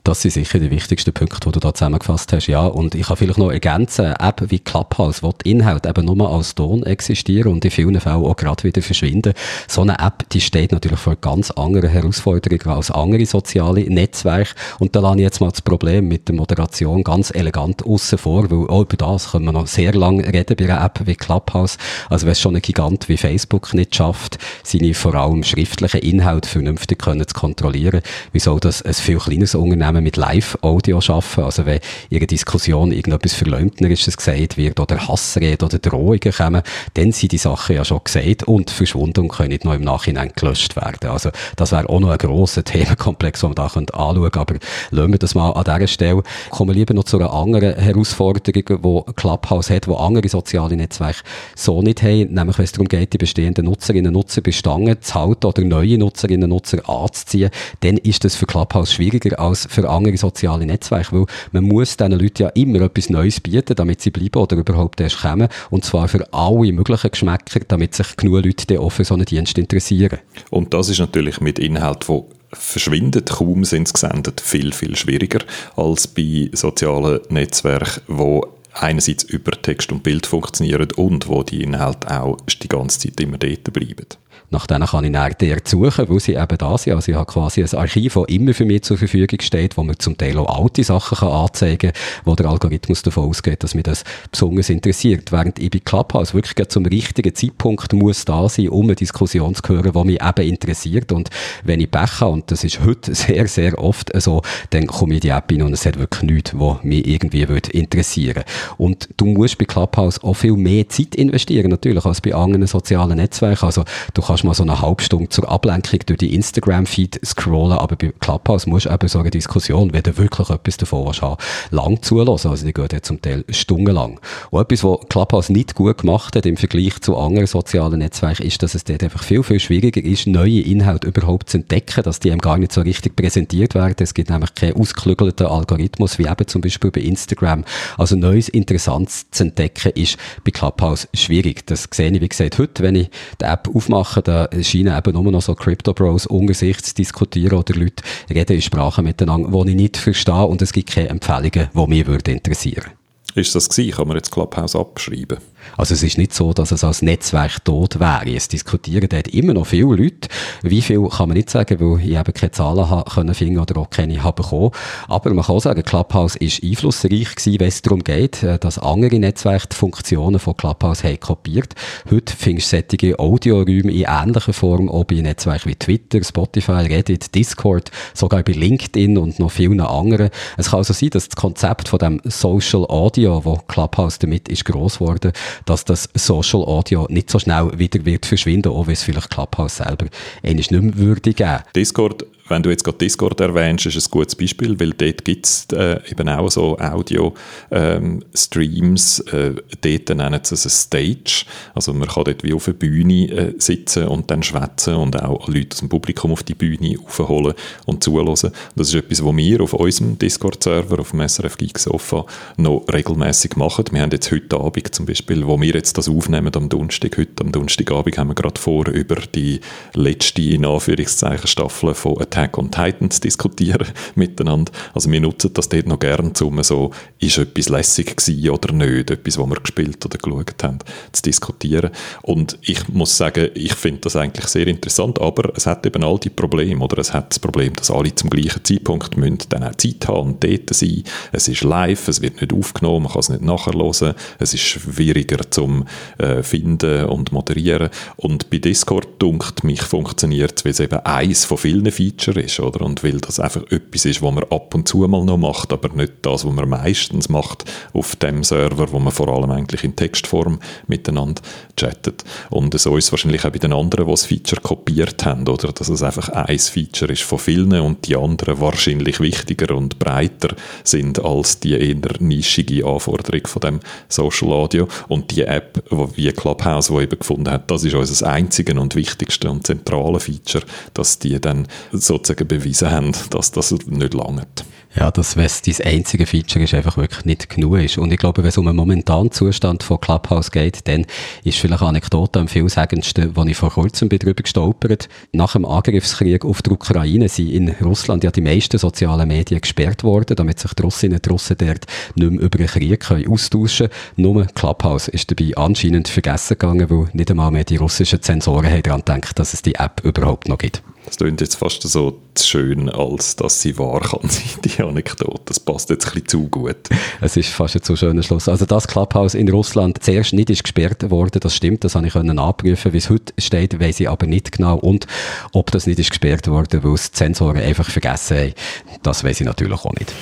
Das 0.06 0.20
sind 0.20 0.32
sicher 0.32 0.58
die 0.58 0.70
wichtigsten 0.70 1.14
Punkte, 1.14 1.40
die 1.46 1.52
du 1.52 1.60
da 1.60 1.72
zusammengefasst 1.72 2.30
hast. 2.34 2.46
Ja, 2.46 2.66
und 2.66 2.94
ich 2.94 3.06
kann 3.06 3.16
vielleicht 3.16 3.38
noch 3.38 3.50
ergänzen, 3.50 4.12
App 4.20 4.42
wie 4.48 4.58
Clubhouse, 4.58 5.22
wo 5.22 5.32
die 5.32 5.52
Inhalte 5.52 5.88
eben 5.88 6.04
nur 6.04 6.30
als 6.30 6.54
Ton 6.54 6.82
existieren 6.82 7.52
und 7.52 7.64
in 7.64 7.70
vielen 7.70 7.98
Fällen 7.98 8.22
auch 8.22 8.36
gerade 8.36 8.64
wieder 8.64 8.82
verschwinden. 8.82 9.32
So 9.66 9.80
eine 9.80 9.98
App, 9.98 10.28
die 10.28 10.42
steht 10.42 10.72
natürlich 10.72 10.98
vor 10.98 11.16
ganz 11.16 11.50
anderen 11.52 11.88
Herausforderungen 11.88 12.76
als 12.76 12.90
andere 12.90 13.24
soziale 13.24 13.80
Netzwerke. 13.88 14.50
Und 14.78 14.94
da 14.94 15.00
lasse 15.00 15.16
ich 15.16 15.22
jetzt 15.22 15.40
mal 15.40 15.48
das 15.48 15.62
Problem 15.62 16.06
mit 16.06 16.28
der 16.28 16.34
Moderation 16.34 17.02
ganz 17.02 17.30
elegant 17.30 17.86
außen 17.86 18.18
vor, 18.18 18.50
weil 18.50 18.68
auch 18.68 18.82
über 18.82 18.98
das 18.98 19.30
können 19.30 19.46
wir 19.46 19.52
noch 19.52 19.66
sehr 19.66 19.94
lange 19.94 20.30
reden 20.30 20.56
bei 20.58 20.66
einer 20.66 20.84
App 20.84 21.00
wie 21.06 21.14
Clubhouse. 21.14 21.78
Also 22.10 22.26
wenn 22.26 22.32
es 22.32 22.40
schon 22.42 22.54
ein 22.54 22.60
Gigant 22.60 23.08
wie 23.08 23.16
Facebook 23.16 23.72
nicht 23.72 23.96
schafft, 23.96 24.36
seine 24.64 24.92
vor 24.92 25.14
allem 25.14 25.42
schriftlichen 25.44 26.00
Inhalte 26.00 26.46
vernünftig 26.46 26.98
können 26.98 27.26
zu 27.26 27.34
kontrollieren, 27.34 28.02
wie 28.32 28.38
soll 28.38 28.60
das 28.60 28.82
ein 28.82 28.92
viel 28.92 29.16
kleines 29.16 29.54
Unternehmen 29.54 29.93
zusammen 29.94 30.04
mit 30.04 30.16
Live-Audio 30.16 30.98
arbeiten. 30.98 31.42
Also 31.42 31.66
wenn 31.66 31.80
einer 32.10 32.26
Diskussion 32.26 32.90
irgendetwas 32.90 33.34
Verleumdnerisches 33.34 34.16
gesagt 34.16 34.56
wird 34.56 34.80
oder 34.80 35.08
Hassrede 35.08 35.64
oder 35.64 35.78
Drohungen 35.78 36.20
kommen, 36.20 36.62
dann 36.94 37.12
sind 37.12 37.32
die 37.32 37.38
Sachen 37.38 37.76
ja 37.76 37.84
schon 37.84 38.00
gesagt 38.02 38.44
und 38.44 38.70
verschwunden 38.70 39.20
und 39.20 39.28
können 39.28 39.50
nicht 39.50 39.64
noch 39.64 39.74
im 39.74 39.82
Nachhinein 39.82 40.32
gelöscht 40.34 40.76
werden. 40.76 41.10
Also 41.10 41.30
das 41.56 41.72
wäre 41.72 41.88
auch 41.88 42.00
noch 42.00 42.10
ein 42.10 42.18
grosser 42.18 42.64
Themenkomplex, 42.64 43.40
den 43.40 43.50
man 43.50 43.54
da 43.54 43.64
anschauen 43.66 44.30
könnte. 44.30 44.40
Aber 44.40 44.54
lassen 44.90 45.12
wir 45.12 45.18
das 45.18 45.34
mal 45.34 45.50
an 45.52 45.64
dieser 45.64 45.86
Stelle. 45.86 46.22
Kommen 46.50 46.70
wir 46.70 46.74
lieber 46.74 46.94
noch 46.94 47.04
zu 47.04 47.18
einer 47.18 47.32
anderen 47.32 47.76
Herausforderung, 47.76 48.42
die 48.44 49.12
Clubhouse 49.14 49.70
hat, 49.70 49.86
die 49.86 49.94
andere 49.94 50.28
soziale 50.28 50.76
Netzwerke 50.76 51.20
so 51.54 51.82
nicht 51.82 52.02
haben, 52.02 52.32
nämlich 52.34 52.58
wenn 52.58 52.64
es 52.64 52.72
darum 52.72 52.88
geht, 52.88 53.12
die 53.12 53.18
bestehenden 53.18 53.66
Nutzerinnen 53.66 54.08
und 54.08 54.14
Nutzer 54.14 54.40
bestangen 54.40 55.00
zu 55.00 55.14
halten 55.14 55.46
oder 55.46 55.62
neue 55.62 55.98
Nutzerinnen 55.98 56.44
und 56.44 56.50
Nutzer 56.50 56.88
anzuziehen, 56.88 57.50
dann 57.80 57.96
ist 57.98 58.24
das 58.24 58.36
für 58.36 58.46
Clubhouse 58.46 58.92
schwieriger 58.92 59.38
als 59.38 59.66
für 59.70 59.83
für 59.84 59.90
andere 59.90 60.16
soziale 60.16 60.66
Netzwerke, 60.66 61.12
weil 61.12 61.26
man 61.52 61.64
muss 61.64 61.96
diesen 61.96 62.12
Leuten 62.12 62.44
ja 62.44 62.48
immer 62.50 62.80
etwas 62.80 63.10
Neues 63.10 63.40
bieten, 63.40 63.74
damit 63.74 64.00
sie 64.00 64.10
bleiben 64.10 64.40
oder 64.40 64.56
überhaupt 64.56 65.00
erst 65.00 65.20
kommen. 65.20 65.48
Und 65.70 65.84
zwar 65.84 66.08
für 66.08 66.32
alle 66.32 66.72
möglichen 66.72 67.10
Geschmäcker, 67.10 67.60
damit 67.68 67.94
sich 67.94 68.16
genug 68.16 68.44
Leute 68.44 68.80
auch 68.80 68.90
für 68.90 69.04
so 69.04 69.14
einen 69.14 69.26
Dienst 69.26 69.58
interessieren. 69.58 70.18
Und 70.50 70.72
das 70.72 70.88
ist 70.88 71.00
natürlich 71.00 71.40
mit 71.40 71.58
Inhalt, 71.58 72.08
wo 72.08 72.28
verschwindet, 72.52 73.30
kaum 73.30 73.64
sind 73.64 73.88
sie 73.88 73.94
gesendet, 73.94 74.40
viel, 74.40 74.72
viel 74.72 74.96
schwieriger 74.96 75.40
als 75.76 76.06
bei 76.06 76.48
sozialen 76.52 77.20
Netzwerken, 77.28 78.02
wo 78.06 78.46
einerseits 78.72 79.24
über 79.24 79.50
Text 79.60 79.92
und 79.92 80.02
Bild 80.02 80.26
funktionieren 80.26 80.88
und 80.96 81.28
wo 81.28 81.42
die 81.42 81.62
Inhalte 81.62 82.22
auch 82.22 82.38
die 82.62 82.68
ganze 82.68 83.00
Zeit 83.00 83.20
immer 83.20 83.38
dort 83.38 83.72
bleiben. 83.72 84.06
Nach 84.50 84.66
denen 84.66 84.86
kann 84.86 85.04
ich 85.04 85.12
dann 85.12 85.32
direkt 85.40 85.68
suchen, 85.68 86.08
wo 86.08 86.18
sie 86.18 86.34
eben 86.34 86.58
da 86.58 86.78
sind. 86.78 86.94
Also 86.94 87.10
ich 87.10 87.16
habe 87.16 87.30
quasi 87.30 87.62
ein 87.62 87.74
Archiv, 87.74 88.14
das 88.14 88.24
immer 88.28 88.54
für 88.54 88.64
mich 88.64 88.82
zur 88.82 88.98
Verfügung 88.98 89.40
steht, 89.40 89.76
wo 89.76 89.82
man 89.82 89.98
zum 89.98 90.16
Teil 90.16 90.38
auch 90.38 90.62
alte 90.62 90.84
Sachen 90.84 91.18
kann 91.18 91.28
anzeigen 91.28 91.92
kann, 91.92 92.02
wo 92.24 92.34
der 92.34 92.46
Algorithmus 92.46 93.02
davon 93.02 93.28
ausgeht, 93.28 93.62
dass 93.62 93.74
mich 93.74 93.84
das 93.84 94.04
besonders 94.30 94.70
interessiert. 94.70 95.32
Während 95.32 95.58
ich 95.58 95.70
bei 95.70 95.78
Clubhouse 95.80 96.34
wirklich 96.34 96.68
zum 96.68 96.86
richtigen 96.86 97.34
Zeitpunkt 97.34 97.92
muss 97.92 98.24
da 98.24 98.48
sein, 98.48 98.68
um 98.68 98.84
eine 98.84 98.94
Diskussion 98.94 99.54
zu 99.54 99.62
hören, 99.68 99.92
die 99.92 100.04
mich 100.04 100.22
eben 100.22 100.48
interessiert. 100.48 101.12
Und 101.12 101.30
wenn 101.64 101.80
ich 101.80 101.90
Pech 101.90 102.20
habe, 102.20 102.32
und 102.32 102.50
das 102.50 102.64
ist 102.64 102.84
heute 102.84 103.14
sehr, 103.14 103.46
sehr 103.48 103.78
oft 103.78 104.10
so, 104.20 104.42
dann 104.70 104.86
komme 104.86 105.14
ich 105.14 105.18
in 105.18 105.28
die 105.28 105.28
App 105.30 105.50
hin 105.50 105.62
und 105.62 105.72
es 105.72 105.86
hat 105.86 105.98
wirklich 105.98 106.22
nichts, 106.22 106.52
was 106.54 106.82
mich 106.82 107.06
irgendwie 107.06 107.48
würde 107.48 107.70
interessieren 107.70 108.44
Und 108.76 109.08
du 109.16 109.26
musst 109.26 109.58
bei 109.58 109.64
Clubhouse 109.64 110.22
auch 110.22 110.34
viel 110.34 110.56
mehr 110.56 110.88
Zeit 110.88 111.14
investieren, 111.14 111.70
natürlich, 111.70 112.04
als 112.04 112.20
bei 112.20 112.34
anderen 112.34 112.66
sozialen 112.66 113.16
Netzwerken. 113.16 113.66
Also 113.66 113.84
du 114.14 114.22
kannst 114.22 114.33
mal 114.42 114.54
so 114.54 114.62
eine 114.62 114.80
halbe 114.80 115.02
Stunde 115.02 115.28
zur 115.28 115.48
Ablenkung 115.48 116.00
durch 116.06 116.18
die 116.18 116.34
Instagram-Feed 116.34 117.20
scrollen, 117.24 117.78
aber 117.78 117.96
bei 117.96 118.12
Clubhouse 118.18 118.66
musst 118.66 118.86
du 118.86 118.90
eben 118.90 119.08
so 119.08 119.18
eine 119.20 119.30
Diskussion, 119.30 119.92
wenn 119.92 120.02
du 120.02 120.16
wirklich 120.16 120.50
etwas 120.50 120.76
davon 120.78 121.06
hast, 121.08 121.22
haben, 121.22 121.36
lang 121.70 122.02
zulassen. 122.02 122.50
Also 122.50 122.66
die 122.66 122.72
geht 122.72 122.92
ja 122.92 123.02
zum 123.02 123.20
Teil 123.20 123.44
stundenlang. 123.50 124.18
Und 124.50 124.60
etwas, 124.60 124.82
was 124.82 124.98
Clubhouse 125.08 125.50
nicht 125.50 125.74
gut 125.74 125.98
gemacht 125.98 126.34
hat 126.34 126.46
im 126.46 126.56
Vergleich 126.56 127.00
zu 127.00 127.16
anderen 127.16 127.46
sozialen 127.46 127.98
Netzwerken, 127.98 128.46
ist, 128.46 128.62
dass 128.62 128.74
es 128.74 128.84
dort 128.84 129.04
einfach 129.04 129.22
viel, 129.22 129.42
viel 129.42 129.60
schwieriger 129.60 130.02
ist, 130.02 130.26
neue 130.26 130.60
Inhalte 130.60 131.06
überhaupt 131.06 131.50
zu 131.50 131.58
entdecken, 131.58 132.02
dass 132.02 132.20
die 132.20 132.30
eben 132.30 132.38
gar 132.38 132.58
nicht 132.58 132.72
so 132.72 132.80
richtig 132.80 133.16
präsentiert 133.16 133.74
werden. 133.74 133.94
Es 133.98 134.14
gibt 134.14 134.30
nämlich 134.30 134.54
keinen 134.54 134.76
ausgeklügelten 134.76 135.46
Algorithmus, 135.46 136.18
wie 136.18 136.26
eben 136.26 136.46
zum 136.46 136.62
Beispiel 136.62 136.90
bei 136.90 137.02
Instagram. 137.02 137.64
Also 137.98 138.16
Neues, 138.16 138.48
Interessantes 138.48 139.30
zu 139.30 139.44
entdecken, 139.44 139.92
ist 139.94 140.16
bei 140.44 140.50
Clubhouse 140.50 141.08
schwierig. 141.14 141.66
Das 141.66 141.88
sehe 141.92 142.10
ich, 142.10 142.20
wie 142.20 142.28
gesagt, 142.28 142.58
heute, 142.58 142.82
wenn 142.82 142.96
ich 142.96 143.10
die 143.40 143.44
App 143.44 143.68
aufmache, 143.72 144.22
da 144.24 144.48
scheinen 144.62 144.96
eben 144.96 145.12
nur 145.12 145.30
noch 145.30 145.42
so 145.42 145.54
Crypto-Bros 145.54 146.26
unter 146.26 146.54
zu 146.54 146.94
diskutieren 146.94 147.58
oder 147.58 147.74
Leute 147.74 148.02
reden 148.30 148.56
in 148.56 148.62
Sprachen 148.62 149.04
miteinander, 149.04 149.64
die 149.64 149.70
ich 149.70 149.76
nicht 149.76 149.96
verstehe 149.96 150.44
und 150.46 150.62
es 150.62 150.72
gibt 150.72 150.90
keine 150.90 151.10
Empfehlungen, 151.10 151.68
die 151.72 151.86
mich 151.86 152.28
interessieren 152.28 152.84
würden. 152.84 153.04
Ist 153.34 153.54
das 153.54 153.68
gewesen? 153.68 153.96
Kann 153.96 154.08
man 154.08 154.16
jetzt 154.16 154.30
Clubhouse 154.30 154.76
abschreiben? 154.76 155.38
Also 155.76 155.94
es 155.94 156.02
ist 156.02 156.18
nicht 156.18 156.34
so, 156.34 156.52
dass 156.52 156.72
es 156.72 156.84
als 156.84 157.02
Netzwerk 157.02 157.64
tot 157.64 158.00
wäre. 158.00 158.34
Es 158.34 158.48
diskutieren 158.48 159.08
dort 159.08 159.28
immer 159.28 159.54
noch 159.54 159.66
viele 159.66 159.94
Leute. 159.94 160.28
Wie 160.62 160.82
viel 160.82 161.08
kann 161.08 161.28
man 161.28 161.36
nicht 161.36 161.50
sagen, 161.50 161.80
weil 161.80 162.00
ich 162.00 162.16
eben 162.16 162.34
keine 162.34 162.52
Zahlen 162.52 162.88
haben 162.88 163.04
können 163.04 163.34
finden 163.34 163.58
oder 163.58 163.80
auch 163.80 163.90
keine 163.90 164.22
haben 164.22 164.34
bekommen. 164.34 164.70
Aber 165.08 165.32
man 165.34 165.44
kann 165.44 165.60
sagen, 165.60 165.82
Clubhouse 165.82 166.36
ist 166.36 166.62
einflussreich 166.62 167.34
gewesen, 167.34 167.60
wenn 167.60 167.68
es 167.68 167.82
darum 167.82 168.04
geht, 168.04 168.42
äh, 168.42 168.58
dass 168.58 168.78
andere 168.78 169.18
Netzwerke 169.18 169.68
die 169.68 169.76
Funktionen 169.76 170.38
von 170.38 170.56
Clubhouse 170.56 171.04
haben 171.04 171.20
kopiert. 171.20 171.74
Heute 172.10 172.34
findest 172.36 172.72
du 172.72 172.82
solche 172.90 173.18
Audioräume 173.18 173.92
in 173.92 174.06
ähnlicher 174.08 174.52
Form 174.52 174.88
auch 174.88 175.04
bei 175.04 175.16
Netzwerken 175.16 175.70
wie 175.70 175.76
Twitter, 175.76 176.22
Spotify, 176.22 176.72
Reddit, 176.72 177.34
Discord, 177.34 177.90
sogar 178.14 178.42
bei 178.42 178.52
LinkedIn 178.52 179.18
und 179.18 179.38
noch 179.38 179.50
vielen 179.50 179.80
anderen. 179.80 180.30
Es 180.56 180.70
kann 180.70 180.78
also 180.78 180.92
sein, 180.92 181.10
dass 181.10 181.28
das 181.28 181.36
Konzept 181.36 181.88
von 181.88 181.98
dem 181.98 182.20
Social 182.24 182.84
Audio, 182.86 183.44
wo 183.44 183.56
Clubhouse 183.68 184.18
damit 184.18 184.48
ist 184.48 184.64
gross 184.64 184.98
geworden, 184.98 185.32
dass 185.64 185.84
das 185.84 186.08
Social 186.14 186.62
Audio 186.62 187.06
nicht 187.08 187.30
so 187.30 187.38
schnell 187.38 187.78
wieder 187.78 188.04
wird 188.04 188.26
verschwinden, 188.26 188.72
auch 188.72 188.86
wenn 188.86 188.94
es 188.94 189.02
vielleicht 189.02 189.30
Clubhouse 189.30 189.76
selber 189.76 190.06
eigentlich 190.42 190.70
nicht 190.70 190.82
mehr 190.82 190.96
würde 190.96 191.32
geben. 191.32 191.58
Discord 191.74 192.24
wenn 192.48 192.62
du 192.62 192.70
jetzt 192.70 192.84
gerade 192.84 192.98
Discord 192.98 193.40
erwähnst, 193.40 193.86
ist 193.86 193.96
ein 193.96 194.04
gutes 194.10 194.34
Beispiel, 194.34 194.78
weil 194.78 194.92
dort 194.92 195.24
gibt 195.24 195.46
es 195.46 195.66
äh, 195.72 195.98
eben 196.10 196.28
auch 196.28 196.50
so 196.50 196.78
Audio-Streams, 196.78 199.24
ähm, 199.32 199.60
äh, 199.82 199.98
dort 199.98 200.14
nennen 200.16 200.40
sie 200.42 200.54
es 200.54 200.66
eine 200.66 200.70
Stage, 200.70 201.46
also 201.74 201.94
man 201.94 202.08
kann 202.08 202.24
dort 202.24 202.44
wie 202.44 202.52
auf 202.52 202.68
einer 202.68 202.76
Bühne 202.76 203.30
äh, 203.30 203.54
sitzen 203.58 204.08
und 204.08 204.30
dann 204.30 204.42
schwätzen 204.42 204.92
und 204.94 205.18
auch 205.22 205.48
Leute 205.48 205.68
aus 205.72 205.78
dem 205.78 205.88
Publikum 205.88 206.32
auf 206.32 206.42
die 206.42 206.54
Bühne 206.54 206.98
aufholen 207.04 207.54
und 207.86 208.04
zuhören. 208.04 208.34
Das 208.34 208.52
ist 208.88 208.94
etwas, 208.94 209.24
was 209.24 209.36
wir 209.36 209.62
auf 209.62 209.72
unserem 209.72 210.18
Discord-Server, 210.18 211.00
auf 211.00 211.12
dem 211.12 211.26
SRF 211.26 211.56
Sofa, 211.76 212.26
noch 212.56 212.84
regelmäßig 212.92 213.56
machen. 213.56 213.86
Wir 213.90 214.02
haben 214.02 214.10
jetzt 214.10 214.30
heute 214.30 214.60
Abend 214.60 214.94
zum 214.94 215.06
Beispiel, 215.06 215.46
wo 215.46 215.58
wir 215.60 215.72
jetzt 215.72 215.96
das 215.96 216.08
aufnehmen 216.08 216.54
am 216.54 216.68
Donnerstag, 216.68 217.16
heute 217.16 217.42
am 217.42 217.52
Donnerstagabend 217.52 218.18
haben 218.18 218.28
wir 218.28 218.34
gerade 218.34 218.60
vor, 218.60 218.86
über 218.88 219.16
die 219.34 219.60
letzte, 219.94 220.42
in 220.42 220.66
Anführungszeichen, 220.66 221.46
Staffel 221.46 221.94
von 221.94 222.18
Attack 222.34 222.58
on 222.58 222.70
zu 223.10 223.20
diskutieren 223.20 223.86
miteinander. 224.14 224.72
Also 224.92 225.10
wir 225.10 225.20
nutzen 225.20 225.52
das 225.54 225.68
dort 225.68 225.86
noch 225.86 225.98
gerne, 225.98 226.32
um 226.42 226.62
so, 226.62 226.90
ist 227.20 227.38
etwas 227.38 227.68
lässig 227.68 228.16
gewesen 228.16 228.50
oder 228.50 228.72
nicht, 228.72 229.10
etwas, 229.10 229.38
was 229.38 229.48
wir 229.48 229.60
gespielt 229.60 230.04
oder 230.04 230.18
geschaut 230.18 230.62
haben, 230.62 230.78
zu 231.12 231.22
diskutieren. 231.22 231.90
Und 232.22 232.58
ich 232.62 232.88
muss 232.88 233.16
sagen, 233.16 233.50
ich 233.54 233.74
finde 233.74 234.00
das 234.02 234.16
eigentlich 234.16 234.46
sehr 234.46 234.66
interessant, 234.66 235.20
aber 235.20 235.52
es 235.56 235.66
hat 235.66 235.86
eben 235.86 236.02
all 236.02 236.18
die 236.18 236.30
Probleme, 236.30 236.82
oder 236.84 236.98
es 236.98 237.12
hat 237.12 237.30
das 237.30 237.38
Problem, 237.38 237.72
dass 237.74 237.90
alle 237.90 238.14
zum 238.14 238.30
gleichen 238.30 238.64
Zeitpunkt 238.64 239.16
müssen 239.16 239.38
dann 239.50 239.64
auch 239.64 239.74
Zeit 239.76 240.08
haben 240.08 240.30
und 240.30 240.44
dort 240.44 240.74
sein. 240.74 241.04
Es 241.32 241.48
ist 241.48 241.62
live, 241.62 242.08
es 242.08 242.20
wird 242.20 242.40
nicht 242.40 242.52
aufgenommen, 242.52 243.04
man 243.04 243.12
kann 243.12 243.20
es 243.20 243.28
nicht 243.28 243.42
nachhören, 243.42 244.14
es 244.38 244.54
ist 244.54 244.60
schwieriger 244.60 245.50
zum 245.50 245.84
äh, 246.18 246.42
finden 246.42 247.06
und 247.06 247.32
moderieren. 247.32 247.90
Und 248.16 248.50
bei 248.50 248.58
Discord, 248.58 249.08
dunkt 249.18 249.64
mich, 249.64 249.82
funktioniert 249.82 250.54
es, 250.58 250.64
weil 250.64 250.72
es 250.72 250.80
eben 250.80 250.98
eins 251.00 251.44
von 251.44 251.58
vielen 251.58 251.90
Features 251.90 252.23
Feature 252.24 252.40
ist, 252.40 252.60
oder? 252.60 252.84
Und 252.84 253.02
weil 253.04 253.18
das 253.18 253.40
einfach 253.40 253.62
etwas 253.70 254.04
ist, 254.04 254.22
was 254.22 254.34
man 254.34 254.44
ab 254.44 254.74
und 254.74 254.88
zu 254.88 254.98
mal 255.06 255.24
noch 255.24 255.36
macht, 255.36 255.72
aber 255.72 255.88
nicht 255.90 256.12
das, 256.22 256.44
was 256.44 256.52
man 256.52 256.68
meistens 256.68 257.28
macht 257.28 257.64
auf 257.92 258.16
dem 258.16 258.42
Server, 258.44 258.90
wo 258.92 258.98
man 258.98 259.12
vor 259.12 259.28
allem 259.28 259.50
eigentlich 259.50 259.84
in 259.84 259.96
Textform 259.96 260.58
miteinander 260.86 261.42
chattet. 261.76 262.24
Und 262.50 262.78
so 262.78 262.96
ist 262.96 263.06
es 263.06 263.12
wahrscheinlich 263.12 263.44
auch 263.44 263.50
bei 263.50 263.58
den 263.58 263.72
anderen, 263.72 264.06
die 264.06 264.12
das 264.12 264.26
Feature 264.26 264.60
kopiert 264.60 265.24
haben, 265.24 265.46
oder? 265.46 265.72
Dass 265.72 265.88
es 265.88 266.02
einfach 266.02 266.28
ein 266.30 266.58
Feature 266.58 267.12
ist 267.12 267.22
von 267.22 267.38
vielen 267.38 267.72
und 267.80 268.06
die 268.06 268.16
anderen 268.16 268.60
wahrscheinlich 268.60 269.20
wichtiger 269.20 269.74
und 269.74 269.98
breiter 269.98 270.54
sind 270.82 271.22
als 271.24 271.60
die 271.60 271.72
eher 271.72 271.94
nischige 272.20 272.86
Anforderung 272.86 273.46
von 273.46 273.60
dem 273.60 273.80
Social 274.08 274.52
Audio. 274.52 274.88
Und 275.08 275.30
die 275.30 275.42
App, 275.42 275.82
wie 276.14 276.32
Clubhouse, 276.32 276.88
die 276.88 277.02
eben 277.02 277.18
gefunden 277.18 277.50
hat, 277.50 277.70
das 277.70 277.84
ist 277.84 277.94
unser 277.94 278.26
einziges 278.28 278.76
und 278.76 278.94
wichtigste 278.94 279.50
und 279.50 279.66
zentrale 279.66 280.20
Feature, 280.20 280.64
dass 280.94 281.18
die 281.18 281.40
dann 281.40 281.66
so 281.92 282.13
sozusagen 282.14 282.46
bewiesen 282.46 282.90
haben, 282.90 283.12
dass 283.30 283.50
das 283.50 283.72
nicht 283.72 284.14
langt. 284.14 284.64
Ja, 284.96 285.10
dass, 285.10 285.36
wenn 285.36 285.48
dein 285.66 285.86
einzige 285.86 286.24
Feature 286.24 286.64
ist, 286.64 286.72
einfach 286.72 286.96
wirklich 286.96 287.24
nicht 287.24 287.48
genug 287.48 287.78
ist. 287.78 287.98
Und 287.98 288.12
ich 288.12 288.18
glaube, 288.18 288.42
wenn 288.42 288.48
es 288.50 288.58
um 288.58 288.68
einen 288.68 288.76
momentanen 288.76 289.32
Zustand 289.32 289.82
von 289.82 290.00
Clubhouse 290.00 290.52
geht, 290.52 290.86
dann 290.86 291.04
ist 291.42 291.58
vielleicht 291.58 291.82
eine 291.82 291.88
Anekdote 291.88 292.38
am 292.38 292.46
vielsagendsten, 292.46 293.34
wo 293.34 293.42
ich 293.42 293.56
vor 293.56 293.70
kurzem 293.70 294.08
bin 294.08 294.20
drüber 294.20 294.44
gestolpert. 294.44 295.08
Nach 295.32 295.54
dem 295.54 295.64
Angriffskrieg 295.64 296.44
auf 296.44 296.62
die 296.62 296.70
Ukraine 296.70 297.28
sind 297.28 297.50
in 297.50 297.70
Russland 297.82 298.22
ja 298.22 298.30
die 298.30 298.40
meisten 298.40 298.78
sozialen 298.78 299.26
Medien 299.26 299.60
gesperrt 299.60 300.04
worden, 300.04 300.36
damit 300.36 300.60
sich 300.60 300.72
die 300.74 300.82
Russinnen 300.82 301.18
und 301.18 301.28
Russen 301.28 301.56
dort 301.58 301.86
nicht 302.14 302.30
mehr 302.30 302.40
über 302.40 302.58
den 302.58 302.68
Krieg 302.68 303.00
können 303.00 303.26
austauschen 303.26 303.88
können. 303.88 304.00
Nur 304.14 304.46
Clubhouse 304.46 305.08
ist 305.08 305.28
dabei 305.28 305.56
anscheinend 305.56 306.06
vergessen 306.06 306.56
gegangen, 306.56 306.88
weil 306.88 307.08
nicht 307.14 307.32
einmal 307.32 307.50
mehr 307.50 307.64
die 307.64 307.76
russischen 307.76 308.22
Zensoren 308.22 308.70
haben 308.70 308.82
daran 308.84 309.00
gedacht, 309.00 309.40
dass 309.40 309.54
es 309.54 309.62
die 309.62 309.74
App 309.74 310.02
überhaupt 310.04 310.48
noch 310.48 310.58
gibt. 310.58 310.84
Das 311.06 311.18
klingt 311.18 311.40
jetzt 311.40 311.56
fast 311.56 311.82
so 311.82 312.20
schön, 312.40 312.88
als 312.88 313.36
dass 313.36 313.60
sie 313.60 313.78
wahr 313.78 314.00
kann 314.00 314.28
sein, 314.28 314.44
die 314.64 314.82
Anekdote. 314.82 315.42
Das 315.46 315.60
passt 315.60 315.90
jetzt 315.90 316.06
ein 316.06 316.12
bisschen 316.14 316.28
zu 316.28 316.48
gut. 316.48 316.76
Es 317.20 317.36
ist 317.36 317.50
fast 317.50 317.76
ein 317.76 317.82
zu 317.82 317.96
schöner 317.96 318.22
Schluss. 318.22 318.48
Also 318.48 318.64
das 318.66 318.88
Clubhouse 318.88 319.34
in 319.34 319.48
Russland 319.48 320.02
zuerst 320.02 320.32
nicht 320.32 320.50
ist 320.50 320.64
gesperrt 320.64 321.10
worden, 321.10 321.40
das 321.40 321.54
stimmt, 321.54 321.84
das 321.84 321.94
habe 321.94 322.06
ich 322.06 322.14
können 322.14 322.38
abprüfen. 322.38 322.92
Wie 322.92 322.98
es 322.98 323.10
heute 323.10 323.34
steht, 323.38 323.78
weiß 323.78 324.00
ich 324.00 324.08
aber 324.08 324.26
nicht 324.26 324.52
genau. 324.52 324.76
Und 324.76 325.06
ob 325.52 325.70
das 325.70 325.86
nicht 325.86 325.98
ist 325.98 326.10
gesperrt 326.10 326.48
worden, 326.48 326.82
weil 326.82 326.94
es 326.94 327.10
die 327.10 327.18
Sensoren 327.18 327.58
einfach 327.58 327.88
vergessen 327.88 328.38
haben, 328.38 328.54
das 329.02 329.24
weiß 329.24 329.40
ich 329.40 329.46
natürlich 329.46 329.84
auch 329.84 329.94
nicht. 329.94 330.12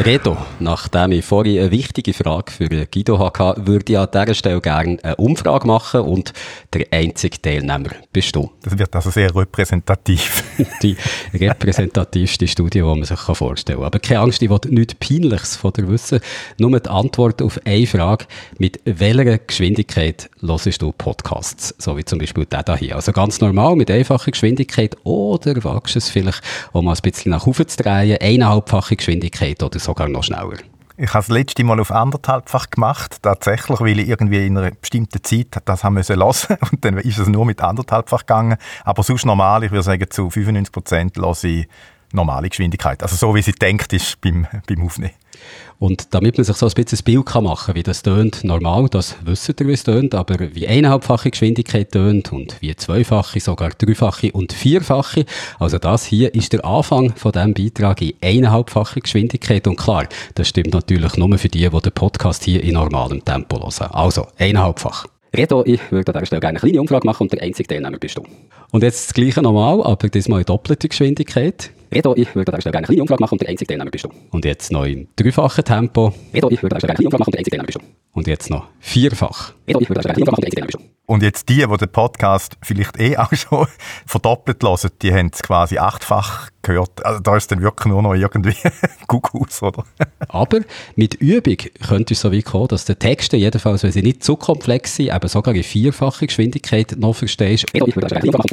Redo, 0.00 0.36
nachdem 0.58 1.12
ich 1.12 1.24
vorhin 1.24 1.60
eine 1.60 1.70
wichtige 1.70 2.12
Frage 2.14 2.50
für 2.50 2.68
Guido 2.68 3.20
hatte, 3.20 3.64
würde 3.64 3.92
ich 3.92 3.98
an 3.98 4.08
dieser 4.12 4.34
Stelle 4.34 4.60
gerne 4.60 4.98
eine 5.04 5.16
Umfrage 5.16 5.68
machen 5.68 6.00
und 6.00 6.32
der 6.72 6.86
einzige 6.90 7.40
Teilnehmer 7.40 7.90
bist 8.12 8.34
du. 8.34 8.50
Das 8.62 8.76
wird 8.76 8.94
also 8.94 9.10
sehr 9.10 9.34
repräsentativ. 9.34 10.42
die 10.82 10.96
repräsentativste 11.32 12.48
Studie, 12.48 12.80
die 12.80 12.82
man 12.82 13.04
sich 13.04 13.18
vorstellen 13.18 13.78
kann. 13.78 13.86
Aber 13.86 14.00
keine 14.00 14.20
Angst, 14.20 14.42
ich 14.42 14.50
will 14.50 14.58
nichts 14.70 14.96
Peinliches 14.96 15.54
von 15.54 15.72
dir 15.72 15.88
wissen. 15.88 16.18
Nur 16.58 16.80
die 16.80 16.90
Antwort 16.90 17.40
auf 17.40 17.60
eine 17.64 17.86
Frage. 17.86 18.26
Mit 18.58 18.80
welcher 18.84 19.38
Geschwindigkeit 19.38 20.28
hörst 20.40 20.82
du 20.82 20.90
Podcasts? 20.90 21.72
So 21.78 21.96
wie 21.96 22.04
zum 22.04 22.18
Beispiel 22.18 22.46
der 22.46 22.76
hier. 22.76 22.96
Also 22.96 23.12
ganz 23.12 23.40
normal, 23.40 23.76
mit 23.76 23.92
einfacher 23.92 24.32
Geschwindigkeit 24.32 24.96
oder 25.04 25.62
wagst 25.62 25.94
du 25.94 25.98
es 25.98 26.10
vielleicht, 26.10 26.42
um 26.72 26.86
mal 26.86 26.94
ein 26.94 27.00
bisschen 27.00 27.30
nach 27.30 27.46
oben 27.46 27.68
zu 27.68 27.80
drehen, 27.80 28.18
eineinhalbfache 28.20 28.96
Geschwindigkeit 28.96 29.62
oder 29.62 29.83
sogar 29.84 30.08
noch 30.08 30.24
schneller. 30.24 30.56
Ich 30.96 31.08
habe 31.08 31.26
das 31.26 31.28
letzte 31.28 31.64
Mal 31.64 31.80
auf 31.80 31.90
anderthalbfach 31.90 32.70
gemacht, 32.70 33.18
tatsächlich, 33.20 33.80
weil 33.80 33.98
ich 33.98 34.08
irgendwie 34.08 34.46
in 34.46 34.56
einer 34.56 34.70
bestimmten 34.70 35.24
Zeit 35.24 35.48
das 35.64 35.82
haben 35.82 35.94
müssen 35.94 36.16
lassen 36.16 36.56
und 36.70 36.84
dann 36.84 36.98
ist 36.98 37.18
es 37.18 37.26
nur 37.26 37.44
mit 37.44 37.60
anderthalbfach 37.60 38.20
gegangen. 38.20 38.58
Aber 38.84 39.02
sonst 39.02 39.24
normal, 39.24 39.64
ich 39.64 39.72
würde 39.72 39.82
sagen, 39.82 40.08
zu 40.08 40.30
95 40.30 40.72
Prozent 40.72 41.16
lasse 41.16 41.48
ich 41.48 41.68
normale 42.12 42.48
Geschwindigkeit. 42.48 43.02
Also 43.02 43.16
so, 43.16 43.34
wie 43.34 43.42
sie 43.42 43.52
denkt 43.52 43.92
ist 43.92 44.20
beim, 44.20 44.46
beim 44.68 44.82
Aufnehmen. 44.82 45.14
Und 45.78 46.14
damit 46.14 46.36
man 46.36 46.44
sich 46.44 46.56
so 46.56 46.66
ein 46.66 46.72
bisschen 46.72 46.98
ein 46.98 47.04
Bild 47.04 47.26
kann 47.26 47.44
machen 47.44 47.66
kann, 47.66 47.74
wie 47.74 47.82
das 47.82 48.02
tönt, 48.02 48.44
normal, 48.44 48.88
das 48.88 49.16
wisst 49.24 49.48
ihr, 49.48 49.66
wie 49.66 49.72
es 49.72 49.84
tönt, 49.84 50.14
aber 50.14 50.54
wie 50.54 50.66
eineinhalbfache 50.66 51.30
Geschwindigkeit 51.30 51.92
tönt 51.92 52.32
und 52.32 52.56
wie 52.60 52.74
zweifache, 52.74 53.40
sogar 53.40 53.70
dreifache 53.70 54.32
und 54.32 54.52
vierfache. 54.52 55.24
Also 55.58 55.78
das 55.78 56.04
hier 56.04 56.34
ist 56.34 56.52
der 56.52 56.64
Anfang 56.64 57.14
von 57.16 57.32
diesem 57.32 57.54
Beitrag 57.54 58.00
in 58.00 58.14
eineinhalbfache 58.20 59.00
Geschwindigkeit. 59.00 59.66
Und 59.66 59.76
klar, 59.76 60.08
das 60.34 60.48
stimmt 60.48 60.74
natürlich 60.74 61.16
nur 61.16 61.36
für 61.38 61.48
die, 61.48 61.68
die 61.68 61.80
den 61.80 61.92
Podcast 61.92 62.44
hier 62.44 62.62
in 62.62 62.74
normalem 62.74 63.24
Tempo 63.24 63.58
hören. 63.60 63.90
Also, 63.92 64.26
eineinhalbfach. 64.38 65.06
Reto, 65.36 65.64
ich 65.66 65.80
würde 65.90 66.12
an 66.12 66.18
dieser 66.20 66.26
Stelle 66.26 66.40
gerne 66.40 66.60
eine 66.60 66.60
kleine 66.60 66.80
Umfrage 66.80 67.04
machen 67.04 67.24
und 67.24 67.32
der 67.32 67.42
einzige 67.42 67.66
Teilnehmer 67.66 67.98
bist 67.98 68.16
du. 68.16 68.22
Und 68.70 68.82
jetzt 68.84 69.08
das 69.08 69.14
Gleiche 69.14 69.42
nochmal, 69.42 69.82
aber 69.82 70.08
diesmal 70.08 70.40
in 70.40 70.46
doppelter 70.46 70.86
Geschwindigkeit. 70.86 71.72
Reto, 71.92 72.14
ich 72.16 72.34
würde 72.36 72.52
an 72.52 72.56
dieser 72.56 72.60
Stelle 72.60 72.72
gerne 72.72 72.76
eine 72.76 72.86
kleine 72.86 73.02
Umfrage 73.02 73.20
machen 73.20 73.34
und 73.34 73.40
der 73.42 73.48
einzige 73.48 73.68
Teilnehmer 73.68 73.90
bist 73.90 74.04
du. 74.04 74.10
Und 74.30 74.44
jetzt 74.44 74.70
noch 74.70 74.84
im 74.84 75.08
dreifachen 75.16 75.64
Tempo. 75.64 76.14
Reto, 76.32 76.50
ich 76.50 76.62
würde 76.62 76.76
an 76.76 76.80
dieser 76.80 76.94
Stelle 76.94 76.94
gerne 76.94 76.94
eine 76.94 76.94
kleine 76.94 77.06
Umfrage 77.06 77.18
machen 77.18 77.28
und 77.28 77.34
der 77.34 77.38
einzige 77.40 77.56
Teilnehmer 77.56 77.66
bist 77.66 77.78
du. 77.80 78.03
Und 78.14 78.28
jetzt 78.28 78.48
noch 78.48 78.68
vierfach. 78.78 79.52
Und 81.06 81.20
der 81.20 81.28
jetzt 81.30 81.48
die, 81.48 81.66
die 81.66 81.76
den 81.76 81.88
Podcast 81.88 82.56
vielleicht 82.62 82.98
eh 82.98 83.16
auch 83.16 83.32
schon 83.34 83.66
verdoppelt 84.06 84.62
hören, 84.62 84.90
die 85.02 85.12
haben 85.12 85.30
es 85.32 85.42
quasi 85.42 85.78
achtfach 85.78 86.48
gehört. 86.62 87.04
Also 87.04 87.20
da 87.20 87.36
ist 87.36 87.50
dann 87.50 87.60
wirklich 87.60 87.86
nur 87.86 88.02
noch 88.02 88.14
irgendwie 88.14 88.54
Gugus, 89.08 89.62
oder? 89.62 89.84
Aber 90.28 90.60
mit 90.94 91.14
Übung 91.14 91.56
könnte 91.86 92.14
es 92.14 92.20
so 92.20 92.32
weit 92.32 92.44
kommen, 92.44 92.68
dass 92.68 92.84
die 92.84 92.94
Texte, 92.94 93.36
jedenfalls, 93.36 93.82
wenn 93.82 93.92
sie 93.92 94.02
nicht 94.02 94.22
zu 94.22 94.36
komplex 94.36 94.96
sind, 94.96 95.12
eben 95.12 95.28
sogar 95.28 95.54
in 95.54 95.64
vierfacher 95.64 96.26
Geschwindigkeit 96.26 96.94
noch 96.96 97.14
verstehst. 97.14 97.66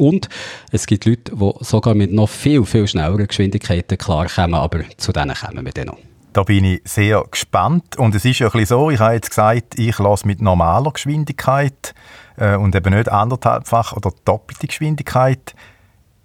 Und 0.00 0.28
es 0.72 0.86
gibt 0.86 1.06
Leute, 1.06 1.32
die 1.34 1.52
sogar 1.60 1.94
mit 1.94 2.12
noch 2.12 2.28
viel, 2.28 2.64
viel 2.64 2.86
schnelleren 2.88 3.28
Geschwindigkeiten 3.28 3.96
klarkommen, 3.96 4.56
aber 4.56 4.80
zu 4.96 5.12
denen 5.12 5.34
kommen 5.34 5.64
wir 5.64 5.72
dann 5.72 5.86
noch. 5.86 6.11
Da 6.32 6.44
bin 6.44 6.64
ich 6.64 6.80
sehr 6.84 7.24
gespannt. 7.30 7.96
Und 7.96 8.14
es 8.14 8.24
ist 8.24 8.38
ja 8.38 8.46
ein 8.46 8.52
bisschen 8.52 8.66
so, 8.66 8.90
ich 8.90 9.00
habe 9.00 9.14
jetzt 9.14 9.28
gesagt, 9.28 9.78
ich 9.78 9.98
lasse 9.98 10.26
mit 10.26 10.40
normaler 10.40 10.92
Geschwindigkeit 10.92 11.94
äh, 12.36 12.56
und 12.56 12.74
eben 12.74 12.94
nicht 12.94 13.10
anderthalbfach 13.10 13.92
oder 13.92 14.12
doppelte 14.24 14.66
Geschwindigkeit. 14.66 15.54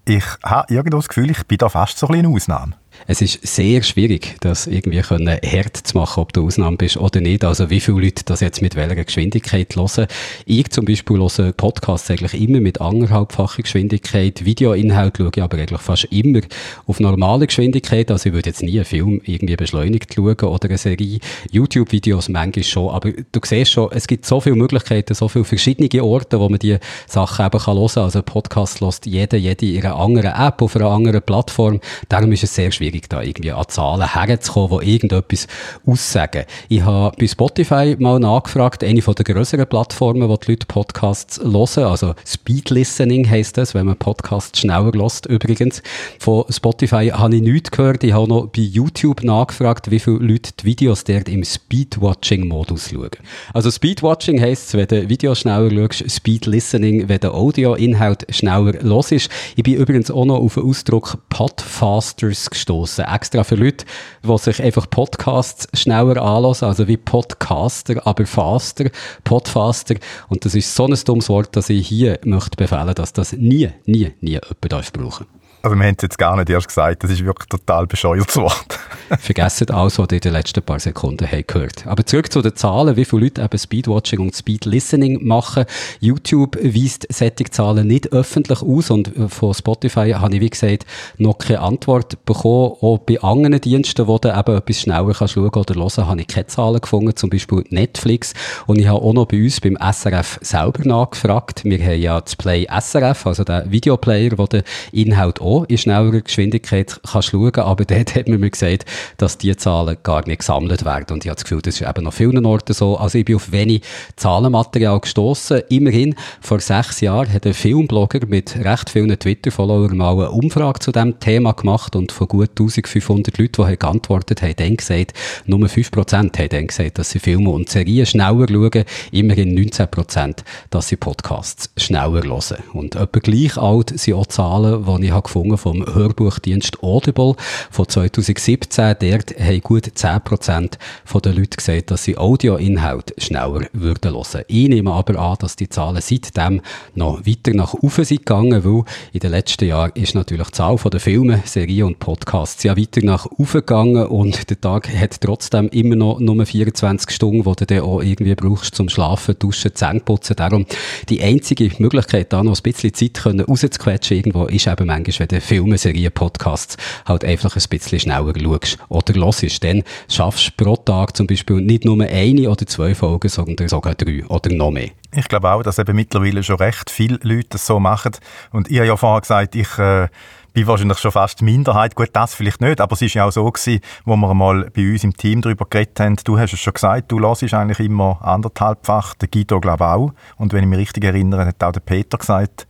Ich 0.05 0.23
habe 0.43 0.73
irgendwo 0.73 0.97
das 0.97 1.09
Gefühl, 1.09 1.29
ich 1.29 1.45
bin 1.45 1.57
da 1.57 1.67
fast 1.67 1.97
so 1.97 2.07
ein 2.07 2.13
bisschen 2.13 2.25
eine 2.27 2.35
Ausnahme. 2.35 2.73
Es 3.05 3.21
ist 3.21 3.45
sehr 3.45 3.83
schwierig, 3.83 4.35
das 4.41 4.67
irgendwie 4.67 5.01
können 5.01 5.37
hart 5.45 5.77
zu 5.77 5.97
machen, 5.97 6.21
ob 6.21 6.33
du 6.33 6.45
Ausnahme 6.45 6.77
bist 6.77 6.97
oder 6.97 7.21
nicht. 7.21 7.45
Also 7.45 7.69
wie 7.69 7.79
viele 7.79 8.01
Leute 8.01 8.23
das 8.25 8.41
jetzt 8.41 8.61
mit 8.61 8.75
welcher 8.75 9.03
Geschwindigkeit 9.03 9.75
hören. 9.75 10.07
Ich 10.45 10.69
zum 10.71 10.85
Beispiel 10.85 11.19
höre 11.19 11.53
Podcasts 11.53 12.09
eigentlich 12.09 12.41
immer 12.41 12.59
mit 12.59 12.81
anderthalbfacher 12.81 13.61
Geschwindigkeit. 13.61 14.43
Videoinhalt 14.43 15.17
schaue 15.17 15.31
ich 15.35 15.41
aber 15.41 15.57
eigentlich 15.57 15.81
fast 15.81 16.05
immer 16.05 16.41
auf 16.85 16.99
normale 16.99 17.47
Geschwindigkeit. 17.47 18.09
Also 18.11 18.29
ich 18.29 18.33
würde 18.33 18.49
jetzt 18.49 18.63
nie 18.63 18.77
einen 18.77 18.85
Film 18.85 19.21
irgendwie 19.23 19.55
beschleunigt 19.55 20.15
schauen 20.15 20.35
oder 20.35 20.67
eine 20.67 20.77
Serie. 20.77 21.19
YouTube-Videos 21.51 22.29
manchmal 22.29 22.63
schon. 22.63 22.89
Aber 22.89 23.11
du 23.11 23.39
siehst 23.43 23.71
schon, 23.71 23.89
es 23.91 24.07
gibt 24.07 24.25
so 24.25 24.41
viele 24.41 24.55
Möglichkeiten, 24.55 25.13
so 25.13 25.27
viele 25.27 25.45
verschiedene 25.45 26.03
Orte, 26.03 26.39
wo 26.39 26.49
man 26.49 26.59
die 26.59 26.77
Sachen 27.05 27.45
eben 27.45 27.65
hören 27.65 27.87
kann. 27.87 28.03
Also 28.03 28.21
Podcast 28.21 28.81
lässt 28.81 29.05
jeder, 29.05 29.37
jede 29.37 29.65
in 29.65 29.85
einer 29.85 29.95
anderen 29.95 30.33
App, 30.33 30.61
auf 30.61 30.75
einer 30.75 30.89
anderen 30.89 31.21
Plattform. 31.21 31.79
Darum 32.09 32.31
ist 32.31 32.43
es 32.43 32.53
sehr 32.53 32.71
schwierig 32.71 32.86
schwierig, 32.87 33.09
da 33.09 33.21
irgendwie 33.21 33.51
an 33.51 33.65
Zahlen 33.67 34.13
herzukommen, 34.13 34.79
die 34.79 34.93
irgendetwas 34.93 35.47
aussagen. 35.85 36.45
Ich 36.69 36.83
habe 36.83 37.15
bei 37.17 37.27
Spotify 37.27 37.95
mal 37.99 38.19
nachgefragt, 38.19 38.83
eine 38.83 39.01
von 39.01 39.15
der 39.15 39.25
grösseren 39.25 39.67
Plattformen, 39.67 40.27
wo 40.29 40.37
die 40.37 40.51
Leute 40.51 40.65
Podcasts 40.67 41.39
hören, 41.39 41.89
also 41.89 42.13
Speed 42.25 42.69
Listening 42.69 43.29
heisst 43.29 43.57
das, 43.57 43.73
wenn 43.73 43.85
man 43.85 43.97
Podcasts 43.97 44.59
schneller 44.59 44.91
hört 44.93 45.25
übrigens. 45.25 45.81
Von 46.19 46.45
Spotify 46.49 47.11
habe 47.13 47.35
ich 47.35 47.41
nichts 47.41 47.71
gehört. 47.71 48.03
Ich 48.03 48.13
habe 48.13 48.27
noch 48.27 48.47
bei 48.47 48.61
YouTube 48.61 49.23
nachgefragt, 49.23 49.91
wie 49.91 49.99
viele 49.99 50.17
Leute 50.17 50.51
die 50.59 50.65
Videos 50.65 51.03
dort 51.03 51.29
im 51.29 51.43
Speedwatching-Modus 51.43 52.89
schauen. 52.91 53.09
Also 53.53 53.71
Speedwatching 53.71 54.39
heisst, 54.39 54.73
wenn 54.75 54.87
du 54.87 55.09
Videos 55.09 55.39
schneller 55.39 55.69
schaust, 55.69 56.09
Speed 56.09 56.45
Listening, 56.45 57.09
wenn 57.09 57.19
der 57.19 57.33
Audio-Inhalt 57.33 58.25
schneller 58.29 58.73
los 58.81 59.11
ist. 59.11 59.29
Ich 59.55 59.63
bin 59.63 59.75
übrigens 59.75 60.11
auch 60.11 60.25
noch 60.25 60.39
auf 60.39 60.55
den 60.55 60.63
Ausdruck 60.63 61.17
Podfasters 61.29 62.49
gestoßen 62.49 62.76
draussen. 62.77 63.05
Extra 63.05 63.43
für 63.43 63.55
Leute, 63.55 63.85
die 64.23 64.37
sich 64.37 64.61
einfach 64.61 64.89
Podcasts 64.89 65.67
schneller 65.73 66.21
anhören, 66.21 66.55
also 66.61 66.87
wie 66.87 66.97
Podcaster, 66.97 68.05
aber 68.05 68.25
faster, 68.25 68.89
Podfaster. 69.23 69.95
Und 70.29 70.45
das 70.45 70.55
ist 70.55 70.75
so 70.75 70.85
ein 70.85 70.97
dummes 71.05 71.29
Wort, 71.29 71.55
dass 71.55 71.69
ich 71.69 71.87
hier 71.87 72.19
möchte 72.23 72.57
befehlen, 72.57 72.95
dass 72.95 73.13
das 73.13 73.33
nie, 73.33 73.69
nie, 73.85 74.11
nie 74.21 74.31
jemand 74.31 74.91
brauchen 74.93 75.25
darf 75.27 75.36
also 75.61 75.75
wir 75.75 75.85
haben 75.85 75.95
es 75.97 76.03
jetzt 76.03 76.17
gar 76.17 76.35
nicht 76.37 76.49
erst 76.49 76.67
gesagt, 76.67 77.03
das 77.03 77.11
ist 77.11 77.25
wirklich 77.25 77.49
total 77.49 77.87
bescheuertes 77.87 78.37
Wort. 78.37 78.79
Vergessen 79.19 79.69
alles, 79.71 79.97
was 79.97 80.07
ihr 80.11 80.15
in 80.15 80.19
den 80.19 80.33
letzten 80.33 80.61
paar 80.61 80.79
Sekunden 80.79 81.29
habt 81.29 81.47
gehört. 81.47 81.87
Aber 81.87 82.05
zurück 82.05 82.31
zu 82.31 82.41
den 82.41 82.55
Zahlen, 82.55 82.95
wie 82.95 83.05
viele 83.05 83.23
Leute 83.23 83.41
eben 83.41 83.57
Speedwatching 83.57 84.19
und 84.19 84.35
Speedlistening 84.35 85.25
machen. 85.25 85.65
YouTube 85.99 86.57
weist 86.57 87.07
solche 87.09 87.45
Zahlen 87.49 87.87
nicht 87.87 88.11
öffentlich 88.11 88.61
aus 88.61 88.89
und 88.89 89.11
von 89.29 89.53
Spotify 89.53 90.11
habe 90.11 90.35
ich, 90.35 90.41
wie 90.41 90.49
gesagt, 90.49 90.85
noch 91.17 91.37
keine 91.37 91.61
Antwort 91.61 92.23
bekommen. 92.25 92.75
Auch 92.81 92.99
bei 92.99 93.19
anderen 93.21 93.59
Diensten, 93.61 94.07
wo 94.07 94.17
du 94.17 94.29
eben 94.29 94.57
etwas 94.57 94.81
schneller 94.81 95.13
kannst 95.13 95.33
schauen 95.33 95.49
oder 95.49 95.75
hören, 95.75 96.07
habe 96.07 96.21
ich 96.21 96.27
keine 96.27 96.47
Zahlen 96.47 96.81
gefunden, 96.81 97.15
zum 97.15 97.29
Beispiel 97.29 97.63
Netflix. 97.69 98.33
Und 98.65 98.79
ich 98.79 98.87
habe 98.87 99.01
auch 99.01 99.13
noch 99.13 99.25
bei 99.25 99.41
uns 99.41 99.61
beim 99.61 99.77
SRF 99.77 100.39
selber 100.41 100.83
nachgefragt. 100.83 101.63
Wir 101.63 101.79
haben 101.79 102.01
ja 102.01 102.19
das 102.19 102.35
Play 102.35 102.67
SRF, 102.69 103.25
also 103.25 103.43
der 103.43 103.71
Videoplayer, 103.71 104.31
der 104.31 104.47
den 104.47 104.63
Inhalt 104.91 105.39
auch 105.47 105.65
in 105.65 105.77
schnellerer 105.77 106.21
Geschwindigkeit 106.21 106.99
kannst 107.09 107.29
schauen, 107.29 107.55
aber 107.55 107.85
dort 107.85 108.15
hat 108.15 108.27
man 108.27 108.39
mir 108.39 108.49
gesagt, 108.49 108.85
dass 109.17 109.37
die 109.37 109.55
Zahlen 109.55 109.97
gar 110.03 110.25
nicht 110.27 110.39
gesammelt 110.39 110.85
werden 110.85 111.13
und 111.13 111.25
ich 111.25 111.29
habe 111.29 111.35
das 111.35 111.43
Gefühl, 111.43 111.61
das 111.61 111.79
ist 111.79 111.87
eben 111.87 112.03
noch 112.03 112.13
vielen 112.13 112.45
Orten 112.45 112.73
so. 112.73 112.97
Also 112.97 113.17
ich 113.17 113.25
bin 113.25 113.35
auf 113.35 113.51
wenig 113.51 113.81
Zahlenmaterial 114.15 114.99
gestoßen. 114.99 115.61
Immerhin, 115.69 116.15
vor 116.41 116.59
sechs 116.59 117.01
Jahren 117.01 117.31
hat 117.31 117.45
ein 117.45 117.53
Filmblogger 117.53 118.25
mit 118.27 118.55
recht 118.57 118.89
vielen 118.89 119.17
Twitter-Followern 119.17 119.97
mal 119.97 120.13
eine 120.13 120.31
Umfrage 120.31 120.79
zu 120.79 120.91
diesem 120.91 121.19
Thema 121.19 121.53
gemacht 121.53 121.95
und 121.95 122.11
von 122.11 122.27
gut 122.27 122.49
1500 122.51 123.37
Leuten, 123.37 123.67
die 123.67 123.77
geantwortet 123.77 124.41
haben, 124.41 124.55
dann 124.55 124.77
gesagt, 124.77 125.13
nur 125.45 125.59
5% 125.67 126.13
haben 126.13 126.49
dann 126.49 126.67
gesagt, 126.67 126.99
dass 126.99 127.11
sie 127.11 127.19
Filme 127.19 127.49
und 127.49 127.69
Serien 127.69 128.05
schneller 128.05 128.47
schauen, 128.49 128.83
immerhin 129.11 129.57
19%, 129.57 130.37
dass 130.69 130.87
sie 130.87 130.95
Podcasts 130.95 131.69
schneller 131.77 132.23
hören. 132.23 132.63
Und 132.73 132.95
etwa 132.95 133.19
gleich 133.19 133.57
alt 133.57 133.97
sind 133.97 134.15
auch 134.15 134.27
Zahlen, 134.27 134.85
die 134.85 135.05
ich 135.05 135.11
habe 135.11 135.27
gefunden 135.43 135.57
vom 135.57 135.85
Hörbuchdienst 135.85 136.81
Audible 136.83 137.35
von 137.71 137.87
2017. 137.87 138.95
Dort 138.99 139.39
haben 139.39 139.61
gut 139.61 139.87
10% 139.87 140.77
der 141.23 141.33
Leute 141.33 141.57
gesagt, 141.57 141.91
dass 141.91 142.03
sie 142.03 142.17
Audioinhalt 142.17 143.13
schneller 143.17 143.67
würden 143.73 144.13
hören. 144.13 144.43
Ich 144.47 144.69
nehme 144.69 144.91
aber 144.91 145.19
an, 145.19 145.37
dass 145.39 145.55
die 145.55 145.69
Zahlen 145.69 146.01
seitdem 146.01 146.61
noch 146.95 147.25
weiter 147.25 147.53
nach 147.53 147.73
oben 147.73 148.03
sind 148.03 148.25
gegangen, 148.25 148.63
weil 148.63 148.83
in 149.13 149.19
den 149.19 149.31
letzten 149.31 149.65
Jahren 149.65 149.91
ist 149.95 150.15
natürlich 150.15 150.47
die 150.47 150.53
Zahl 150.53 150.77
der 150.77 150.99
Filme, 150.99 151.41
Serien 151.45 151.87
und 151.87 151.99
Podcasts 151.99 152.63
ja 152.63 152.77
weiter 152.77 153.01
nach 153.03 153.25
oben 153.25 153.51
gegangen 153.51 154.07
und 154.07 154.49
der 154.49 154.59
Tag 154.59 154.89
hat 154.93 155.19
trotzdem 155.21 155.67
immer 155.69 155.95
noch 155.95 156.19
nur 156.19 156.45
24 156.45 157.09
Stunden, 157.11 157.43
die 157.43 157.55
du 157.55 157.65
dann 157.65 157.81
auch 157.81 158.01
irgendwie 158.01 158.35
brauchst 158.35 158.75
zum 158.75 158.89
Schlafen, 158.89 159.35
Duschen, 159.39 159.75
Zähne 159.75 159.99
putzen. 159.99 160.35
Darum 160.35 160.65
die 161.09 161.21
einzige 161.21 161.71
Möglichkeit, 161.79 162.31
da 162.33 162.43
noch 162.43 162.57
ein 162.57 162.63
bisschen 162.63 162.93
Zeit 162.93 163.25
rauszuquetschen 163.25 164.17
irgendwo, 164.17 164.45
ist 164.45 164.67
eben 164.67 164.87
manchmal, 164.87 165.26
wenn 165.31 165.39
du 165.39 165.45
Filme, 165.45 165.77
Serien, 165.77 166.11
Podcasts 166.11 166.77
halt 167.05 167.25
einfach 167.25 167.55
ein 167.55 167.63
bisschen 167.69 167.99
schneller 167.99 168.33
schaust 168.39 168.77
oder 168.89 169.13
hörst. 169.13 169.63
Dann 169.63 169.83
schaffst 170.09 170.53
du 170.57 170.63
pro 170.63 170.75
Tag 170.75 171.15
zum 171.15 171.27
Beispiel 171.27 171.61
nicht 171.61 171.85
nur 171.85 172.01
eine 172.03 172.49
oder 172.49 172.65
zwei 172.65 172.95
Folgen, 172.95 173.29
sondern 173.29 173.67
sogar 173.67 173.95
drei 173.95 174.25
oder 174.25 174.53
noch 174.53 174.71
mehr. 174.71 174.89
Ich 175.15 175.27
glaube 175.27 175.49
auch, 175.49 175.63
dass 175.63 175.79
eben 175.79 175.95
mittlerweile 175.95 176.43
schon 176.43 176.57
recht 176.57 176.89
viele 176.89 177.19
Leute 177.23 177.47
das 177.51 177.65
so 177.65 177.79
machen. 177.79 178.11
Und 178.51 178.69
ich 178.69 178.77
habe 178.77 178.87
ja 178.87 178.97
vorher 178.97 179.21
gesagt, 179.21 179.55
ich 179.55 179.77
äh, 179.77 180.07
bin 180.53 180.67
wahrscheinlich 180.67 180.97
schon 180.99 181.11
fast 181.11 181.41
Minderheit. 181.41 181.95
Gut, 181.95 182.09
das 182.13 182.35
vielleicht 182.35 182.61
nicht, 182.61 182.81
aber 182.81 182.93
es 182.93 183.01
ist 183.01 183.13
ja 183.13 183.25
auch 183.25 183.31
so 183.31 183.49
gewesen, 183.49 183.81
wo 184.05 184.15
wir 184.15 184.33
mal 184.33 184.69
bei 184.75 184.91
uns 184.91 185.03
im 185.03 185.15
Team 185.15 185.41
darüber 185.41 185.65
geredet 185.69 185.99
haben. 185.99 186.15
Du 186.23 186.37
hast 186.37 186.53
es 186.53 186.59
schon 186.59 186.73
gesagt, 186.73 187.11
du 187.11 187.19
hörst 187.19 187.53
eigentlich 187.53 187.79
immer 187.79 188.19
anderthalbfach, 188.21 189.15
der 189.15 189.29
Guido 189.29 189.59
glaube 189.59 189.83
ich 189.83 189.89
auch. 189.89 190.13
Und 190.37 190.53
wenn 190.53 190.63
ich 190.63 190.69
mich 190.69 190.79
richtig 190.79 191.03
erinnere, 191.03 191.45
hat 191.45 191.63
auch 191.63 191.71
der 191.71 191.79
Peter 191.79 192.17
gesagt, 192.17 192.67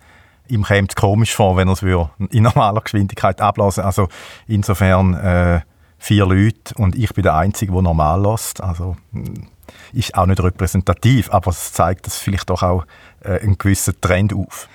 ihm 0.49 0.63
käme 0.63 0.87
es 0.89 0.95
komisch 0.95 1.35
vor, 1.35 1.57
wenn 1.57 1.67
er 1.67 1.73
es 1.73 2.31
in 2.31 2.43
normaler 2.43 2.81
Geschwindigkeit 2.81 3.41
ablassen 3.41 3.83
Also 3.83 4.07
insofern 4.47 5.13
äh, 5.13 5.61
vier 5.97 6.25
Leute 6.25 6.75
und 6.75 6.95
ich 6.95 7.13
bin 7.13 7.23
der 7.23 7.35
Einzige, 7.35 7.71
der 7.71 7.81
normal 7.81 8.21
lässt. 8.21 8.61
Also 8.61 8.97
hm, 9.11 9.47
ist 9.93 10.15
auch 10.15 10.25
nicht 10.25 10.41
repräsentativ, 10.41 11.31
aber 11.31 11.51
es 11.51 11.73
zeigt 11.73 12.05
das 12.05 12.17
vielleicht 12.17 12.49
doch 12.49 12.63
auch 12.63 12.85
äh, 13.21 13.39
einen 13.39 13.57
gewissen 13.57 13.99
Trend 14.01 14.33
auf. 14.33 14.67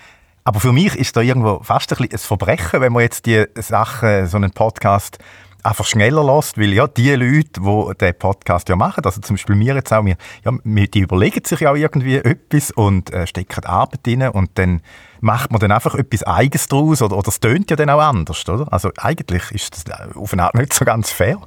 Aber 0.45 0.59
für 0.59 0.73
mich 0.73 0.97
ist 0.97 1.16
da 1.16 1.20
irgendwo 1.20 1.61
fast 1.62 1.93
ein, 1.99 2.09
ein 2.11 2.18
Verbrechen, 2.18 2.81
wenn 2.81 2.93
man 2.93 3.03
jetzt 3.03 3.27
die 3.27 3.45
Sachen, 3.55 4.27
so 4.27 4.37
einen 4.37 4.51
Podcast 4.51 5.18
einfach 5.62 5.84
schneller 5.84 6.24
lässt, 6.24 6.58
weil 6.58 6.72
ja 6.72 6.86
die 6.86 7.14
Leute, 7.14 7.60
die 7.60 7.98
den 7.98 8.18
Podcast 8.18 8.68
ja 8.68 8.76
machen, 8.76 9.04
also 9.04 9.20
zum 9.20 9.36
Beispiel 9.36 9.56
mir 9.56 9.74
jetzt 9.74 9.92
auch, 9.92 10.04
wir, 10.04 10.16
ja, 10.44 10.52
die 10.64 11.00
überlegen 11.00 11.44
sich 11.44 11.60
ja 11.60 11.70
auch 11.70 11.76
irgendwie 11.76 12.16
etwas 12.16 12.70
und 12.72 13.12
äh, 13.12 13.26
stecken 13.26 13.64
Arbeit 13.64 14.00
rein 14.06 14.28
und 14.28 14.50
dann 14.54 14.80
macht 15.20 15.52
man 15.52 15.60
dann 15.60 15.72
einfach 15.72 15.94
etwas 15.94 16.24
Eigenes 16.24 16.66
daraus 16.66 17.00
oder, 17.00 17.16
oder 17.16 17.28
es 17.28 17.40
tönt 17.40 17.70
ja 17.70 17.76
dann 17.76 17.90
auch 17.90 18.00
anders, 18.00 18.48
oder? 18.48 18.72
Also 18.72 18.90
eigentlich 18.98 19.50
ist 19.52 19.86
das 19.88 20.16
auf 20.16 20.32
eine 20.32 20.44
Art 20.44 20.54
nicht 20.54 20.74
so 20.74 20.84
ganz 20.84 21.10
fair. 21.10 21.38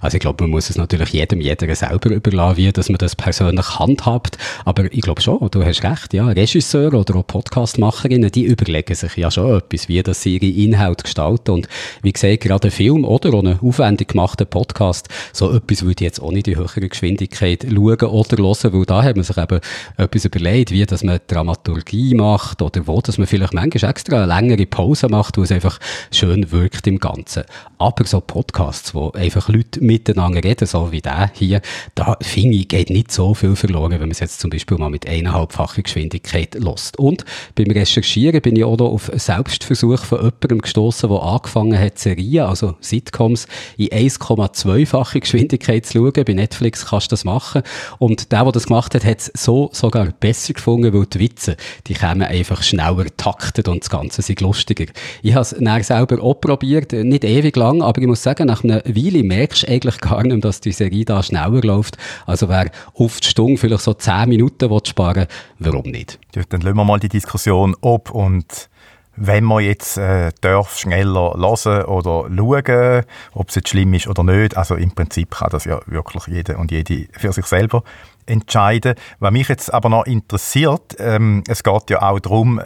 Also 0.00 0.16
ich 0.16 0.20
glaube, 0.20 0.44
man 0.44 0.50
muss 0.50 0.70
es 0.70 0.76
natürlich 0.76 1.10
jedem, 1.10 1.40
jeder 1.40 1.74
selber 1.74 2.10
überlassen, 2.10 2.56
wie 2.56 2.72
dass 2.72 2.88
man 2.88 2.98
das 2.98 3.16
persönlich 3.16 3.78
handhabt. 3.78 4.38
Aber 4.64 4.84
ich 4.92 5.00
glaube 5.00 5.20
schon, 5.20 5.38
du 5.50 5.64
hast 5.64 5.82
recht, 5.82 6.14
ja, 6.14 6.26
Regisseur 6.26 6.94
oder 6.94 7.16
auch 7.16 7.26
Podcastmacherinnen, 7.26 8.30
die 8.30 8.44
überlegen 8.44 8.94
sich 8.94 9.16
ja 9.16 9.30
schon 9.30 9.56
etwas, 9.56 9.88
wie 9.88 10.02
das 10.02 10.22
sie 10.22 10.36
ihre 10.36 10.46
Inhalte 10.46 11.04
gestalten. 11.04 11.52
Und 11.52 11.68
wie 12.02 12.12
gesagt, 12.12 12.40
gerade 12.40 12.68
ein 12.68 12.70
Film 12.70 13.04
oder 13.04 13.34
auch 13.34 13.44
ein 13.44 13.58
aufwendig 13.60 14.08
gemachter 14.08 14.44
Podcast, 14.44 15.08
so 15.32 15.52
etwas 15.52 15.82
würde 15.82 16.02
ich 16.02 16.06
jetzt 16.06 16.22
auch 16.22 16.32
nicht 16.32 16.48
in 16.48 16.56
höherer 16.56 16.88
Geschwindigkeit 16.88 17.66
schauen 17.68 18.02
oder 18.02 18.36
hören, 18.36 18.72
weil 18.72 18.84
da 18.84 19.02
hat 19.02 19.16
man 19.16 19.24
sich 19.24 19.36
eben 19.36 19.60
etwas 19.96 20.24
überlegt, 20.24 20.70
wie 20.70 20.84
dass 20.86 21.02
man 21.02 21.20
Dramaturgie 21.26 22.14
macht 22.14 22.62
oder 22.62 22.86
wo 22.86 23.00
dass 23.00 23.18
man 23.18 23.26
vielleicht 23.26 23.54
manchmal 23.54 23.90
extra 23.90 24.22
eine 24.22 24.34
längere 24.34 24.66
Pause 24.66 25.08
macht, 25.08 25.36
wo 25.36 25.42
es 25.42 25.52
einfach 25.52 25.78
schön 26.10 26.50
wirkt 26.50 26.86
im 26.86 26.98
Ganzen. 26.98 27.44
Aber 27.78 28.04
so 28.04 28.20
Podcasts, 28.20 28.94
wo 28.94 29.10
einfach 29.12 29.48
Leute 29.48 29.61
miteinander 29.80 30.42
reden, 30.42 30.66
so 30.66 30.92
wie 30.92 31.00
der 31.00 31.30
hier, 31.34 31.60
da 31.94 32.16
finde 32.20 32.56
ich, 32.56 32.68
geht 32.68 32.90
nicht 32.90 33.12
so 33.12 33.34
viel 33.34 33.56
verloren, 33.56 33.92
wenn 33.92 34.00
man 34.00 34.10
es 34.10 34.20
jetzt 34.20 34.40
zum 34.40 34.50
Beispiel 34.50 34.78
mal 34.78 34.90
mit 34.90 35.06
eineinhalbfacher 35.06 35.82
Geschwindigkeit 35.82 36.54
lost. 36.54 36.98
Und 36.98 37.24
beim 37.54 37.70
Recherchieren 37.70 38.40
bin 38.40 38.56
ich 38.56 38.64
auch 38.64 38.78
noch 38.78 38.90
auf 38.90 39.10
Selbstversuch 39.14 40.04
von 40.04 40.18
jemandem 40.18 40.60
gestoßen, 40.60 41.08
der 41.08 41.22
angefangen 41.22 41.78
hat, 41.78 41.98
Serien, 41.98 42.46
also 42.46 42.76
Sitcoms, 42.80 43.46
in 43.76 43.88
1,2-fache 43.88 45.20
Geschwindigkeit 45.20 45.86
zu 45.86 45.98
schauen. 45.98 46.24
Bei 46.24 46.32
Netflix 46.32 46.86
kannst 46.86 47.06
du 47.06 47.10
das 47.10 47.24
machen. 47.24 47.62
Und 47.98 48.32
der, 48.32 48.44
der 48.44 48.52
das 48.52 48.66
gemacht 48.66 48.94
hat, 48.94 49.04
hat 49.04 49.20
es 49.20 49.32
so 49.34 49.70
sogar 49.72 50.06
besser 50.06 50.54
gefunden, 50.54 50.92
weil 50.92 51.06
die 51.06 51.20
Witze, 51.20 51.56
die 51.86 51.94
kommen 51.94 52.22
einfach 52.22 52.62
schneller 52.62 53.06
taktet 53.16 53.68
und 53.68 53.82
das 53.82 53.90
Ganze 53.90 54.20
ist 54.20 54.40
lustiger. 54.40 54.86
Ich 55.22 55.34
habe 55.34 55.42
es 55.42 55.86
selber 55.86 56.22
auch 56.22 56.34
probiert, 56.34 56.92
nicht 56.92 57.24
ewig 57.24 57.56
lang, 57.56 57.82
aber 57.82 58.00
ich 58.00 58.06
muss 58.06 58.22
sagen, 58.22 58.46
nach 58.46 58.64
einer 58.64 58.82
Weile 58.84 59.22
merkst 59.52 59.68
eigentlich 59.68 60.00
gar 60.00 60.22
nicht, 60.22 60.44
dass 60.44 60.60
die 60.60 60.72
Serie 60.72 61.04
da 61.04 61.22
schneller 61.22 61.60
läuft. 61.62 61.98
Also 62.26 62.48
wer 62.48 62.70
auf 62.94 63.20
die 63.20 63.28
Stunde 63.28 63.58
vielleicht 63.58 63.82
so 63.82 63.92
10 63.92 64.28
Minuten 64.28 64.70
sparen 64.84 65.26
will, 65.58 65.72
warum 65.72 65.90
nicht? 65.90 66.18
Ja, 66.34 66.42
dann 66.48 66.62
lassen 66.62 66.76
wir 66.76 66.84
mal 66.84 66.98
die 66.98 67.08
Diskussion, 67.08 67.76
ob 67.80 68.10
und 68.10 68.70
wenn 69.14 69.44
man 69.44 69.62
jetzt 69.62 69.98
äh, 69.98 70.32
darf 70.40 70.78
schneller 70.78 71.34
hören 71.36 71.84
oder 71.84 72.30
schauen, 72.34 73.04
ob 73.34 73.50
es 73.50 73.56
jetzt 73.56 73.68
schlimm 73.68 73.92
ist 73.92 74.08
oder 74.08 74.24
nicht. 74.24 74.56
Also 74.56 74.74
im 74.76 74.92
Prinzip 74.92 75.32
kann 75.32 75.50
das 75.50 75.66
ja 75.66 75.80
wirklich 75.84 76.26
jeder 76.28 76.58
und 76.58 76.70
jede 76.70 77.08
für 77.12 77.30
sich 77.30 77.44
selber 77.44 77.82
entscheiden. 78.24 78.94
Was 79.18 79.32
mich 79.32 79.48
jetzt 79.48 79.72
aber 79.72 79.90
noch 79.90 80.06
interessiert, 80.06 80.96
ähm, 80.98 81.44
es 81.46 81.62
geht 81.62 81.90
ja 81.90 82.00
auch 82.00 82.20
darum, 82.20 82.62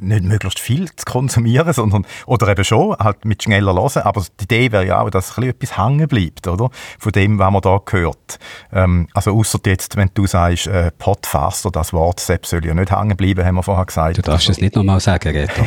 nicht 0.00 0.24
möglichst 0.24 0.58
viel 0.58 0.90
zu 0.94 1.04
konsumieren, 1.04 1.72
sondern, 1.74 2.06
oder 2.26 2.48
eben 2.48 2.64
schon, 2.64 2.96
halt 2.98 3.24
mit 3.24 3.42
schneller 3.42 3.74
hören. 3.74 4.02
Aber 4.02 4.22
die 4.40 4.44
Idee 4.44 4.72
wäre 4.72 4.86
ja 4.86 5.00
auch, 5.00 5.10
dass 5.10 5.36
ein 5.36 5.44
etwas 5.44 5.76
hängen 5.78 6.08
bleibt, 6.08 6.46
oder? 6.46 6.70
Von 6.98 7.12
dem, 7.12 7.38
was 7.38 7.50
man 7.50 7.62
da 7.62 7.80
gehört. 7.84 8.38
Ähm, 8.72 9.08
also, 9.14 9.36
außer 9.36 9.58
jetzt, 9.66 9.96
wenn 9.96 10.10
du 10.14 10.26
sagst, 10.26 10.66
äh, 10.66 10.90
Podfaster, 10.98 11.70
das 11.70 11.92
Wort, 11.92 12.20
Sepp 12.20 12.46
soll 12.46 12.64
ja 12.64 12.74
nicht 12.74 12.90
hängen 12.90 13.16
bleiben, 13.16 13.44
haben 13.44 13.56
wir 13.56 13.62
vorher 13.62 13.86
gesagt. 13.86 14.18
Du 14.18 14.22
darfst 14.22 14.48
es 14.48 14.58
nicht 14.58 14.74
nochmal 14.74 15.00
sagen, 15.00 15.28
Reto. 15.28 15.66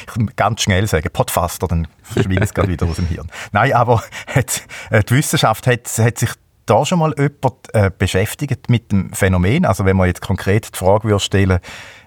ich 0.00 0.06
kann 0.06 0.30
ganz 0.36 0.62
schnell 0.62 0.86
sagen, 0.86 1.08
Podfaster, 1.12 1.66
dann 1.68 1.88
verschwindet 2.02 2.44
es 2.44 2.54
gerade 2.54 2.68
wieder 2.68 2.86
aus 2.86 2.96
dem 2.96 3.06
Hirn. 3.06 3.28
Nein, 3.52 3.72
aber 3.72 4.02
hat, 4.28 4.62
äh, 4.90 5.02
die 5.02 5.14
Wissenschaft 5.14 5.66
hat, 5.66 5.86
hat 5.98 6.18
sich 6.18 6.30
da 6.66 6.84
schon 6.84 6.98
mal 6.98 7.14
jemand 7.16 7.74
äh, 7.74 7.90
beschäftigt 7.96 8.68
mit 8.68 8.92
dem 8.92 9.12
Phänomen? 9.12 9.64
Also 9.64 9.84
wenn 9.84 9.96
man 9.96 10.08
jetzt 10.08 10.20
konkret 10.20 10.74
die 10.74 10.78
Frage 10.78 11.04
würde 11.04 11.20
stellen, 11.20 11.60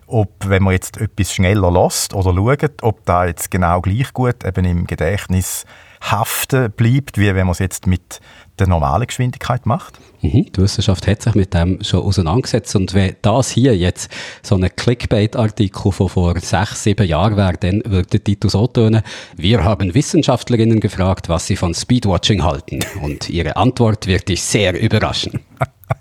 ob, 0.09 0.47
wenn 0.47 0.63
man 0.63 0.73
jetzt 0.73 0.97
etwas 0.97 1.33
schneller 1.33 1.71
lässt 1.71 2.13
oder 2.13 2.33
schaut, 2.33 2.83
ob 2.83 3.05
da 3.05 3.25
jetzt 3.25 3.51
genau 3.51 3.81
gleich 3.81 4.11
gut 4.13 4.43
eben 4.45 4.65
im 4.65 4.87
Gedächtnis 4.87 5.65
haften 6.01 6.71
bleibt, 6.71 7.17
wie 7.17 7.27
wenn 7.35 7.45
man 7.45 7.51
es 7.51 7.59
jetzt 7.59 7.85
mit 7.85 8.19
der 8.57 8.67
normalen 8.67 9.07
Geschwindigkeit 9.07 9.65
macht? 9.65 9.99
Mhm. 10.21 10.51
Die 10.51 10.61
Wissenschaft 10.61 11.07
hat 11.07 11.21
sich 11.21 11.35
mit 11.35 11.53
dem 11.53 11.83
schon 11.83 12.01
auseinandergesetzt 12.01 12.75
und 12.75 12.93
wenn 12.93 13.15
das 13.21 13.49
hier 13.49 13.75
jetzt 13.75 14.11
so 14.41 14.55
ein 14.55 14.69
Clickbait-Artikel 14.75 15.91
von 15.91 16.09
vor 16.09 16.39
sechs, 16.39 16.83
sieben 16.83 17.07
Jahren 17.07 17.37
wäre, 17.37 17.57
dann 17.57 17.81
würde 17.85 18.07
der 18.09 18.23
Titel 18.23 18.49
so 18.49 18.67
tönen, 18.67 19.01
wir 19.35 19.63
haben 19.63 19.93
Wissenschaftlerinnen 19.93 20.79
gefragt, 20.79 21.29
was 21.29 21.47
sie 21.47 21.55
von 21.55 21.73
Speedwatching 21.73 22.43
halten 22.43 22.79
und 23.01 23.29
ihre 23.29 23.55
Antwort 23.55 24.07
wird 24.07 24.27
dich 24.27 24.41
sehr 24.41 24.79
überraschen. 24.79 25.39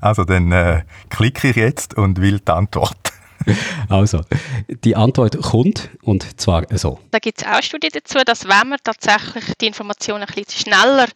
Also 0.00 0.24
dann 0.24 0.52
äh, 0.52 0.82
klicke 1.10 1.48
ich 1.48 1.56
jetzt 1.56 1.94
und 1.94 2.20
will 2.20 2.40
die 2.40 2.52
Antwort. 2.52 2.96
Also, 3.90 4.22
die 4.68 4.96
Antwort 4.96 5.38
kommt 5.42 5.90
und 6.02 6.40
zwar 6.40 6.64
so. 6.78 6.98
Da 7.10 7.18
gibt 7.18 7.42
es 7.42 7.46
auch 7.46 7.62
Studien 7.62 7.90
dazu, 7.92 8.18
dass 8.24 8.48
wenn 8.48 8.68
man 8.68 8.78
tatsächlich 8.82 9.44
die 9.60 9.66
Informationen 9.66 10.22
ein 10.22 10.34
bisschen 10.34 10.62
schneller 10.62 11.08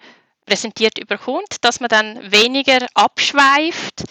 präsentiert 0.44 0.98
überkommt, 0.98 1.56
dass 1.62 1.80
man 1.80 1.88
dann 1.88 2.18
weniger 2.30 2.86
abschweift 2.94 4.04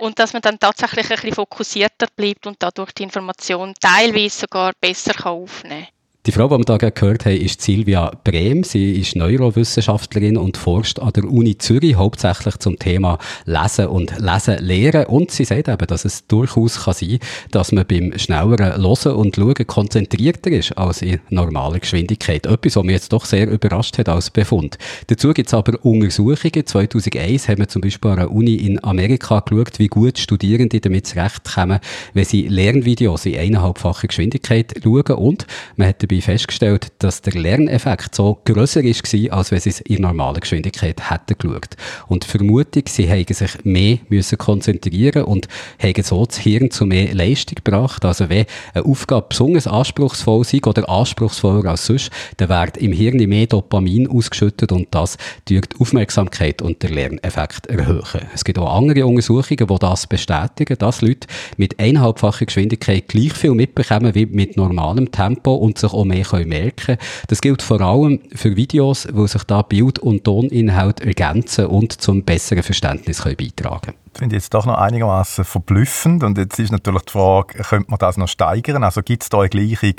und 0.00 0.18
dass 0.18 0.32
man 0.32 0.42
dann 0.42 0.58
tatsächlich 0.58 1.10
ein 1.10 1.16
bisschen 1.16 1.34
fokussierter 1.34 2.06
bleibt 2.16 2.46
und 2.46 2.56
dadurch 2.60 2.92
die 2.92 3.02
Information 3.02 3.74
teilweise 3.80 4.40
sogar 4.40 4.72
besser 4.80 5.26
aufnehmen 5.26 5.86
kann. 5.86 5.99
Die 6.26 6.32
Frau, 6.32 6.48
die 6.48 6.68
wir 6.68 6.76
hier 6.78 6.90
gehört 6.90 7.24
haben, 7.24 7.38
ist 7.38 7.62
Silvia 7.62 8.12
Brehm. 8.24 8.62
Sie 8.62 8.92
ist 8.92 9.16
Neurowissenschaftlerin 9.16 10.36
und 10.36 10.58
forscht 10.58 10.98
an 10.98 11.14
der 11.14 11.24
Uni 11.24 11.56
Zürich 11.56 11.94
hauptsächlich 11.94 12.58
zum 12.58 12.78
Thema 12.78 13.16
Lesen 13.46 13.86
und 13.86 14.18
Lesen 14.18 14.58
lehren. 14.58 15.06
Und 15.06 15.30
sie 15.30 15.46
sagt 15.46 15.68
eben, 15.68 15.86
dass 15.86 16.04
es 16.04 16.26
durchaus 16.26 16.84
kann 16.84 16.92
sein 16.92 17.20
dass 17.52 17.72
man 17.72 17.86
beim 17.86 18.18
schnelleren 18.18 18.82
Hören 18.82 19.14
und 19.14 19.36
Schauen 19.36 19.66
konzentrierter 19.66 20.50
ist 20.50 20.76
als 20.76 21.00
in 21.00 21.20
normaler 21.30 21.78
Geschwindigkeit. 21.78 22.44
Etwas, 22.44 22.76
was 22.76 22.84
mich 22.84 22.96
jetzt 22.96 23.14
doch 23.14 23.24
sehr 23.24 23.50
überrascht 23.50 23.96
hat 23.96 24.10
als 24.10 24.28
Befund. 24.28 24.76
Dazu 25.06 25.32
gibt 25.32 25.48
es 25.48 25.54
aber 25.54 25.82
Untersuchungen. 25.86 26.66
2001 26.66 27.48
haben 27.48 27.60
wir 27.60 27.68
zum 27.68 27.80
Beispiel 27.80 28.10
an 28.10 28.18
einer 28.18 28.30
Uni 28.30 28.56
in 28.56 28.84
Amerika 28.84 29.40
geschaut, 29.40 29.78
wie 29.78 29.88
gut 29.88 30.18
Studierende 30.18 30.80
damit 30.80 31.06
zurechtkommen, 31.06 31.80
wenn 32.12 32.26
sie 32.26 32.46
Lernvideos 32.46 33.24
in 33.24 33.38
eineinhalbfacher 33.38 34.08
Geschwindigkeit 34.08 34.74
schauen. 34.84 35.16
Und 35.16 35.46
man 35.76 35.88
hat 35.88 36.09
dabei 36.10 36.20
festgestellt, 36.20 36.92
dass 36.98 37.22
der 37.22 37.34
Lerneffekt 37.34 38.14
so 38.14 38.38
grösser 38.44 38.82
war, 38.82 39.38
als 39.38 39.50
wenn 39.50 39.60
sie 39.60 39.70
es 39.70 39.80
in 39.80 40.02
normaler 40.02 40.40
Geschwindigkeit 40.40 41.10
hätten 41.10 41.36
geschaut. 41.38 41.76
Und 42.08 42.24
Vermutung, 42.24 42.82
sie 42.88 43.06
hätten 43.06 43.34
sich 43.34 43.64
mehr 43.64 43.98
müssen 44.08 44.38
konzentrieren 44.38 45.24
und 45.24 45.48
hätten 45.78 46.02
so 46.02 46.24
das 46.26 46.38
Hirn 46.38 46.70
zu 46.70 46.86
mehr 46.86 47.14
Leistung 47.14 47.56
gebracht. 47.62 48.04
Also 48.04 48.28
wenn 48.28 48.46
eine 48.74 48.84
Aufgabe 48.84 49.26
besonders 49.28 49.66
anspruchsvoll 49.66 50.44
sei 50.44 50.60
oder 50.64 50.88
anspruchsvoller 50.88 51.70
als 51.70 51.86
sonst, 51.86 52.10
dann 52.38 52.48
wird 52.48 52.76
im 52.78 52.92
Hirn 52.92 53.16
mehr 53.28 53.46
Dopamin 53.46 54.08
ausgeschüttet 54.08 54.72
und 54.72 54.88
das 54.90 55.16
durch 55.46 55.66
die 55.66 55.80
Aufmerksamkeit 55.80 56.62
und 56.62 56.82
den 56.82 56.94
Lerneffekt 56.94 57.66
erhöhen. 57.66 58.00
Es 58.34 58.44
gibt 58.44 58.58
auch 58.58 58.76
andere 58.76 59.06
Untersuchungen, 59.06 59.66
die 59.66 59.78
das 59.78 60.06
bestätigen, 60.06 60.76
dass 60.78 61.02
Leute 61.02 61.28
mit 61.56 61.78
eineinhalbfacher 61.78 62.46
Geschwindigkeit 62.46 63.08
gleich 63.08 63.32
viel 63.32 63.54
mitbekommen 63.54 64.14
wie 64.14 64.26
mit 64.26 64.56
normalem 64.56 65.12
Tempo 65.12 65.54
und 65.54 65.78
sich 65.78 65.92
auch 66.00 66.04
mehr 66.04 66.26
merken 66.46 66.76
können. 66.76 66.98
Das 67.28 67.40
gilt 67.40 67.62
vor 67.62 67.80
allem 67.80 68.20
für 68.34 68.56
Videos, 68.56 69.08
wo 69.12 69.26
sich 69.26 69.44
da 69.44 69.62
Bild- 69.62 69.98
und 69.98 70.24
Toninhalt 70.24 71.00
ergänzen 71.00 71.66
und 71.66 71.92
zum 71.92 72.24
besseren 72.24 72.62
Verständnis 72.62 73.22
können 73.22 73.36
beitragen 73.36 73.80
können. 73.80 73.96
Das 74.12 74.18
finde 74.20 74.36
ich 74.36 74.42
jetzt 74.42 74.54
doch 74.54 74.66
noch 74.66 74.78
einigermaßen 74.78 75.44
verblüffend. 75.44 76.24
Und 76.24 76.38
jetzt 76.38 76.58
ist 76.58 76.72
natürlich 76.72 77.02
die 77.02 77.12
Frage, 77.12 77.62
könnte 77.62 77.90
man 77.90 77.98
das 77.98 78.16
noch 78.16 78.28
steigern? 78.28 78.84
Also 78.84 79.02
gibt 79.02 79.22
es 79.22 79.28
da 79.28 79.40
eine 79.40 79.48
Gleichung, 79.48 79.94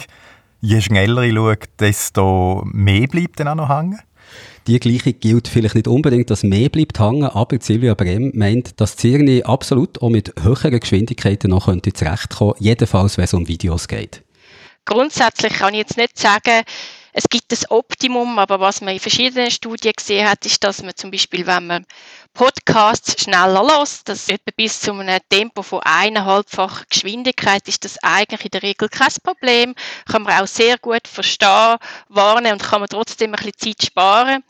je 0.59 0.81
schneller 0.81 1.23
ich 1.23 1.33
schaue, 1.33 1.57
desto 1.79 2.63
mehr 2.71 3.07
bleibt 3.07 3.39
dann 3.39 3.47
auch 3.47 3.55
noch 3.55 3.69
hängen? 3.69 3.99
Die 4.67 4.79
Gleichung 4.79 5.15
gilt 5.19 5.47
vielleicht 5.47 5.75
nicht 5.75 5.87
unbedingt, 5.87 6.29
dass 6.29 6.43
mehr 6.43 6.69
bleibt 6.69 6.99
hängen, 6.99 7.23
aber 7.23 7.57
Silvia 7.59 7.95
Brem 7.95 8.31
meint, 8.35 8.79
dass 8.79 8.95
die 8.95 9.13
Zirni 9.13 9.43
absolut 9.43 10.01
auch 10.01 10.09
mit 10.09 10.33
höheren 10.39 10.79
Geschwindigkeiten 10.79 11.49
noch 11.49 11.65
könnte 11.65 11.93
zurechtkommen, 11.93 12.53
jedenfalls 12.59 13.17
wenn 13.17 13.25
es 13.25 13.33
um 13.33 13.47
Videos 13.47 13.87
geht. 13.87 14.21
Grundsätzlich 14.91 15.53
kann 15.53 15.73
ich 15.73 15.79
jetzt 15.79 15.95
nicht 15.95 16.19
sagen, 16.19 16.63
es 17.13 17.25
gibt 17.29 17.51
das 17.51 17.69
Optimum, 17.69 18.39
aber 18.39 18.59
was 18.59 18.81
man 18.81 18.93
in 18.93 18.99
verschiedenen 18.99 19.51
Studien 19.51 19.93
gesehen 19.95 20.29
hat, 20.29 20.45
ist, 20.45 20.63
dass 20.63 20.81
man 20.81 20.95
zum 20.95 21.11
Beispiel, 21.11 21.45
wenn 21.45 21.67
man 21.67 21.85
Podcasts 22.33 23.21
schneller 23.21 23.63
lässt, 23.63 24.07
das 24.07 24.29
etwa 24.29 24.51
bis 24.55 24.79
zu 24.79 24.93
einem 24.93 25.19
Tempo 25.29 25.61
von 25.61 25.81
eineinhalbfacher 25.83 26.85
Geschwindigkeit 26.89 27.67
ist 27.67 27.83
das 27.83 28.01
eigentlich 28.01 28.45
in 28.45 28.51
der 28.51 28.63
Regel 28.63 28.87
kein 28.87 29.13
Problem. 29.23 29.75
Kann 30.09 30.23
man 30.23 30.41
auch 30.41 30.47
sehr 30.47 30.77
gut 30.77 31.07
verstehen, 31.07 31.77
warnen 32.07 32.53
und 32.53 32.63
kann 32.63 32.79
man 32.79 32.89
trotzdem 32.89 33.33
ein 33.33 33.43
bisschen 33.43 33.75
Zeit 33.77 33.87
sparen. 33.87 34.43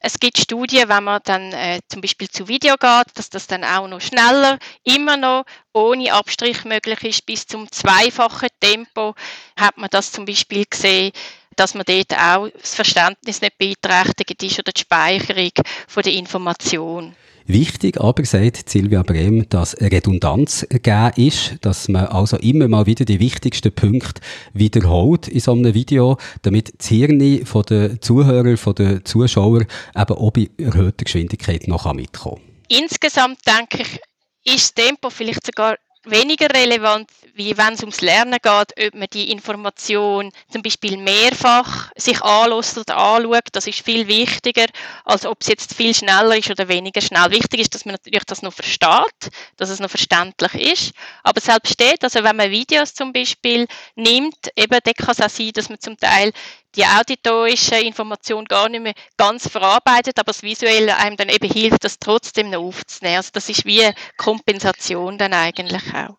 Es 0.00 0.18
gibt 0.18 0.38
Studien, 0.38 0.88
wenn 0.88 1.04
man 1.04 1.20
dann 1.24 1.52
äh, 1.52 1.80
zum 1.88 2.00
Beispiel 2.00 2.28
zu 2.28 2.48
Video 2.48 2.74
geht, 2.76 3.06
dass 3.14 3.30
das 3.30 3.46
dann 3.46 3.64
auch 3.64 3.88
noch 3.88 4.00
schneller, 4.00 4.58
immer 4.84 5.16
noch 5.16 5.44
ohne 5.72 6.12
Abstrich 6.12 6.64
möglich 6.64 7.02
ist, 7.04 7.26
bis 7.26 7.46
zum 7.46 7.70
zweifachen 7.70 8.48
Tempo 8.60 9.14
hat 9.58 9.78
man 9.78 9.88
das 9.90 10.12
zum 10.12 10.24
Beispiel 10.24 10.64
gesehen, 10.68 11.12
dass 11.56 11.74
man 11.74 11.84
dort 11.86 12.12
auch 12.12 12.48
das 12.60 12.74
Verständnis 12.74 13.40
nicht 13.40 13.58
beeinträchtigt 13.58 14.42
ist 14.42 14.58
oder 14.58 14.72
die 14.72 14.80
Speicherung 14.80 15.50
von 15.88 16.02
der 16.02 16.12
Information. 16.12 17.14
Wichtig 17.48 18.00
aber, 18.00 18.24
sagt 18.24 18.68
Silvia 18.68 19.04
Brehm, 19.04 19.48
dass 19.48 19.80
Redundanz 19.80 20.66
gegeben 20.68 21.12
ist, 21.14 21.54
dass 21.60 21.86
man 21.88 22.06
also 22.06 22.36
immer 22.38 22.66
mal 22.66 22.86
wieder 22.86 23.04
die 23.04 23.20
wichtigsten 23.20 23.72
Punkte 23.72 24.20
wiederholt 24.52 25.28
in 25.28 25.38
so 25.38 25.52
einem 25.52 25.72
Video, 25.72 26.18
damit 26.42 26.72
das 26.78 26.88
Hirn 26.88 27.46
von 27.46 27.62
den 27.62 28.02
Zuhörern, 28.02 28.56
von 28.56 28.74
den 28.74 29.04
Zuschauern 29.04 29.66
eben 29.94 30.16
auch 30.16 30.30
bei 30.32 30.50
erhöhter 30.58 31.04
Geschwindigkeit 31.04 31.68
noch 31.68 31.92
mitkommen 31.94 32.42
kann. 32.68 32.80
Insgesamt 32.82 33.38
denke 33.46 33.82
ich, 33.82 34.54
ist 34.54 34.76
das 34.76 34.84
Tempo 34.84 35.10
vielleicht 35.10 35.46
sogar 35.46 35.76
weniger 36.06 36.48
relevant, 36.52 37.10
wie 37.34 37.56
wenn 37.56 37.74
es 37.74 37.80
ums 37.80 38.00
Lernen 38.00 38.38
geht, 38.42 38.86
ob 38.86 38.94
man 38.94 39.08
die 39.12 39.30
Information 39.30 40.32
zum 40.50 40.62
Beispiel 40.62 40.96
mehrfach 40.96 41.90
sich 41.96 42.22
anlässt 42.22 42.78
oder 42.78 42.96
anschaut. 42.96 43.48
Das 43.52 43.66
ist 43.66 43.84
viel 43.84 44.06
wichtiger, 44.08 44.66
als 45.04 45.26
ob 45.26 45.42
es 45.42 45.48
jetzt 45.48 45.74
viel 45.74 45.94
schneller 45.94 46.36
ist 46.36 46.50
oder 46.50 46.68
weniger 46.68 47.00
schnell. 47.00 47.30
Wichtig 47.30 47.60
ist, 47.60 47.74
dass 47.74 47.84
man 47.84 47.94
natürlich 47.94 48.24
das 48.24 48.42
noch 48.42 48.54
versteht, 48.54 49.30
dass 49.56 49.68
es 49.68 49.80
noch 49.80 49.90
verständlich 49.90 50.54
ist. 50.54 50.92
Aber 51.22 51.40
selbst 51.40 51.78
dort, 51.80 52.02
also 52.02 52.22
wenn 52.24 52.36
man 52.36 52.50
Videos 52.50 52.94
zum 52.94 53.12
Beispiel 53.12 53.66
nimmt, 53.94 54.48
eben, 54.56 54.78
dann 54.82 54.94
kann 54.94 55.10
es 55.12 55.20
auch 55.20 55.28
sein, 55.28 55.50
dass 55.52 55.68
man 55.68 55.80
zum 55.80 55.98
Teil 55.98 56.32
die 56.76 56.84
auditorische 56.84 57.76
Information 57.76 58.44
gar 58.44 58.68
nicht 58.68 58.82
mehr 58.82 58.94
ganz 59.16 59.48
verarbeitet, 59.48 60.18
aber 60.18 60.32
das 60.32 60.42
Visuelle 60.42 60.96
einem 60.96 61.16
dann 61.16 61.28
eben 61.28 61.50
hilft, 61.50 61.84
das 61.84 61.98
trotzdem 61.98 62.50
noch 62.50 62.62
aufzunehmen. 62.62 63.16
Also 63.16 63.30
das 63.32 63.48
ist 63.48 63.64
wie 63.64 63.90
Kompensation 64.16 65.18
dann 65.18 65.32
eigentlich 65.32 65.82
auch. 65.94 66.16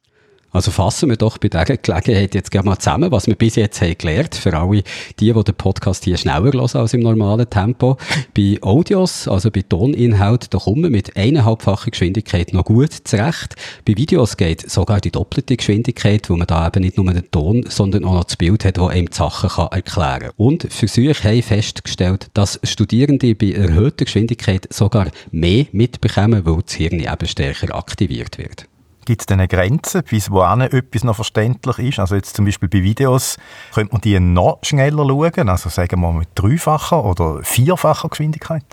Also 0.58 0.72
fassen 0.72 1.10
wir 1.10 1.18
doch 1.18 1.38
bei 1.38 1.50
dieser 1.50 1.66
Gelegenheit 1.66 2.34
jetzt 2.34 2.50
gerne 2.50 2.66
mal 2.66 2.80
zusammen, 2.80 3.12
was 3.12 3.28
wir 3.28 3.36
bis 3.36 3.58
jetzt 3.58 3.80
haben 3.80 3.96
gelernt, 3.96 4.34
für 4.34 4.58
alle 4.58 4.82
die, 5.20 5.32
die 5.32 5.44
den 5.44 5.54
Podcast 5.54 6.04
hier 6.04 6.18
schneller 6.18 6.46
hören 6.46 6.60
als 6.74 6.96
im 6.96 7.02
normalen 7.02 7.48
Tempo. 7.48 7.98
Bei 8.36 8.58
Audios, 8.62 9.28
also 9.28 9.52
bei 9.52 9.62
Toninhalt, 9.62 10.52
da 10.52 10.58
kommen 10.58 10.82
wir 10.82 10.90
mit 10.90 11.16
eineinhalbfacher 11.16 11.92
Geschwindigkeit 11.92 12.54
noch 12.54 12.66
gut 12.66 12.92
zurecht. 12.92 13.56
Bei 13.86 13.96
Videos 13.96 14.36
geht 14.36 14.68
sogar 14.68 15.00
die 15.00 15.12
doppelte 15.12 15.56
Geschwindigkeit, 15.56 16.28
wo 16.28 16.36
man 16.36 16.48
da 16.48 16.66
eben 16.66 16.82
nicht 16.82 16.98
nur 16.98 17.06
den 17.06 17.30
Ton, 17.30 17.64
sondern 17.70 18.04
auch 18.04 18.16
noch 18.16 18.24
das 18.24 18.38
Bild 18.38 18.66
hat, 18.66 18.78
das 18.78 18.90
einem 18.90 19.12
die 19.12 19.16
Sachen 19.16 19.50
kann 19.52 19.68
erklären 19.68 20.20
kann. 20.22 20.32
Und 20.38 20.74
Versuche 20.74 21.24
haben 21.24 21.44
festgestellt, 21.44 22.32
dass 22.34 22.60
Studierende 22.64 23.36
bei 23.36 23.52
erhöhter 23.52 24.06
Geschwindigkeit 24.06 24.68
sogar 24.74 25.12
mehr 25.30 25.68
mitbekommen, 25.72 26.48
weil 26.48 26.64
das 26.64 26.74
Hirn 26.74 27.00
eben 27.00 27.28
stärker 27.28 27.76
aktiviert 27.76 28.40
wird. 28.40 28.68
Gibt 29.08 29.22
es 29.22 29.26
denn 29.26 29.40
eine 29.40 29.48
Grenze, 29.48 30.04
bis 30.04 30.30
wohin 30.32 30.60
etwas 30.60 31.06
noch 31.06 31.16
verständlich 31.16 31.80
ist? 31.80 32.00
Also 32.00 32.16
jetzt 32.16 32.36
zum 32.36 32.44
Beispiel 32.44 32.68
bei 32.68 32.84
Videos, 32.84 33.38
könnte 33.74 33.94
man 33.94 34.02
die 34.02 34.20
noch 34.20 34.60
schneller 34.64 35.08
schauen? 35.08 35.48
Also 35.48 35.70
sagen 35.70 36.02
wir 36.02 36.12
mit 36.12 36.28
dreifacher 36.36 37.06
oder 37.06 37.42
vierfacher 37.42 38.10
Geschwindigkeit? 38.10 38.66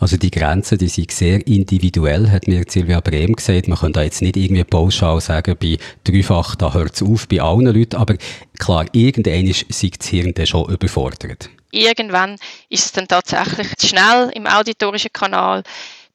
Also 0.00 0.16
die 0.16 0.32
Grenzen, 0.32 0.78
die 0.78 0.88
sind 0.88 1.12
sehr 1.12 1.46
individuell, 1.46 2.32
hat 2.32 2.48
mir 2.48 2.64
Silvia 2.66 2.98
Brehm 2.98 3.34
gesagt. 3.34 3.68
Man 3.68 3.78
kann 3.78 3.92
da 3.92 4.02
jetzt 4.02 4.22
nicht 4.22 4.36
irgendwie 4.36 4.64
pauschal 4.64 5.20
sagen, 5.20 5.54
bei 5.56 5.78
dreifach, 6.02 6.56
da 6.56 6.74
hört 6.74 6.96
es 6.96 7.02
auf 7.04 7.28
bei 7.28 7.40
allen 7.40 7.66
Leuten. 7.66 7.94
Aber 7.94 8.16
klar, 8.58 8.86
irgendein 8.90 9.46
ist 9.46 9.66
das 9.70 10.08
Hirn 10.08 10.34
dann 10.34 10.48
schon 10.48 10.68
überfordert. 10.68 11.48
Irgendwann 11.70 12.38
ist 12.70 12.86
es 12.86 12.92
dann 12.92 13.06
tatsächlich 13.06 13.76
zu 13.76 13.86
schnell 13.86 14.30
im 14.34 14.48
auditorischen 14.48 15.12
Kanal. 15.12 15.62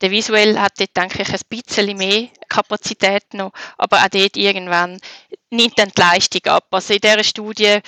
Der 0.02 0.10
visuell 0.10 0.60
hat 0.60 0.80
dort, 0.80 0.98
denke 0.98 1.22
ich, 1.22 1.30
ein 1.30 1.40
bisschen 1.48 1.98
mehr 1.98 2.28
Kapazität 2.50 3.34
noch, 3.34 3.52
aber 3.78 3.98
auch 3.98 4.10
dort 4.10 4.36
irgendwann 4.36 5.00
nimmt 5.52 5.78
dann 5.78 5.92
die 5.96 6.02
Leistung 6.02 6.42
ab. 6.46 6.66
Also 6.72 6.94
in 6.94 7.02
dieser 7.02 7.24
Studie, 7.24 7.80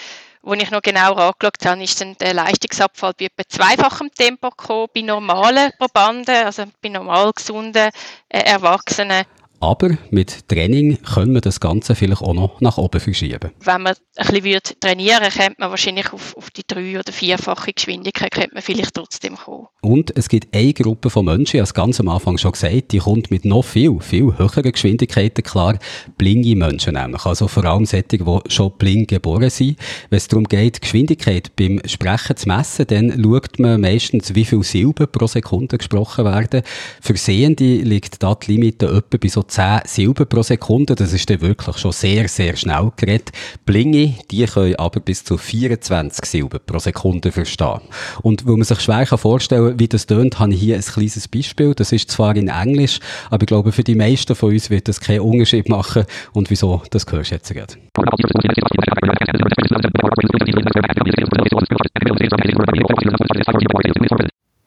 wo 0.43 0.53
ich 0.53 0.69
noch 0.69 0.81
genauer 0.81 1.17
angeschaut 1.17 1.65
habe, 1.65 1.83
ist 1.83 1.99
dann 1.99 2.15
der 2.17 2.35
Leistungsabfall 2.35 3.13
bei 3.17 3.25
etwa 3.25 3.43
zweifachem 3.47 4.11
Tempo 4.13 4.49
gekommen, 4.51 4.89
bei 4.93 5.01
normalen 5.01 5.71
Probanden, 5.79 6.45
also 6.45 6.65
bei 6.81 6.89
normal 6.89 7.31
gesunden 7.33 7.89
äh, 8.29 8.39
Erwachsenen. 8.39 9.25
Aber 9.63 9.91
mit 10.11 10.49
Training 10.49 11.01
können 11.03 11.35
wir 11.35 11.39
das 11.39 11.61
Ganze 11.61 11.95
vielleicht 11.95 12.21
auch 12.21 12.33
noch 12.33 12.59
nach 12.59 12.77
oben 12.77 12.99
verschieben. 12.99 13.51
Wenn 13.61 13.83
man 13.83 13.95
ein 14.17 14.27
bisschen 14.27 14.59
trainieren 14.81 15.21
würde, 15.21 15.37
könnte 15.37 15.55
man 15.57 15.69
wahrscheinlich 15.69 16.11
auf, 16.11 16.35
auf 16.35 16.51
die 16.51 16.63
drei- 16.67 16.99
oder 16.99 17.13
vierfache 17.13 17.71
Geschwindigkeit 17.71 18.31
könnte 18.31 18.55
man 18.55 18.61
vielleicht 18.61 18.93
trotzdem 18.93 19.37
kommen. 19.37 19.67
Und 19.81 20.17
es 20.17 20.27
gibt 20.27 20.53
eine 20.53 20.73
Gruppe 20.73 21.09
von 21.09 21.23
Menschen, 21.23 21.55
ich 21.55 21.61
habe 21.61 21.63
es 21.63 21.73
ganz 21.73 22.01
am 22.01 22.09
Anfang 22.09 22.37
schon 22.37 22.51
gesagt, 22.51 22.91
die 22.91 22.97
kommt 22.97 23.31
mit 23.31 23.45
noch 23.45 23.63
viel, 23.63 24.01
viel 24.01 24.37
höheren 24.37 24.69
Geschwindigkeiten 24.69 25.45
klar. 25.45 25.79
Blinge 26.17 26.57
Menschen 26.57 26.95
nämlich. 26.95 27.25
Also 27.25 27.47
vor 27.47 27.63
allem 27.63 27.85
solche, 27.85 28.03
die 28.03 28.39
schon 28.49 28.77
blind 28.77 29.07
geboren 29.07 29.49
sind. 29.49 29.79
Wenn 30.09 30.17
es 30.17 30.27
darum 30.27 30.43
geht, 30.43 30.81
Geschwindigkeit 30.81 31.55
beim 31.55 31.79
Sprechen 31.85 32.35
zu 32.35 32.49
messen, 32.49 32.87
dann 32.87 33.23
schaut 33.23 33.59
man 33.59 33.79
meistens, 33.79 34.35
wie 34.35 34.43
viele 34.43 34.63
Silben 34.63 35.07
pro 35.09 35.27
Sekunde 35.27 35.77
gesprochen 35.77 36.25
werden. 36.25 36.63
Für 36.99 37.15
Sehende 37.15 37.77
liegt 37.77 38.21
da 38.21 38.35
die 38.35 38.51
Limite 38.51 38.87
etwa 38.87 39.17
bei 39.17 39.29
so 39.29 39.41
10 39.53 39.81
Silben 39.85 40.27
pro 40.27 40.41
Sekunde. 40.41 40.95
Das 40.95 41.13
ist 41.13 41.29
dann 41.29 41.39
wirklich 41.41 41.77
schon 41.77 41.91
sehr, 41.91 42.27
sehr 42.27 42.55
schnell 42.55 42.91
geredet. 42.95 43.31
Blinge, 43.67 44.15
die 44.31 44.45
können 44.45 44.75
aber 44.77 44.99
bis 44.99 45.23
zu 45.23 45.37
24 45.37 46.25
Silben 46.25 46.59
pro 46.65 46.79
Sekunde 46.79 47.31
verstehen. 47.31 47.81
Und 48.23 48.47
weil 48.47 48.55
man 48.55 48.63
sich 48.63 48.81
schwer 48.81 49.05
vorstellen 49.05 49.69
kann, 49.69 49.79
wie 49.79 49.87
das 49.87 50.07
tönt, 50.07 50.39
habe 50.39 50.55
ich 50.55 50.59
hier 50.59 50.75
ein 50.75 50.81
kleines 50.81 51.27
Beispiel. 51.27 51.75
Das 51.75 51.91
ist 51.91 52.09
zwar 52.09 52.35
in 52.35 52.47
Englisch, 52.47 52.99
aber 53.29 53.43
ich 53.43 53.47
glaube, 53.47 53.71
für 53.71 53.83
die 53.83 53.93
meisten 53.93 54.33
von 54.33 54.53
uns 54.53 54.71
wird 54.71 54.87
das 54.87 54.99
keinen 54.99 55.19
Unterschied 55.19 55.69
machen. 55.69 56.05
Und 56.33 56.49
wieso, 56.49 56.81
das 56.89 57.05
du 57.05 57.17
jetzt 57.17 57.53
gerade. 57.53 57.75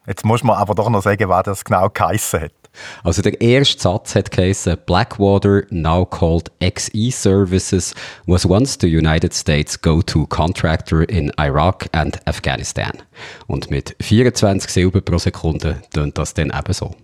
Jetzt 0.06 0.24
muss 0.24 0.44
man 0.44 0.56
aber 0.56 0.76
doch 0.76 0.88
noch 0.88 1.02
sagen, 1.02 1.28
was 1.28 1.42
das 1.42 1.64
genau 1.64 1.88
geheissen 1.88 2.42
hat. 2.42 2.65
Also 3.04 3.22
der 3.22 3.40
erste 3.40 3.80
Satz 3.80 4.14
hat 4.14 4.30
geheißen, 4.30 4.76
Blackwater, 4.86 5.62
now 5.70 6.04
called 6.04 6.50
XE 6.60 7.10
Services, 7.10 7.94
was 8.26 8.46
once 8.46 8.78
the 8.80 8.88
United 8.88 9.34
States 9.34 9.80
go-to 9.80 10.26
contractor 10.26 11.08
in 11.08 11.32
Iraq 11.38 11.88
and 11.92 12.18
Afghanistan. 12.26 12.92
Und 13.46 13.70
mit 13.70 13.96
24 14.00 14.70
Silben 14.70 15.02
pro 15.02 15.18
Sekunde 15.18 15.82
tönt 15.92 16.18
das 16.18 16.34
dann 16.34 16.52
ebenso. 16.56 16.94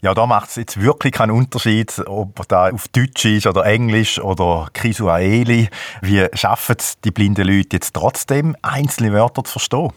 Ja, 0.00 0.14
da 0.14 0.26
macht 0.26 0.50
es 0.50 0.56
jetzt 0.56 0.80
wirklich 0.80 1.12
keinen 1.12 1.32
Unterschied, 1.32 2.00
ob 2.06 2.46
da 2.46 2.70
auf 2.70 2.86
Deutsch 2.86 3.24
ist 3.24 3.48
oder 3.48 3.66
Englisch 3.66 4.20
oder 4.20 4.68
Kisuaeli. 4.72 5.68
Wie 6.02 6.24
schaffen 6.34 6.76
es 6.78 7.00
die 7.00 7.10
blinden 7.10 7.44
Leute 7.44 7.70
jetzt 7.72 7.94
trotzdem, 7.94 8.54
einzelne 8.62 9.12
Wörter 9.12 9.42
zu 9.42 9.52
verstehen? 9.52 9.90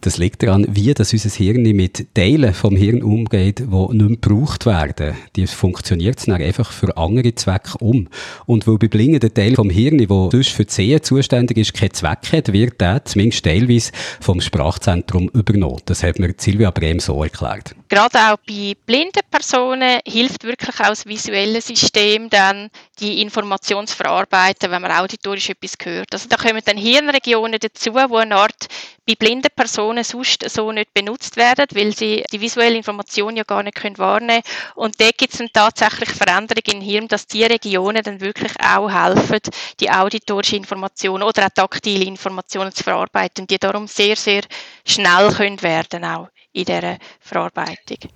Das 0.00 0.16
liegt 0.16 0.44
daran, 0.44 0.64
wie 0.68 0.94
das 0.94 1.12
unser 1.12 1.30
Hirn 1.30 1.62
mit 1.62 2.14
Teilen 2.14 2.54
vom 2.54 2.76
Hirn 2.76 3.02
umgeht, 3.02 3.67
die 3.70 3.96
nicht 3.96 4.08
mehr 4.08 4.18
gebraucht 4.18 4.66
werden. 4.66 5.16
Die 5.36 5.46
funktioniert 5.46 6.26
dann 6.26 6.40
einfach 6.40 6.72
für 6.72 6.96
andere 6.96 7.34
Zwecke 7.34 7.78
um. 7.78 8.08
Und 8.46 8.66
weil 8.66 8.78
bei 8.78 8.88
Blingen 8.88 9.20
der 9.20 9.32
Teil 9.32 9.54
vom 9.54 9.70
Hirn, 9.70 9.98
der 9.98 10.08
sonst 10.08 10.50
für 10.50 10.64
die 10.64 10.72
Sehen 10.72 11.02
zuständig 11.02 11.58
ist, 11.58 11.74
keinen 11.74 11.92
Zweck 11.92 12.32
hat, 12.32 12.52
wird 12.52 12.80
der 12.80 13.04
zumindest 13.04 13.44
teilweise 13.44 13.92
vom 14.20 14.40
Sprachzentrum 14.40 15.28
übernommen. 15.30 15.80
Das 15.84 16.02
hat 16.02 16.18
mir 16.18 16.34
Silvia 16.36 16.70
Brehm 16.70 17.00
so 17.00 17.22
erklärt. 17.22 17.74
Gerade 17.88 18.18
auch 18.18 18.36
bei 18.46 18.74
blinden 18.84 19.20
Personen 19.30 20.00
hilft 20.06 20.44
wirklich 20.44 20.78
auch 20.80 20.88
das 20.88 21.06
visuelle 21.06 21.60
System 21.60 22.28
dann, 22.28 22.68
die 23.00 23.22
Information 23.22 23.86
zu 23.86 23.96
verarbeiten, 23.96 24.70
wenn 24.70 24.82
man 24.82 24.92
auditorisch 24.92 25.50
etwas 25.50 25.74
hört. 25.82 26.12
Also 26.12 26.28
da 26.28 26.36
kommen 26.36 26.60
dann 26.64 26.76
Hirnregionen 26.76 27.58
dazu, 27.60 27.94
wo 27.94 28.16
eine 28.16 28.36
Art 28.36 28.66
bei 29.08 29.14
blinden 29.14 29.48
Personen 29.56 30.04
sonst 30.04 30.44
so 30.50 30.70
nicht 30.70 30.92
benutzt 30.92 31.38
werden, 31.38 31.66
weil 31.72 31.96
sie 31.96 32.22
die 32.30 32.42
visuelle 32.42 32.76
Information 32.76 33.36
ja 33.36 33.42
gar 33.44 33.62
nicht 33.62 33.76
können 33.76 33.96
wahrnehmen 33.96 34.42
können. 34.42 34.74
Und 34.74 35.00
da 35.00 35.08
gibt 35.16 35.32
es 35.32 35.38
dann 35.38 35.48
tatsächlich 35.50 36.10
Veränderungen 36.10 36.82
im 36.82 36.86
Hirn, 36.86 37.08
dass 37.08 37.26
die 37.26 37.42
Regionen 37.42 38.02
dann 38.02 38.20
wirklich 38.20 38.52
auch 38.62 38.90
helfen, 38.90 39.40
die 39.80 39.90
auditorische 39.90 40.56
Information 40.56 41.22
oder 41.22 41.46
auch 41.46 41.54
taktile 41.54 42.04
Informationen 42.04 42.70
zu 42.72 42.84
verarbeiten, 42.84 43.46
die 43.46 43.58
darum 43.58 43.86
sehr, 43.86 44.14
sehr 44.14 44.42
schnell 44.84 45.32
können 45.32 45.62
werden 45.62 46.04
auch 46.04 46.28
in 46.52 46.66
dieser 46.66 46.98
Verarbeitung. 47.20 48.10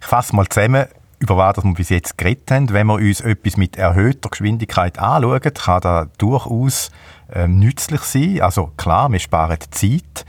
Ich 0.00 0.06
fasse 0.06 0.34
mal 0.34 0.48
zusammen, 0.48 0.88
über 1.20 1.36
was 1.36 1.62
wir 1.62 1.74
bis 1.74 1.90
jetzt 1.90 2.18
geredet 2.18 2.50
haben. 2.50 2.72
Wenn 2.72 2.88
wir 2.88 2.94
uns 2.94 3.20
etwas 3.20 3.56
mit 3.56 3.76
erhöhter 3.76 4.30
Geschwindigkeit 4.30 4.98
anschauen, 4.98 5.40
kann 5.40 5.80
das 5.80 6.08
durchaus 6.18 6.90
äh, 7.32 7.48
nützlich 7.48 8.02
sein. 8.02 8.40
Also 8.40 8.72
klar, 8.76 9.10
wir 9.10 9.18
sparen 9.18 9.58
Zeit, 9.70 10.24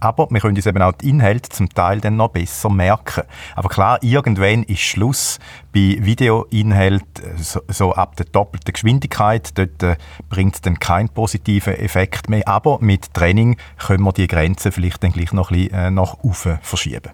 aber 0.00 0.28
wir 0.30 0.40
können 0.40 0.56
uns 0.56 0.66
eben 0.66 0.82
auch 0.82 0.92
die 0.92 1.10
Inhalte 1.10 1.50
zum 1.50 1.68
Teil 1.68 2.00
dann 2.00 2.16
noch 2.16 2.30
besser 2.30 2.70
merken. 2.70 3.24
Aber 3.54 3.68
klar, 3.68 3.98
irgendwann 4.02 4.62
ist 4.62 4.80
Schluss 4.80 5.38
bei 5.74 5.98
Videoinhalten 6.00 7.36
so, 7.36 7.60
so 7.68 7.92
ab 7.92 8.16
der 8.16 8.26
doppelten 8.26 8.72
Geschwindigkeit. 8.72 9.56
Dort 9.58 9.82
äh, 9.82 9.96
bringt 10.30 10.54
es 10.54 10.60
dann 10.62 10.78
keinen 10.78 11.10
positiven 11.10 11.74
Effekt 11.74 12.30
mehr. 12.30 12.48
Aber 12.48 12.78
mit 12.80 13.12
Training 13.12 13.58
können 13.78 14.02
wir 14.02 14.12
die 14.12 14.26
Grenze 14.26 14.72
vielleicht 14.72 15.02
dann 15.04 15.12
gleich 15.12 15.32
noch 15.32 15.50
ein 15.50 15.64
bisschen 15.68 15.74
äh, 15.74 15.90
nach 15.90 16.14
oben 16.22 16.58
verschieben. 16.62 17.12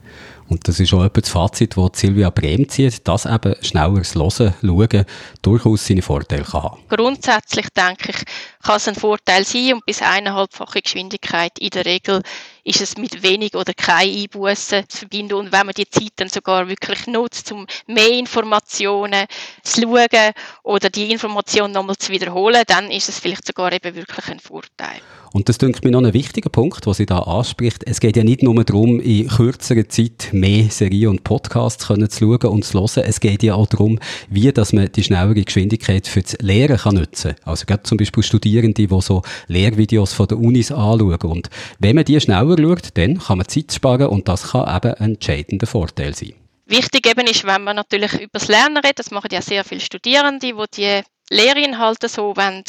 Und 0.48 0.68
das 0.68 0.78
ist 0.78 0.94
auch 0.94 1.08
das 1.08 1.28
Fazit, 1.28 1.76
das 1.76 1.90
Silvia 1.94 2.30
Brehm 2.30 2.68
zieht, 2.68 3.06
dass 3.08 3.26
eben 3.26 3.56
schnelleres 3.62 4.14
Hören, 4.14 4.54
Schauen 4.62 5.04
durchaus 5.42 5.86
seine 5.86 6.02
Vorteile 6.02 6.44
kann. 6.44 6.76
Grundsätzlich 6.88 7.66
denke 7.70 8.10
ich, 8.10 8.24
kann 8.62 8.76
es 8.76 8.88
ein 8.88 8.94
Vorteil 8.94 9.44
sein 9.44 9.74
und 9.74 9.86
bis 9.86 10.02
eineinhalbfache 10.02 10.82
Geschwindigkeit 10.82 11.58
in 11.58 11.70
der 11.70 11.84
Regel 11.84 12.22
ist 12.64 12.80
es 12.80 12.96
mit 12.96 13.22
wenig 13.22 13.54
oder 13.54 13.72
kein 13.74 14.08
Einbußen 14.08 14.88
zu 14.88 14.98
verbinden. 14.98 15.34
Und 15.34 15.52
wenn 15.52 15.66
man 15.66 15.74
die 15.74 15.88
Zeit 15.88 16.12
dann 16.16 16.28
sogar 16.28 16.68
wirklich 16.68 17.06
nutzt, 17.06 17.52
um 17.52 17.66
mehr 17.86 18.10
Informationen 18.10 19.26
zu 19.62 19.82
schauen 19.82 20.32
oder 20.64 20.90
die 20.90 21.12
Informationen 21.12 21.72
nochmal 21.72 21.96
zu 21.96 22.10
wiederholen, 22.10 22.64
dann 22.66 22.90
ist 22.90 23.08
es 23.08 23.20
vielleicht 23.20 23.46
sogar 23.46 23.72
eben 23.72 23.94
wirklich 23.94 24.28
ein 24.28 24.40
Vorteil. 24.40 25.00
Und 25.36 25.50
das 25.50 25.58
denke 25.58 25.80
mir 25.84 25.90
noch 25.90 26.02
ein 26.02 26.14
wichtiger 26.14 26.48
Punkt, 26.48 26.86
was 26.86 26.96
sie 26.96 27.04
da 27.04 27.18
anspricht. 27.18 27.84
Es 27.84 28.00
geht 28.00 28.16
ja 28.16 28.24
nicht 28.24 28.42
nur 28.42 28.64
darum, 28.64 29.00
in 29.00 29.28
kürzerer 29.28 29.86
Zeit 29.86 30.30
mehr 30.32 30.70
Serien 30.70 31.10
und 31.10 31.24
Podcasts 31.24 31.88
können 31.88 32.08
zu 32.08 32.38
schauen 32.40 32.50
und 32.54 32.64
zu 32.64 32.80
hören. 32.80 33.04
Es 33.06 33.20
geht 33.20 33.42
ja 33.42 33.52
auch 33.52 33.66
darum, 33.66 33.98
wie 34.30 34.50
dass 34.50 34.72
man 34.72 34.90
die 34.90 35.04
schnellere 35.04 35.44
Geschwindigkeit 35.44 36.06
für 36.06 36.22
das 36.22 36.38
Lehren 36.40 36.78
kann 36.78 36.94
nutzen 36.94 37.34
kann. 37.34 37.50
Also 37.52 37.66
gerade 37.66 37.82
zum 37.82 37.98
Beispiel 37.98 38.22
Studierende, 38.22 38.86
die 38.86 39.00
so 39.02 39.20
Lehrvideos 39.46 40.14
von 40.14 40.26
der 40.26 40.38
Unis 40.38 40.72
anschauen. 40.72 41.18
Und 41.30 41.50
wenn 41.80 41.96
man 41.96 42.06
die 42.06 42.18
schneller 42.18 42.56
schaut, 42.58 42.88
dann 42.94 43.18
kann 43.18 43.36
man 43.36 43.46
Zeit 43.46 43.74
sparen 43.74 44.06
und 44.06 44.28
das 44.28 44.52
kann 44.52 44.74
eben 44.74 44.94
ein 44.94 45.10
entscheidender 45.16 45.66
Vorteil 45.66 46.14
sein. 46.14 46.32
Wichtig 46.64 47.06
eben 47.06 47.26
ist, 47.26 47.44
wenn 47.44 47.62
man 47.62 47.76
natürlich 47.76 48.14
über 48.14 48.30
das 48.32 48.48
Lernen 48.48 48.78
redet, 48.78 49.00
das 49.00 49.10
machen 49.10 49.28
ja 49.30 49.42
sehr 49.42 49.64
viele 49.64 49.82
Studierende, 49.82 50.46
die 50.46 50.54
die 50.74 51.02
Lehrinhalte 51.28 52.08
so 52.08 52.34
wollen, 52.36 52.64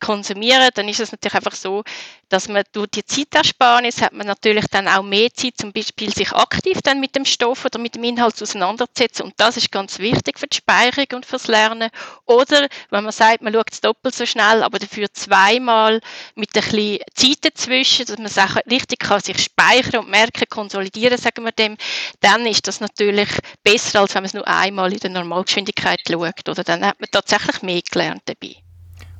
konsumieren, 0.00 0.68
dann 0.74 0.88
ist 0.88 1.00
es 1.00 1.12
natürlich 1.12 1.34
einfach 1.34 1.54
so, 1.54 1.82
dass 2.28 2.48
man 2.48 2.62
durch 2.72 2.88
die 2.88 3.04
Zeitersparnis 3.04 4.02
hat 4.02 4.12
man 4.12 4.26
natürlich 4.26 4.66
dann 4.70 4.86
auch 4.86 5.02
mehr 5.02 5.32
Zeit, 5.32 5.54
zum 5.56 5.72
Beispiel 5.72 6.12
sich 6.12 6.32
aktiv 6.32 6.78
dann 6.82 7.00
mit 7.00 7.16
dem 7.16 7.24
Stoff 7.24 7.64
oder 7.64 7.78
mit 7.78 7.94
dem 7.94 8.04
Inhalt 8.04 8.40
auseinanderzusetzen 8.42 9.24
und 9.24 9.34
das 9.38 9.56
ist 9.56 9.72
ganz 9.72 9.98
wichtig 9.98 10.38
für 10.38 10.46
die 10.46 10.56
Speicherung 10.56 11.06
und 11.16 11.26
fürs 11.26 11.46
Lernen. 11.46 11.90
Oder 12.26 12.68
wenn 12.90 13.04
man 13.04 13.12
sagt, 13.12 13.42
man 13.42 13.52
schaut 13.52 13.72
es 13.72 13.80
doppelt 13.80 14.14
so 14.14 14.26
schnell, 14.26 14.62
aber 14.62 14.78
dafür 14.78 15.12
zweimal 15.12 16.00
mit 16.34 16.54
ein 16.54 16.62
bisschen 16.62 16.98
Zeit 17.14 17.44
dazwischen, 17.44 18.06
dass 18.06 18.18
man 18.18 18.28
Sachen 18.28 18.62
richtig 18.70 19.00
kann 19.00 19.20
sich 19.20 19.42
speichern 19.42 20.04
und 20.04 20.10
merken, 20.10 20.44
konsolidieren, 20.48 21.18
sagen 21.18 21.44
wir 21.44 21.52
dem, 21.52 21.76
dann 22.20 22.46
ist 22.46 22.66
das 22.66 22.80
natürlich 22.80 23.28
besser, 23.62 24.00
als 24.00 24.14
wenn 24.14 24.22
man 24.22 24.26
es 24.26 24.34
nur 24.34 24.46
einmal 24.46 24.92
in 24.92 24.98
der 24.98 25.10
Normalgeschwindigkeit 25.10 26.00
schaut. 26.08 26.48
Oder 26.48 26.64
dann 26.64 26.84
hat 26.84 27.00
man 27.00 27.10
tatsächlich 27.10 27.62
mehr 27.62 27.82
gelernt 27.90 28.22
dabei. 28.26 28.67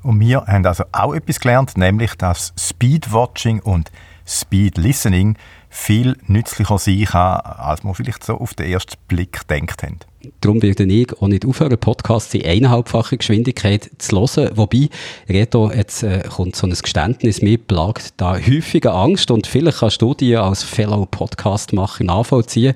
Und 0.03 0.19
wir 0.19 0.45
haben 0.45 0.65
also 0.65 0.85
auch 0.91 1.13
etwas 1.13 1.39
gelernt, 1.39 1.77
nämlich 1.77 2.15
dass 2.15 2.53
Speedwatching 2.57 3.59
und 3.59 3.91
Speed 4.25 4.77
Listening 4.77 5.37
viel 5.69 6.17
nützlicher 6.27 6.77
sein 6.77 7.05
kann, 7.05 7.41
als 7.41 7.83
man 7.83 7.93
vielleicht 7.95 8.23
so 8.23 8.39
auf 8.39 8.53
den 8.53 8.71
ersten 8.71 8.95
Blick 9.07 9.47
denkt 9.47 9.83
haben. 9.83 9.99
Darum 10.41 10.61
werde 10.61 10.83
ich 10.83 11.13
auch 11.21 11.27
nicht 11.29 11.45
aufhören, 11.45 11.77
Podcasts 11.77 12.33
in 12.33 12.43
eineinhalbfacher 12.43 13.15
Geschwindigkeit 13.15 13.89
zu 13.99 14.17
hören. 14.19 14.51
Wobei, 14.55 14.89
Reto, 15.29 15.71
jetzt 15.71 16.03
äh, 16.03 16.23
kommt 16.27 16.57
so 16.57 16.67
ein 16.67 16.73
Geständnis, 16.73 17.41
mir 17.41 17.57
plagt 17.57 18.15
da 18.17 18.33
häufige 18.35 18.91
Angst 18.91 19.31
und 19.31 19.47
vielleicht 19.47 19.79
kannst 19.79 20.01
du 20.01 20.13
die 20.13 20.35
als 20.35 20.63
Fellow 20.63 21.05
Podcastmacher 21.05 22.03
nachvollziehen. 22.03 22.73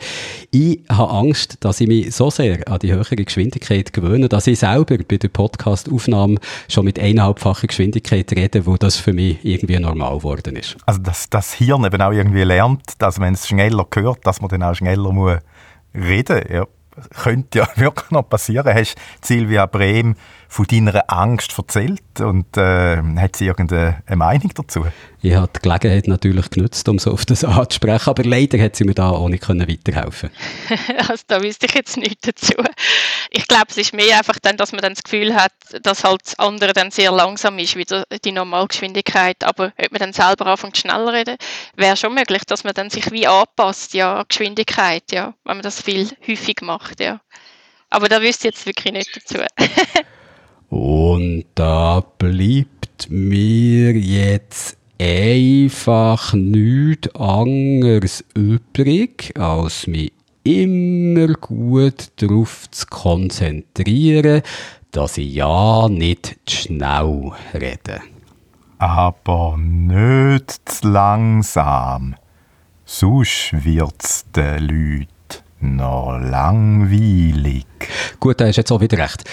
Ich 0.52 0.80
habe 0.90 1.12
Angst, 1.12 1.58
dass 1.60 1.82
ich 1.82 1.88
mich 1.90 2.16
so 2.16 2.30
sehr 2.30 2.66
an 2.70 2.80
die 2.80 2.94
höhere 2.94 3.18
Geschwindigkeit 3.18 3.92
gewöhne, 3.92 4.30
dass 4.30 4.48
ich 4.48 4.60
selber 4.60 4.98
bei 4.98 5.18
der 5.18 5.28
Podcastaufnahme 5.28 6.38
schon 6.70 6.86
mit 6.86 6.98
eineinhalbfacher 6.98 7.68
Geschwindigkeit 7.68 8.32
rede, 8.32 8.66
wo 8.66 8.78
das 8.78 8.96
für 8.96 9.12
mich 9.12 9.44
irgendwie 9.44 9.80
normal 9.80 10.20
geworden 10.20 10.56
ist. 10.56 10.78
Also, 10.86 11.02
dass 11.02 11.30
das 11.30 11.54
Hirn 11.54 11.84
eben 11.84 12.02
auch 12.02 12.14
irgendwie 12.14 12.44
lernt, 12.44 12.84
dass 13.00 13.20
wenn 13.20 13.34
es 13.34 13.50
schneller 13.50 13.86
hört, 13.94 14.26
dass 14.26 14.40
man 14.40 14.50
dann 14.50 14.64
auch 14.64 14.76
schneller 14.76 15.12
muss 15.12 15.40
reden. 15.94 16.42
Ja 16.50 16.68
könnte 17.22 17.60
ja 17.60 17.68
wirklich 17.76 18.12
noch 18.12 18.28
passieren. 18.28 18.74
Hast 18.74 18.96
Silvia 19.22 19.66
Brehm 19.66 20.16
von 20.54 20.68
deiner 20.68 21.04
Angst 21.08 21.58
erzählt 21.58 22.20
und 22.20 22.58
äh, 22.58 22.98
hat 23.18 23.36
sie 23.36 23.48
irgendeine 23.48 24.04
Meinung 24.10 24.52
dazu? 24.54 24.86
Ich 25.24 25.34
habe 25.34 25.50
die 25.56 25.60
Gelegenheit 25.60 26.08
natürlich 26.08 26.48
genutzt, 26.52 26.88
um 26.88 27.00
so 27.00 27.12
auf 27.12 27.26
das 27.26 27.44
anzusprechen, 27.44 28.10
aber 28.10 28.24
leider 28.24 28.62
hat 28.62 28.76
sie 28.76 28.84
mir 28.84 28.94
da 28.94 29.10
auch 29.10 29.30
nicht 29.30 29.50
weiterhelfen 29.50 30.30
Also 31.08 31.24
da 31.26 31.42
wüsste 31.42 31.66
ich 31.66 31.74
jetzt 31.74 31.98
nichts 31.98 32.28
dazu. 32.28 32.54
Ich 33.32 33.48
glaube, 33.48 33.66
es 33.70 33.78
ist 33.78 33.94
mehr 33.96 34.16
einfach 34.16 34.38
dann, 34.40 34.56
dass 34.56 34.72
man 34.74 34.82
dann 34.82 34.94
das 34.94 35.02
Gefühl 35.02 35.34
hat, 35.34 35.54
dass 35.82 36.04
halt 36.04 36.22
das 36.24 36.38
andere 36.38 36.74
dann 36.74 36.92
sehr 36.92 37.12
langsam 37.12 37.58
ist, 37.58 37.76
wie 37.76 37.86
die 38.24 38.32
Normalgeschwindigkeit. 38.32 39.44
Aber 39.44 39.74
ob 39.76 39.92
man 39.92 40.00
dann 40.02 40.14
selber 40.14 40.46
anfängt 40.46 40.78
schneller 40.78 41.14
reden, 41.14 41.38
wäre 41.76 41.98
schon 41.98 42.14
möglich, 42.14 42.44
dass 42.46 42.64
man 42.64 42.76
dann 42.76 42.92
sich 42.92 43.10
wie 43.12 43.26
anpasst, 43.26 43.96
ja, 43.96 44.22
Geschwindigkeit, 44.28 45.12
ja, 45.12 45.34
wenn 45.46 45.58
man 45.58 45.64
das 45.64 45.82
viel 45.82 46.10
häufig 46.28 46.58
macht, 46.62 47.00
ja. 47.00 47.22
Aber 47.90 48.08
da 48.08 48.22
wüsste 48.22 48.50
ich 48.50 48.54
jetzt 48.54 48.66
wirklich 48.68 48.94
nicht 48.94 49.16
dazu. 49.16 49.40
Und 50.74 51.46
da 51.54 52.04
bleibt 52.18 53.08
mir 53.08 53.96
jetzt 53.96 54.76
einfach 55.00 56.34
nichts 56.34 57.14
anderes 57.14 58.26
übrig, 58.34 59.34
als 59.38 59.86
mich 59.86 60.14
immer 60.44 61.28
gut 61.36 62.12
darauf 62.16 62.72
zu 62.72 62.88
konzentrieren, 62.88 64.42
dass 64.90 65.20
ich 65.20 65.36
ja 65.36 65.88
nicht 65.90 66.40
zu 66.48 66.56
schnell 66.56 67.32
rede. 67.54 68.02
Aber 68.80 69.56
nicht 69.60 70.60
zu 70.66 70.88
langsam. 70.88 72.16
Sonst 72.84 73.64
wird's 73.64 74.26
den 74.32 74.68
Leuten 74.68 75.76
noch 75.78 76.18
langweilig. 76.18 77.68
Gut, 78.20 78.40
da 78.40 78.48
hast 78.48 78.58
jetzt 78.58 78.72
auch 78.72 78.82
wieder 78.82 78.98
recht. 78.98 79.24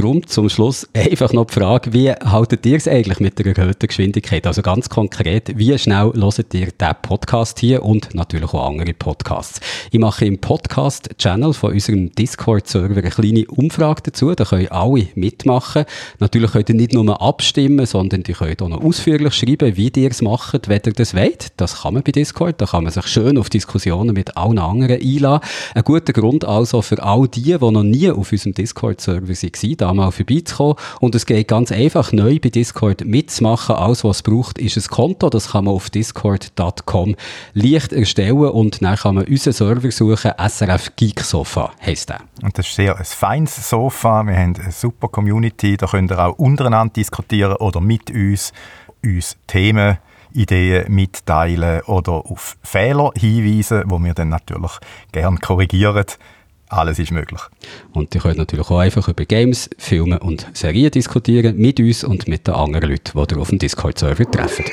Darum 0.00 0.26
zum 0.26 0.48
Schluss 0.48 0.88
einfach 0.94 1.30
noch 1.34 1.44
die 1.44 1.52
Frage, 1.52 1.92
wie 1.92 2.10
haltet 2.10 2.64
ihr 2.64 2.78
es 2.78 2.88
eigentlich 2.88 3.20
mit 3.20 3.38
der 3.38 3.54
erhöhten 3.54 3.86
Geschwindigkeit? 3.86 4.46
Also 4.46 4.62
ganz 4.62 4.88
konkret, 4.88 5.58
wie 5.58 5.76
schnell 5.78 6.12
hört 6.14 6.38
ihr 6.38 6.44
diesen 6.44 6.72
Podcast 7.02 7.58
hier 7.58 7.82
und 7.82 8.14
natürlich 8.14 8.54
auch 8.54 8.66
andere 8.66 8.94
Podcasts? 8.94 9.60
Ich 9.90 9.98
mache 9.98 10.24
im 10.24 10.38
Podcast-Channel 10.38 11.52
von 11.52 11.74
unserem 11.74 12.12
Discord-Server 12.12 12.96
eine 12.96 13.10
kleine 13.10 13.44
Umfrage 13.48 14.04
dazu, 14.04 14.34
da 14.34 14.46
können 14.46 14.68
alle 14.68 15.08
mitmachen. 15.16 15.84
Natürlich 16.18 16.52
könnt 16.52 16.70
ihr 16.70 16.76
nicht 16.76 16.94
nur 16.94 17.20
abstimmen, 17.20 17.84
sondern 17.84 18.22
ihr 18.26 18.34
könnt 18.34 18.62
auch 18.62 18.70
noch 18.70 18.82
ausführlich 18.82 19.34
schreiben, 19.34 19.76
wie 19.76 19.92
ihr 19.94 20.10
es 20.10 20.22
macht, 20.22 20.66
wenn 20.68 20.80
ihr 20.86 20.92
das 20.94 21.14
wollt. 21.14 21.48
Das 21.58 21.82
kann 21.82 21.92
man 21.92 22.04
bei 22.04 22.12
Discord, 22.12 22.58
da 22.58 22.64
kann 22.64 22.84
man 22.84 22.92
sich 22.92 23.06
schön 23.06 23.36
auf 23.36 23.50
Diskussionen 23.50 24.14
mit 24.14 24.34
allen 24.34 24.58
anderen 24.58 24.98
einladen. 24.98 25.46
Ein 25.74 25.84
guter 25.84 26.14
Grund 26.14 26.46
also 26.46 26.80
für 26.80 27.02
all 27.02 27.28
die, 27.28 27.42
die 27.42 27.58
noch 27.58 27.82
nie 27.82 27.99
auf 28.08 28.32
unserem 28.32 28.54
Discord-Server 28.54 29.28
waren, 29.28 29.76
da 29.76 29.94
mal 29.94 30.10
vorbeizukommen. 30.10 30.76
Und 31.00 31.14
es 31.14 31.26
geht 31.26 31.48
ganz 31.48 31.72
einfach, 31.72 32.12
neu 32.12 32.38
bei 32.42 32.48
Discord 32.48 33.04
mitzumachen. 33.04 33.76
Alles, 33.76 34.04
was 34.04 34.16
es 34.16 34.22
braucht, 34.22 34.58
ist 34.58 34.76
ein 34.76 34.90
Konto. 34.90 35.30
Das 35.30 35.52
kann 35.52 35.64
man 35.64 35.74
auf 35.74 35.90
discord.com 35.90 37.16
leicht 37.54 37.92
erstellen 37.92 38.36
und 38.50 38.82
dann 38.82 38.96
kann 38.96 39.16
man 39.16 39.24
unseren 39.24 39.52
Server 39.52 39.90
suchen. 39.90 40.32
SRF 40.38 40.96
Geek 40.96 41.20
Sofa 41.20 41.72
heisst 41.84 42.08
der. 42.08 42.20
Und 42.42 42.56
das 42.56 42.66
ist 42.66 42.76
sehr 42.76 42.96
ein 42.96 43.04
feines 43.04 43.68
Sofa. 43.68 44.22
Wir 44.24 44.36
haben 44.36 44.56
eine 44.56 44.72
super 44.72 45.08
Community. 45.08 45.76
Da 45.76 45.86
könnt 45.86 46.10
ihr 46.10 46.18
auch 46.18 46.38
untereinander 46.38 46.92
diskutieren 46.92 47.56
oder 47.56 47.80
mit 47.80 48.10
uns, 48.10 48.52
uns 49.04 49.36
Themen 49.46 49.98
Ideen 50.32 50.92
mitteilen 50.92 51.82
oder 51.82 52.12
auf 52.12 52.56
Fehler 52.62 53.10
hinweisen, 53.16 53.84
wo 53.86 53.98
wir 53.98 54.14
dann 54.14 54.28
natürlich 54.28 54.72
gerne 55.12 55.38
korrigieren. 55.38 56.04
Alles 56.72 57.00
ist 57.00 57.10
möglich. 57.10 57.40
Und 57.92 58.14
ihr 58.14 58.20
könnt 58.20 58.38
natürlich 58.38 58.70
auch 58.70 58.78
einfach 58.78 59.08
über 59.08 59.24
Games, 59.24 59.68
Filme 59.76 60.20
und 60.20 60.46
Serien 60.52 60.92
diskutieren 60.92 61.56
mit 61.56 61.80
uns 61.80 62.04
und 62.04 62.28
mit 62.28 62.46
den 62.46 62.54
anderen 62.54 62.90
Leuten, 62.90 63.10
die 63.12 63.34
ihr 63.34 63.40
auf 63.40 63.48
dem 63.48 63.58
Discord-Server 63.58 64.30
treffen. 64.30 64.64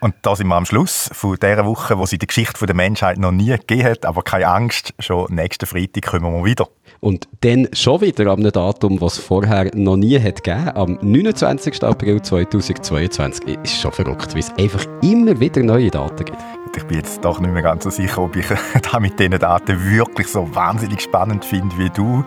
Und 0.00 0.14
da 0.20 0.36
sind 0.36 0.48
wir 0.48 0.54
am 0.54 0.66
Schluss 0.66 1.08
von 1.14 1.36
dieser 1.36 1.64
Woche, 1.64 1.96
wo 1.96 2.04
in 2.04 2.18
der 2.18 2.26
Geschichte 2.26 2.66
der 2.66 2.76
Menschheit 2.76 3.16
noch 3.16 3.32
nie 3.32 3.46
gegeben 3.46 3.84
hat. 3.84 4.04
Aber 4.04 4.22
keine 4.22 4.48
Angst, 4.48 4.92
schon 4.98 5.34
nächsten 5.34 5.64
Freitag 5.64 6.04
kommen 6.04 6.30
wir 6.30 6.44
wieder. 6.44 6.68
Und 7.00 7.28
dann 7.40 7.68
schon 7.72 8.00
wieder 8.00 8.26
am 8.26 8.42
Datum, 8.42 9.00
was 9.00 9.18
es 9.18 9.24
vorher 9.24 9.70
noch 9.74 9.96
nie 9.96 10.18
hat 10.18 10.42
gegeben, 10.42 10.70
am 10.74 10.98
29. 11.00 11.82
April 11.82 12.22
2022. 12.22 13.58
Ist 13.62 13.80
schon 13.80 13.92
verrückt, 13.92 14.34
wie 14.34 14.40
es 14.40 14.52
einfach 14.58 14.84
immer 15.02 15.38
wieder 15.38 15.62
neue 15.62 15.90
Daten 15.90 16.24
gibt. 16.24 16.38
Ich 16.76 16.84
bin 16.84 16.98
jetzt 16.98 17.24
doch 17.24 17.40
nicht 17.40 17.52
mehr 17.52 17.62
ganz 17.62 17.84
so 17.84 17.90
sicher, 17.90 18.22
ob 18.22 18.36
ich 18.36 18.46
da 18.92 19.00
mit 19.00 19.18
diesen 19.18 19.38
Daten 19.38 19.90
wirklich 19.90 20.26
so 20.26 20.54
wahnsinnig 20.54 21.00
spannend 21.00 21.44
finde 21.44 21.76
wie 21.78 21.90
du, 21.90 22.22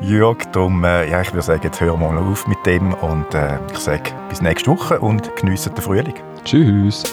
Jörg. 0.00 0.38
Darum, 0.52 0.82
äh, 0.84 1.08
ja, 1.08 1.20
ich 1.20 1.32
würde 1.32 1.42
sagen, 1.42 1.60
jetzt 1.62 1.80
hören 1.80 2.00
wir 2.00 2.10
mal 2.10 2.18
auf 2.18 2.46
mit 2.48 2.58
dem 2.66 2.94
und 2.94 3.32
äh, 3.34 3.58
ich 3.72 3.78
sage 3.78 4.10
bis 4.28 4.40
nächste 4.40 4.70
Woche 4.70 4.98
und 4.98 5.34
geniessen 5.36 5.74
den 5.74 5.82
Frühling. 5.82 6.14
Tschüss. 6.44 7.04